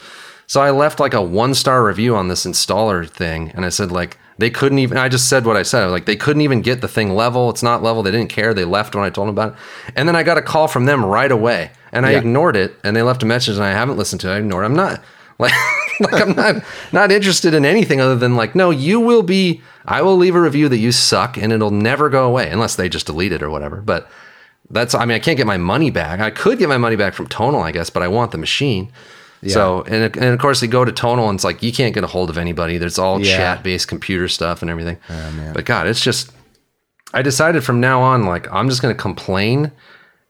So 0.47 0.63
I 0.63 0.71
left 0.71 0.99
like 0.99 1.13
a 1.13 1.21
one 1.21 1.55
star 1.55 1.85
review 1.85 2.17
on 2.17 2.29
this 2.29 2.47
installer 2.47 3.07
thing, 3.09 3.53
and 3.55 3.67
I 3.67 3.69
said 3.69 3.93
like 3.93 4.17
they 4.39 4.49
couldn't 4.51 4.79
even. 4.79 4.97
I 4.97 5.09
just 5.11 5.29
said 5.29 5.45
what 5.45 5.57
I 5.59 5.63
said. 5.63 5.83
I 5.83 5.87
Like 5.89 6.07
they 6.07 6.17
couldn't 6.17 6.43
even 6.43 6.63
get 6.63 6.81
the 6.81 6.89
thing 6.89 7.11
level. 7.15 7.51
It's 7.51 7.63
not 7.63 7.83
level. 7.83 8.03
They 8.03 8.11
didn't 8.11 8.31
care. 8.31 8.55
They 8.55 8.65
left 8.65 8.95
when 8.95 9.05
I 9.05 9.11
told 9.11 9.29
them 9.29 9.35
about 9.35 9.53
it, 9.53 9.59
and 9.95 10.09
then 10.09 10.17
I 10.17 10.23
got 10.23 10.39
a 10.39 10.43
call 10.43 10.69
from 10.69 10.87
them 10.87 11.05
right 11.05 11.31
away, 11.31 11.71
and 11.93 12.07
I 12.07 12.13
Yeah. 12.13 12.19
ignored 12.21 12.57
it, 12.57 12.77
and 12.83 12.97
they 12.97 13.03
left 13.03 13.23
a 13.23 13.27
message, 13.27 13.57
and 13.57 13.65
I 13.65 13.73
haven't 13.73 13.99
listened 13.99 14.23
to 14.23 14.31
it. 14.31 14.35
I 14.35 14.39
ignored. 14.39 14.65
it. 14.65 14.67
I'm 14.69 14.75
not 14.77 15.03
like 15.39 15.53
like 16.01 16.23
I'm 16.23 16.35
not 16.35 16.63
not 16.93 17.13
interested 17.13 17.53
in 17.53 17.67
anything 17.67 18.01
other 18.01 18.17
than 18.17 18.35
like 18.37 18.55
no, 18.55 18.71
you 18.71 19.01
will 19.01 19.23
be. 19.23 19.61
I 19.91 20.03
will 20.03 20.17
leave 20.19 20.35
a 20.35 20.41
review 20.41 20.69
that 20.69 20.77
you 20.77 20.93
suck, 20.93 21.39
and 21.39 21.51
it'll 21.51 21.71
never 21.71 22.11
go 22.11 22.27
away 22.27 22.51
unless 22.51 22.77
they 22.77 22.91
just 22.91 23.07
delete 23.07 23.33
it 23.33 23.43
or 23.43 23.49
whatever. 23.49 23.79
But 23.81 24.11
that's 24.71 24.95
I 24.95 25.07
mean 25.07 25.15
I 25.17 25.19
can't 25.19 25.39
get 25.39 25.47
my 25.47 25.57
money 25.57 25.91
back. 25.91 26.21
I 26.21 26.31
could 26.31 26.59
get 26.59 26.69
my 26.69 26.77
money 26.77 26.95
back 26.97 27.15
from 27.15 27.27
Tonal, 27.27 27.63
I 27.63 27.73
guess, 27.73 27.89
but 27.89 28.03
I 28.03 28.09
want 28.09 28.31
the 28.33 28.39
machine. 28.39 28.93
Yeah. 29.41 29.55
So 29.55 29.83
and 29.85 30.15
and 30.17 30.25
of 30.35 30.39
course 30.41 30.61
they 30.61 30.67
go 30.67 30.85
to 30.85 30.93
Tonal 30.93 31.29
and 31.31 31.37
it's 31.39 31.45
like 31.45 31.63
you 31.63 31.73
can't 31.73 31.95
get 31.95 32.05
a 32.05 32.09
hold 32.09 32.29
of 32.29 32.37
anybody. 32.37 32.77
There's 32.77 32.99
all 32.99 33.19
Yeah. 33.21 33.37
chat 33.37 33.63
based 33.63 33.89
computer 33.89 34.29
stuff 34.29 34.61
and 34.61 34.71
everything. 34.71 34.99
Oh, 35.09 35.53
But 35.55 35.65
God, 35.65 35.87
it's 35.87 36.03
just 36.03 36.33
I 37.15 37.23
decided 37.23 37.65
from 37.65 37.81
now 37.81 38.03
on 38.03 38.25
like 38.27 38.47
I'm 38.53 38.69
just 38.69 38.83
going 38.83 38.95
to 38.95 39.01
complain 39.01 39.73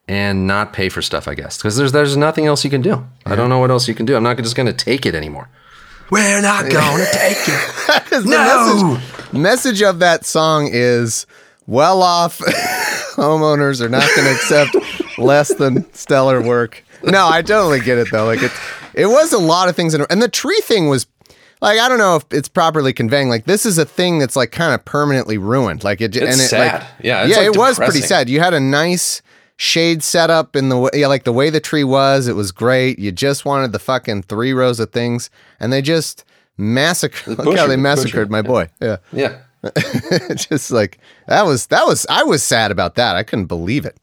and 0.06 0.46
not 0.46 0.72
pay 0.72 0.88
for 0.88 1.02
stuff. 1.02 1.26
I 1.26 1.34
guess 1.34 1.56
because 1.58 1.76
there's 1.76 1.90
there's 1.90 2.16
nothing 2.16 2.46
else 2.46 2.62
you 2.64 2.70
can 2.70 2.82
do. 2.82 3.04
I 3.26 3.34
don't 3.34 3.48
know 3.50 3.58
what 3.58 3.70
else 3.72 3.88
you 3.88 3.94
can 3.94 4.06
do. 4.06 4.14
I'm 4.14 4.22
not 4.22 4.36
just 4.36 4.54
going 4.54 4.66
to 4.68 4.72
take 4.72 5.04
it 5.04 5.14
anymore. 5.16 5.48
We're 6.10 6.40
not 6.40 6.70
going 6.70 7.04
to 7.04 7.10
take 7.12 7.36
it. 7.48 7.74
The 8.10 8.22
No. 8.24 8.94
message, 8.94 9.32
message 9.32 9.82
of 9.82 9.98
that 9.98 10.24
song 10.24 10.68
is 10.72 11.26
well 11.66 12.02
off 12.02 12.38
homeowners 13.16 13.80
are 13.82 13.88
not 13.88 14.08
going 14.16 14.26
to 14.28 14.34
accept 14.34 15.18
less 15.18 15.54
than 15.54 15.90
stellar 15.92 16.40
work. 16.42 16.82
No, 17.02 17.28
I 17.28 17.42
totally 17.42 17.80
get 17.80 17.98
it 17.98 18.08
though. 18.10 18.24
Like 18.24 18.42
it, 18.42 18.52
it 18.94 19.06
was 19.06 19.32
a 19.32 19.38
lot 19.38 19.68
of 19.68 19.76
things, 19.76 19.94
in, 19.94 20.04
and 20.10 20.20
the 20.22 20.28
tree 20.28 20.60
thing 20.62 20.88
was 20.88 21.06
like 21.60 21.78
I 21.78 21.88
don't 21.88 21.98
know 21.98 22.16
if 22.16 22.24
it's 22.30 22.48
properly 22.48 22.92
conveying. 22.92 23.28
Like 23.28 23.44
this 23.44 23.64
is 23.66 23.78
a 23.78 23.84
thing 23.84 24.18
that's 24.18 24.36
like 24.36 24.50
kind 24.50 24.74
of 24.74 24.84
permanently 24.84 25.38
ruined. 25.38 25.84
Like 25.84 26.00
it, 26.00 26.16
and 26.16 26.28
it 26.28 26.34
sad. 26.34 26.82
like 26.82 26.88
Yeah, 27.02 27.22
it's, 27.24 27.30
yeah, 27.30 27.42
like, 27.42 27.54
it 27.54 27.58
was 27.58 27.76
pretty 27.78 28.00
sad. 28.00 28.28
You 28.28 28.40
had 28.40 28.54
a 28.54 28.60
nice 28.60 29.22
shade 29.58 30.02
setup 30.02 30.56
in 30.56 30.70
the 30.70 30.78
way, 30.78 30.90
yeah, 30.94 31.08
like 31.08 31.24
the 31.24 31.32
way 31.32 31.50
the 31.50 31.60
tree 31.60 31.84
was. 31.84 32.26
It 32.26 32.36
was 32.36 32.50
great. 32.52 32.98
You 32.98 33.12
just 33.12 33.44
wanted 33.44 33.72
the 33.72 33.78
fucking 33.78 34.22
three 34.22 34.54
rows 34.54 34.80
of 34.80 34.90
things, 34.90 35.28
and 35.60 35.70
they 35.70 35.82
just 35.82 36.24
massacred. 36.56 37.38
Look 37.44 37.58
how 37.58 37.66
they 37.66 37.76
massacred 37.76 38.30
my 38.30 38.40
boy. 38.40 38.68
Yeah, 38.80 38.96
Yeah. 39.12 39.40
just 40.36 40.70
like 40.70 40.98
that 41.26 41.44
was 41.44 41.66
that 41.66 41.84
was 41.84 42.06
I 42.08 42.22
was 42.22 42.44
sad 42.44 42.70
about 42.70 42.94
that. 42.94 43.16
I 43.16 43.24
couldn't 43.24 43.46
believe 43.46 43.84
it. 43.84 43.98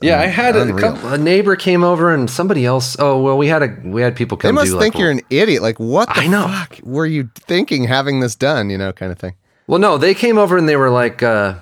Yeah, 0.00 0.18
I 0.18 0.26
had 0.26 0.56
a, 0.56 0.72
couple, 0.74 1.12
a 1.12 1.18
neighbor 1.18 1.54
came 1.54 1.84
over 1.84 2.12
and 2.12 2.28
somebody 2.28 2.64
else. 2.64 2.96
Oh 2.98 3.20
well, 3.20 3.36
we 3.36 3.46
had 3.46 3.62
a 3.62 3.76
we 3.84 4.00
had 4.00 4.16
people 4.16 4.38
come. 4.38 4.48
They 4.48 4.52
must 4.52 4.72
do 4.72 4.80
think 4.80 4.94
like, 4.94 5.00
you're 5.00 5.10
an 5.10 5.20
idiot. 5.28 5.60
Like, 5.62 5.78
what 5.78 6.08
the 6.08 6.20
I 6.22 6.26
know. 6.26 6.48
fuck 6.48 6.80
were 6.82 7.06
you 7.06 7.30
thinking 7.36 7.84
having 7.84 8.20
this 8.20 8.34
done? 8.34 8.70
You 8.70 8.78
know, 8.78 8.92
kind 8.92 9.12
of 9.12 9.18
thing. 9.18 9.34
Well, 9.66 9.78
no, 9.78 9.98
they 9.98 10.14
came 10.14 10.36
over 10.38 10.56
and 10.56 10.68
they 10.68 10.76
were 10.76 10.90
like, 10.90 11.22
uh, 11.22 11.56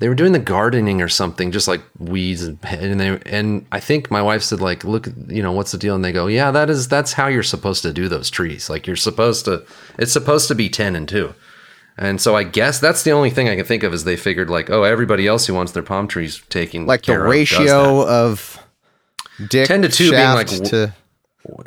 they 0.00 0.08
were 0.08 0.14
doing 0.14 0.32
the 0.32 0.38
gardening 0.38 1.02
or 1.02 1.08
something, 1.08 1.50
just 1.50 1.66
like 1.66 1.82
weeds 1.98 2.42
and 2.42 2.58
and 2.64 3.00
they 3.00 3.20
and 3.26 3.66
I 3.72 3.80
think 3.80 4.10
my 4.10 4.22
wife 4.22 4.42
said 4.42 4.60
like, 4.60 4.84
look, 4.84 5.08
you 5.26 5.42
know, 5.42 5.52
what's 5.52 5.72
the 5.72 5.78
deal? 5.78 5.94
And 5.94 6.04
they 6.04 6.12
go, 6.12 6.26
yeah, 6.28 6.50
that 6.50 6.70
is 6.70 6.88
that's 6.88 7.12
how 7.14 7.26
you're 7.26 7.42
supposed 7.42 7.82
to 7.82 7.92
do 7.92 8.08
those 8.08 8.30
trees. 8.30 8.70
Like 8.70 8.86
you're 8.86 8.96
supposed 8.96 9.44
to, 9.46 9.64
it's 9.98 10.12
supposed 10.12 10.48
to 10.48 10.54
be 10.54 10.68
ten 10.68 10.94
and 10.94 11.08
two. 11.08 11.34
And 11.96 12.20
so 12.20 12.36
I 12.36 12.44
guess 12.44 12.78
that's 12.78 13.02
the 13.02 13.10
only 13.10 13.30
thing 13.30 13.48
I 13.48 13.56
can 13.56 13.64
think 13.64 13.82
of 13.82 13.92
is 13.92 14.04
they 14.04 14.16
figured 14.16 14.48
like, 14.48 14.70
oh, 14.70 14.84
everybody 14.84 15.26
else 15.26 15.46
who 15.46 15.54
wants 15.54 15.72
their 15.72 15.82
palm 15.82 16.06
trees 16.06 16.40
taken 16.48 16.86
Like 16.86 17.02
the 17.02 17.18
ratio 17.18 18.06
of 18.06 18.64
dick 19.48 19.66
10 19.66 19.82
to 19.82 19.88
2 19.88 20.10
being 20.12 20.34
like- 20.34 20.46
to 20.46 20.94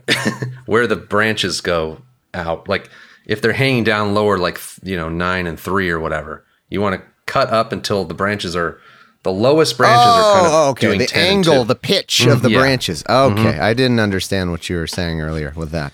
where 0.66 0.88
the 0.88 0.96
branches 0.96 1.60
go 1.60 2.02
out. 2.34 2.70
Like 2.70 2.90
if 3.26 3.42
they're 3.42 3.52
hanging 3.54 3.84
down 3.84 4.14
lower, 4.14 4.38
like 4.38 4.60
you 4.84 4.96
know 4.96 5.10
nine 5.10 5.48
and 5.48 5.60
three 5.60 5.90
or 5.90 6.00
whatever, 6.00 6.46
you 6.70 6.82
want 6.82 6.96
to 7.02 7.08
cut 7.32 7.50
up 7.50 7.72
until 7.72 8.04
the 8.06 8.14
branches 8.14 8.56
are 8.56 8.80
the 9.24 9.32
lowest 9.32 9.78
branches 9.78 10.06
are 10.18 10.34
kind 10.34 10.46
of 10.48 10.54
oh, 10.54 10.70
okay. 10.72 10.88
doing 10.88 11.00
The 11.00 11.06
10 11.06 11.22
and 11.22 11.32
angle, 11.38 11.62
2. 11.64 11.68
the 11.68 11.76
pitch 11.76 12.26
of 12.26 12.42
the 12.42 12.50
yeah. 12.50 12.56
Mm-hmm. 12.58 12.62
branches. 12.64 13.04
Okay, 13.08 13.60
I 13.60 13.74
didn't 13.74 14.00
understand 14.00 14.52
what 14.52 14.68
you 14.70 14.78
were 14.78 14.88
saying 14.88 15.22
earlier 15.22 15.54
with 15.56 15.72
that. 15.72 15.94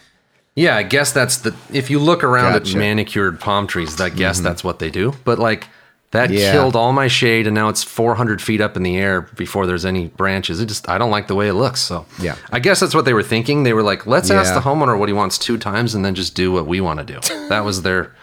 Yeah, 0.55 0.75
I 0.75 0.83
guess 0.83 1.11
that's 1.11 1.37
the. 1.37 1.53
If 1.71 1.89
you 1.91 1.99
look 1.99 2.23
around 2.23 2.53
Gotcha. 2.53 2.65
Mm-hmm. 2.71 2.77
at 2.77 2.79
manicured 2.79 3.39
palm 3.39 3.67
trees, 3.67 3.99
I 4.01 4.09
guess 4.09 4.39
that's 4.39 4.63
what 4.63 4.79
they 4.79 4.89
do. 4.89 5.13
But 5.25 5.37
like 5.39 5.67
that 6.11 6.29
Yeah. 6.31 6.53
killed 6.53 6.75
all 6.75 6.93
my 6.93 7.07
shade, 7.07 7.45
and 7.47 7.53
now 7.53 7.67
it's 7.69 7.83
400 7.83 8.41
feet 8.41 8.61
up 8.61 8.75
in 8.77 8.81
the 8.83 8.97
air 8.97 9.21
before 9.35 9.67
there's 9.67 9.85
any 9.85 10.07
branches. 10.07 10.59
It 10.61 10.65
just 10.67 10.87
I 10.89 10.97
don't 10.97 11.11
like 11.11 11.27
the 11.27 11.35
way 11.35 11.47
it 11.49 11.53
looks. 11.53 11.81
So 11.81 12.05
Yeah. 12.19 12.37
I 12.51 12.59
guess 12.59 12.79
that's 12.79 12.95
what 12.95 13.05
they 13.05 13.13
were 13.13 13.23
thinking. 13.23 13.63
They 13.63 13.73
were 13.73 13.83
like, 13.83 14.07
let's 14.07 14.31
ask 14.31 14.53
the 14.53 14.61
homeowner 14.61 14.97
what 14.97 15.09
he 15.09 15.13
wants 15.13 15.37
two 15.37 15.57
times, 15.57 15.93
and 15.93 16.03
then 16.03 16.15
just 16.15 16.33
do 16.33 16.51
what 16.51 16.65
we 16.65 16.79
want 16.81 16.99
to 17.01 17.05
do. 17.13 17.19
that 17.49 17.63
was 17.65 17.81
their, 17.83 18.15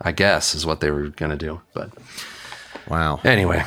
I 0.00 0.12
guess, 0.12 0.54
is 0.54 0.64
what 0.64 0.80
they 0.80 0.90
were 0.90 1.08
gonna 1.08 1.36
do. 1.36 1.60
But 1.74 1.90
Wow, 2.88 3.20
anyway, 3.24 3.64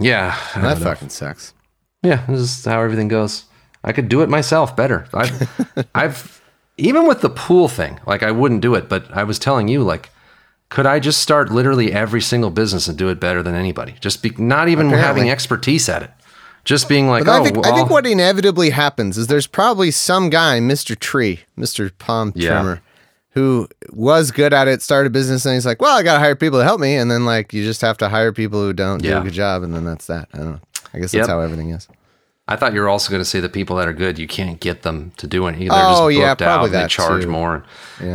yeah, 0.00 0.36
that 0.56 0.78
fucking 0.78 1.10
sucks. 1.10 1.54
Yeah, 2.02 2.24
this 2.28 2.40
is 2.40 2.64
how 2.64 2.80
everything 2.82 3.08
goes. 3.08 3.44
I 3.84 3.92
could 3.92 4.08
do 4.08 4.22
it 4.22 4.28
myself 4.28 4.74
better. 4.76 5.06
I've, 5.14 5.86
I've, 5.94 6.42
even 6.76 7.06
with 7.06 7.20
the 7.20 7.30
pool 7.30 7.68
thing, 7.68 8.00
like 8.06 8.22
I 8.22 8.30
wouldn't 8.32 8.60
do 8.60 8.74
it, 8.74 8.88
but 8.88 9.10
I 9.16 9.22
was 9.24 9.38
telling 9.38 9.68
you, 9.68 9.82
like, 9.82 10.10
could 10.68 10.86
I 10.86 10.98
just 10.98 11.20
start 11.22 11.50
literally 11.52 11.92
every 11.92 12.20
single 12.20 12.50
business 12.50 12.88
and 12.88 12.98
do 12.98 13.08
it 13.08 13.20
better 13.20 13.42
than 13.42 13.54
anybody? 13.54 13.94
Just 14.00 14.22
be 14.22 14.30
not 14.38 14.68
even 14.68 14.86
Apparently. 14.88 15.06
having 15.06 15.30
expertise 15.30 15.88
at 15.88 16.02
it. 16.02 16.10
Just 16.64 16.88
being 16.88 17.06
like, 17.06 17.24
But 17.24 17.38
oh, 17.38 17.40
I 17.40 17.44
think 17.44 17.56
well, 17.58 17.72
I 17.72 17.76
think 17.76 17.90
what 17.90 18.04
inevitably 18.06 18.70
happens 18.70 19.16
is 19.16 19.28
there's 19.28 19.46
probably 19.46 19.92
some 19.92 20.28
guy, 20.30 20.58
Mr. 20.58 20.98
Tree, 20.98 21.40
Mr. 21.56 21.92
Palm 21.96 22.32
Yeah. 22.34 22.48
Trimmer, 22.50 22.82
who 23.36 23.68
was 23.92 24.32
good 24.32 24.52
at 24.52 24.66
it, 24.66 24.82
started 24.82 25.08
a 25.08 25.10
business, 25.10 25.44
and 25.46 25.54
he's 25.54 25.66
like, 25.66 25.80
"Well, 25.80 25.96
I 25.96 26.02
got 26.02 26.14
to 26.14 26.18
hire 26.18 26.34
people 26.34 26.58
to 26.58 26.64
help 26.64 26.80
me," 26.80 26.96
and 26.96 27.08
then 27.10 27.24
like 27.24 27.52
you 27.52 27.62
just 27.62 27.82
have 27.82 27.96
to 27.98 28.08
hire 28.08 28.32
people 28.32 28.60
who 28.60 28.72
don't 28.72 29.00
do 29.02 29.16
a 29.16 29.20
good 29.20 29.32
job, 29.34 29.62
and 29.62 29.72
then 29.74 29.84
that's 29.84 30.06
that. 30.08 30.28
I 30.34 30.38
don't 30.38 30.50
know. 30.52 30.60
I 30.94 30.98
guess 30.98 31.12
that's 31.12 31.14
Yep. 31.14 31.28
how 31.28 31.40
everything 31.40 31.70
is. 31.70 31.86
I 32.48 32.54
thought 32.56 32.72
you 32.74 32.80
were 32.80 32.88
also 32.88 33.10
going 33.10 33.20
to 33.20 33.24
say 33.24 33.40
the 33.40 33.48
people 33.48 33.74
that 33.76 33.88
are 33.88 33.92
good, 33.92 34.18
you 34.20 34.28
can't 34.28 34.60
get 34.60 34.82
them 34.82 35.10
to 35.16 35.26
do 35.26 35.46
anything. 35.46 35.66
They're 35.68 35.76
Oh, 35.78 36.08
just 36.08 36.20
yeah, 36.20 36.30
booked 36.30 36.42
out 36.42 36.46
probably 36.58 36.76
and 36.76 36.84
they 36.84 36.88
charge 36.88 37.22
too. 37.24 37.28
more. 37.28 37.64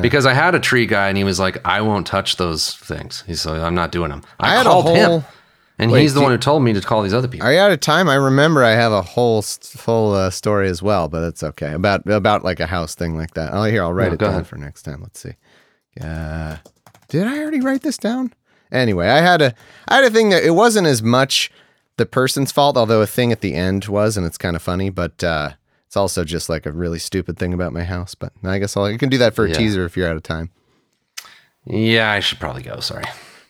Because 0.01 0.25
I 0.25 0.33
had 0.33 0.55
a 0.55 0.59
tree 0.59 0.85
guy 0.85 1.09
and 1.09 1.17
he 1.17 1.25
was 1.25 1.37
like, 1.37 1.57
I 1.65 1.81
won't 1.81 2.07
touch 2.07 2.37
those 2.37 2.73
things. 2.75 3.25
He's 3.27 3.45
like, 3.45 3.61
I'm 3.61 3.75
not 3.75 3.91
doing 3.91 4.09
them. 4.09 4.23
I, 4.39 4.57
I 4.59 4.63
called 4.63 4.87
him 4.95 5.05
whole- 5.09 5.25
and 5.81 5.91
Wait, 5.91 6.01
he's 6.01 6.13
the 6.13 6.21
one 6.21 6.31
who 6.31 6.37
told 6.37 6.63
me 6.63 6.71
to 6.73 6.79
call 6.81 7.01
these 7.01 7.13
other 7.13 7.27
people. 7.27 7.45
Are 7.45 7.51
you 7.53 7.59
out 7.59 7.71
of 7.71 7.79
time? 7.81 8.07
I 8.07 8.15
remember 8.15 8.63
I 8.63 8.71
have 8.71 8.91
a 8.93 9.01
whole 9.01 9.41
full 9.41 10.13
uh, 10.13 10.29
story 10.29 10.69
as 10.69 10.81
well, 10.81 11.09
but 11.09 11.19
that's 11.21 11.43
okay 11.43 11.73
about 11.73 12.07
about 12.07 12.43
like 12.43 12.59
a 12.59 12.67
house 12.67 12.95
thing 12.95 13.17
like 13.17 13.33
that. 13.33 13.49
Oh, 13.53 13.63
here 13.63 13.83
I'll 13.83 13.91
write 13.93 14.07
No, 14.09 14.13
it 14.13 14.19
down 14.19 14.29
ahead. 14.29 14.47
for 14.47 14.55
next 14.57 14.83
time. 14.83 15.01
Let's 15.01 15.19
see. 15.19 15.33
Uh, 15.99 16.57
did 17.09 17.27
I 17.27 17.39
already 17.39 17.59
write 17.59 17.81
this 17.81 17.97
down? 17.97 18.33
Anyway, 18.71 19.09
I 19.09 19.19
had 19.19 19.41
a 19.41 19.53
I 19.89 19.95
had 19.95 20.05
a 20.05 20.09
thing 20.11 20.29
that 20.29 20.43
it 20.43 20.51
wasn't 20.51 20.87
as 20.87 21.03
much 21.03 21.51
the 21.97 22.05
person's 22.05 22.51
fault, 22.51 22.77
although 22.77 23.01
a 23.01 23.07
thing 23.07 23.31
at 23.33 23.41
the 23.41 23.53
end 23.53 23.85
was, 23.85 24.15
and 24.15 24.25
it's 24.25 24.37
kind 24.37 24.55
of 24.55 24.61
funny, 24.61 24.89
but 24.89 25.21
uh, 25.23 25.51
it's 25.87 25.97
also 25.97 26.23
just 26.23 26.47
like 26.47 26.65
a 26.65 26.71
really 26.71 26.99
stupid 26.99 27.37
thing 27.37 27.53
about 27.53 27.73
my 27.73 27.83
house. 27.83 28.15
But 28.15 28.31
I 28.43 28.59
guess 28.59 28.77
I'll, 28.77 28.85
I 28.85 28.95
can 28.97 29.09
do 29.09 29.17
that 29.17 29.35
for 29.35 29.45
a 29.45 29.49
Yeah. 29.49 29.55
teaser 29.55 29.83
if 29.85 29.97
you're 29.97 30.07
out 30.07 30.15
of 30.15 30.23
time. 30.23 30.51
yeah, 31.65 32.11
I 32.11 32.19
should 32.21 32.39
probably 32.39 32.63
go. 32.63 32.79
Sorry. 32.79 33.03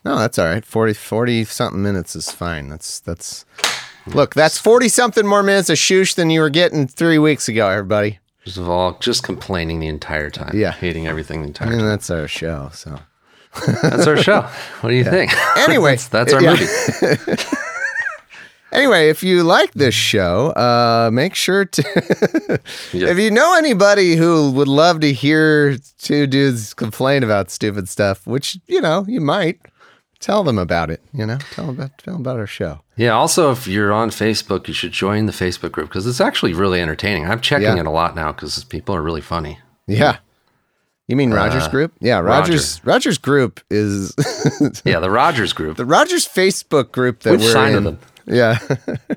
No, 0.04 0.18
that's 0.18 0.40
all 0.40 0.46
right. 0.48 0.66
40, 0.66 0.94
40 0.94 1.44
something 1.46 1.82
minutes 1.84 2.16
is 2.16 2.32
fine. 2.32 2.70
That's 2.70 3.00
that's 3.00 3.46
look, 4.08 4.34
that's 4.34 4.58
forty 4.58 4.90
something 4.90 5.28
more 5.28 5.44
minutes 5.44 5.70
of 5.70 5.78
shoosh 5.78 6.16
than 6.16 6.30
you 6.32 6.42
were 6.42 6.50
getting 6.50 6.88
three 6.88 7.20
weeks 7.20 7.48
ago, 7.48 7.68
everybody. 7.70 8.18
First 8.44 8.58
of 8.58 8.68
all, 8.68 8.98
just 9.00 9.22
complaining 9.24 9.80
the 9.80 9.88
entire 9.88 10.32
time. 10.32 10.52
Yeah. 10.56 10.72
Hating 10.72 11.06
everything 11.08 11.42
the 11.42 11.48
entire 11.50 11.70
And 11.70 11.80
time. 11.82 11.88
that's 11.88 12.10
our 12.10 12.28
show. 12.28 12.72
So 12.74 12.98
That's 13.84 14.08
our 14.08 14.18
show. 14.18 14.42
What 14.80 14.90
do 14.90 14.96
you 14.96 15.04
think? 15.18 15.32
Anyway, 15.58 15.92
that's, 15.92 16.08
that's 16.08 16.34
our 16.34 16.42
yeah. 16.42 16.50
movie. 16.52 17.44
anyway, 18.72 19.10
if 19.10 19.22
you 19.24 19.44
like 19.44 19.72
this 19.74 19.94
show, 19.94 20.48
uh, 20.52 21.10
make 21.14 21.36
sure 21.36 21.66
to 21.66 22.60
Yeah. 22.94 23.08
if 23.10 23.20
you 23.20 23.30
know 23.30 23.56
anybody 23.58 24.16
who 24.16 24.50
would 24.52 24.68
love 24.68 25.02
to 25.02 25.14
hear 25.14 25.78
two 26.00 26.26
dudes 26.28 26.74
complain 26.74 27.24
about 27.24 27.52
stupid 27.52 27.88
stuff, 27.90 28.26
which 28.26 28.58
you 28.68 28.82
know 28.82 29.06
you 29.08 29.22
might. 29.22 29.60
Tell 30.22 30.44
them 30.44 30.58
about 30.58 30.90
it. 30.90 31.02
You 31.14 31.26
know, 31.26 31.38
tell 31.52 31.66
them 31.66 31.76
about 31.76 31.98
tell 31.98 32.14
them 32.14 32.22
about 32.22 32.40
our 32.40 32.48
show. 32.48 32.80
Yeah. 32.96 33.12
Also, 33.12 33.52
if 33.52 33.68
you're 33.68 33.92
on 33.92 34.10
Facebook, 34.12 34.68
you 34.68 34.74
should 34.74 34.92
join 34.94 35.26
the 35.26 35.32
Facebook 35.34 35.72
group 35.74 35.90
because 35.90 36.08
it's 36.08 36.22
actually 36.22 36.54
really 36.54 36.80
entertaining. 36.80 37.26
I'm 37.28 37.42
checking 37.42 37.66
Yeah. 37.76 37.80
it 37.80 37.86
a 37.88 37.92
lot 37.92 38.16
now 38.16 38.32
because 38.32 38.64
people 38.64 38.96
are 38.96 39.02
really 39.02 39.22
funny. 39.22 39.60
Yeah. 39.88 40.18
You 41.08 41.16
mean 41.18 41.32
Rogers 41.34 41.64
Uh, 41.64 41.70
Group? 41.72 41.94
Yeah, 42.00 42.20
Rogers 42.20 42.80
Rogers 42.86 43.18
Group 43.18 43.60
is 43.70 44.14
Yeah, 44.86 45.00
the 45.00 45.10
Rogers 45.10 45.52
group. 45.52 45.76
the 45.76 45.86
Rogers 45.86 46.26
Facebook 46.28 46.92
group 46.94 47.22
that 47.22 47.32
We've 47.32 47.42
we're 47.42 47.68
in. 47.68 47.74
with 47.74 47.84
them. 47.84 48.00
Yeah. 48.28 48.60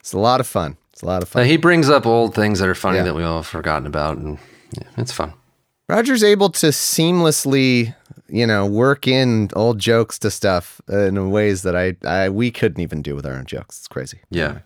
it's 0.00 0.12
a 0.12 0.18
lot 0.18 0.40
of 0.40 0.46
fun. 0.46 0.76
It's 0.92 1.02
a 1.02 1.06
lot 1.06 1.22
of 1.22 1.28
fun. 1.28 1.46
he 1.46 1.56
brings 1.56 1.88
up 1.90 2.06
old 2.06 2.34
things 2.34 2.58
that 2.60 2.68
are 2.68 2.74
funny 2.74 2.98
Yeah. 2.98 3.04
that 3.04 3.14
we 3.14 3.22
all 3.22 3.36
have 3.38 3.46
forgotten 3.46 3.86
about, 3.86 4.16
and 4.16 4.38
yeah, 4.72 4.88
it's 4.96 5.12
fun. 5.12 5.32
Roger's 5.88 6.24
able 6.24 6.48
to 6.50 6.68
seamlessly, 6.68 7.94
you 8.34 8.46
know, 8.46 8.66
work 8.66 9.06
in 9.06 9.48
old 9.54 9.78
jokes 9.78 10.18
to 10.18 10.30
stuff 10.30 10.80
in 10.88 11.30
ways 11.30 11.62
that 11.62 11.76
I, 11.76 11.94
I 12.04 12.28
we 12.28 12.50
couldn't 12.50 12.80
even 12.80 13.00
do 13.00 13.14
with 13.14 13.24
our 13.24 13.34
own 13.34 13.46
jokes. 13.46 13.78
It's 13.78 13.88
crazy. 13.88 14.18
Yeah. 14.28 14.58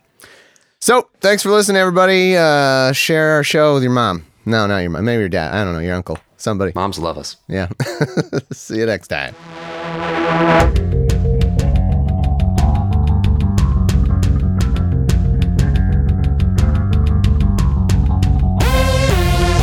So 0.80 1.10
thanks 1.20 1.42
for 1.42 1.50
listening, 1.50 1.76
everybody. 1.76 2.34
Uh, 2.34 2.92
share 2.92 3.32
our 3.32 3.44
show 3.44 3.74
with 3.74 3.82
your 3.82 3.92
mom. 3.92 4.24
No, 4.46 4.66
not 4.66 4.78
your 4.78 4.90
mom. 4.90 5.04
Maybe 5.04 5.20
your 5.20 5.28
dad. 5.28 5.54
I 5.54 5.64
don't 5.64 5.74
know. 5.74 5.80
Your 5.80 5.96
uncle. 5.96 6.18
Somebody. 6.38 6.72
Moms 6.74 6.98
love 6.98 7.18
us. 7.18 7.36
Yeah. 7.46 7.68
See 8.52 8.78
you 8.78 8.86
next 8.86 9.08
time. 9.08 9.34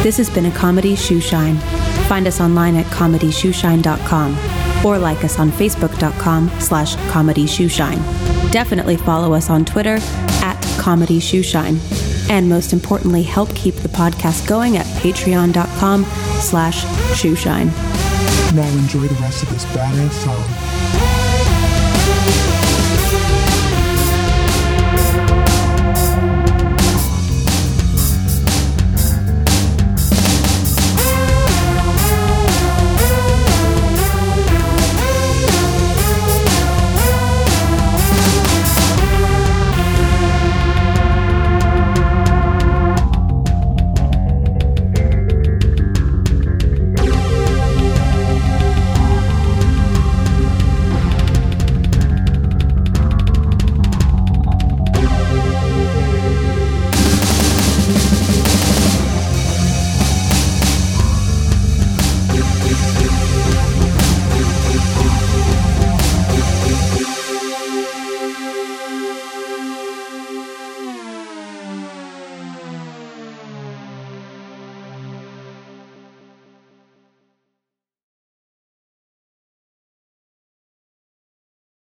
This 0.06 0.18
has 0.18 0.30
been 0.30 0.46
a 0.46 0.52
Comedy 0.52 0.94
Shoeshine. 0.94 1.58
Find 2.08 2.28
us 2.28 2.40
online 2.40 2.76
at 2.76 2.86
comedyshoeshine.com 2.94 4.86
or 4.86 5.00
like 5.00 5.24
us 5.24 5.40
on 5.40 5.50
facebook.com 5.50 6.52
slash 6.60 6.96
comedy 7.10 7.46
shoeshine. 7.46 7.98
Definitely 8.52 8.98
follow 8.98 9.34
us 9.34 9.50
on 9.50 9.66
Twitter 9.66 9.98
at 10.44 10.62
comedy 10.80 11.20
shoeshine. 11.20 11.80
And 12.30 12.48
most 12.48 12.72
importantly, 12.72 13.24
help 13.24 13.50
keep 13.56 13.74
the 13.78 13.90
podcast 13.90 14.48
going 14.48 14.78
at 14.78 14.86
patreon.com 15.02 16.04
slash 16.40 16.84
shoeshine. 17.20 17.72
Now 18.54 18.70
enjoy 18.78 19.08
the 19.08 19.20
rest 19.20 19.42
of 19.42 19.50
this 19.50 19.66
badass 19.66 20.12
song. 20.24 20.44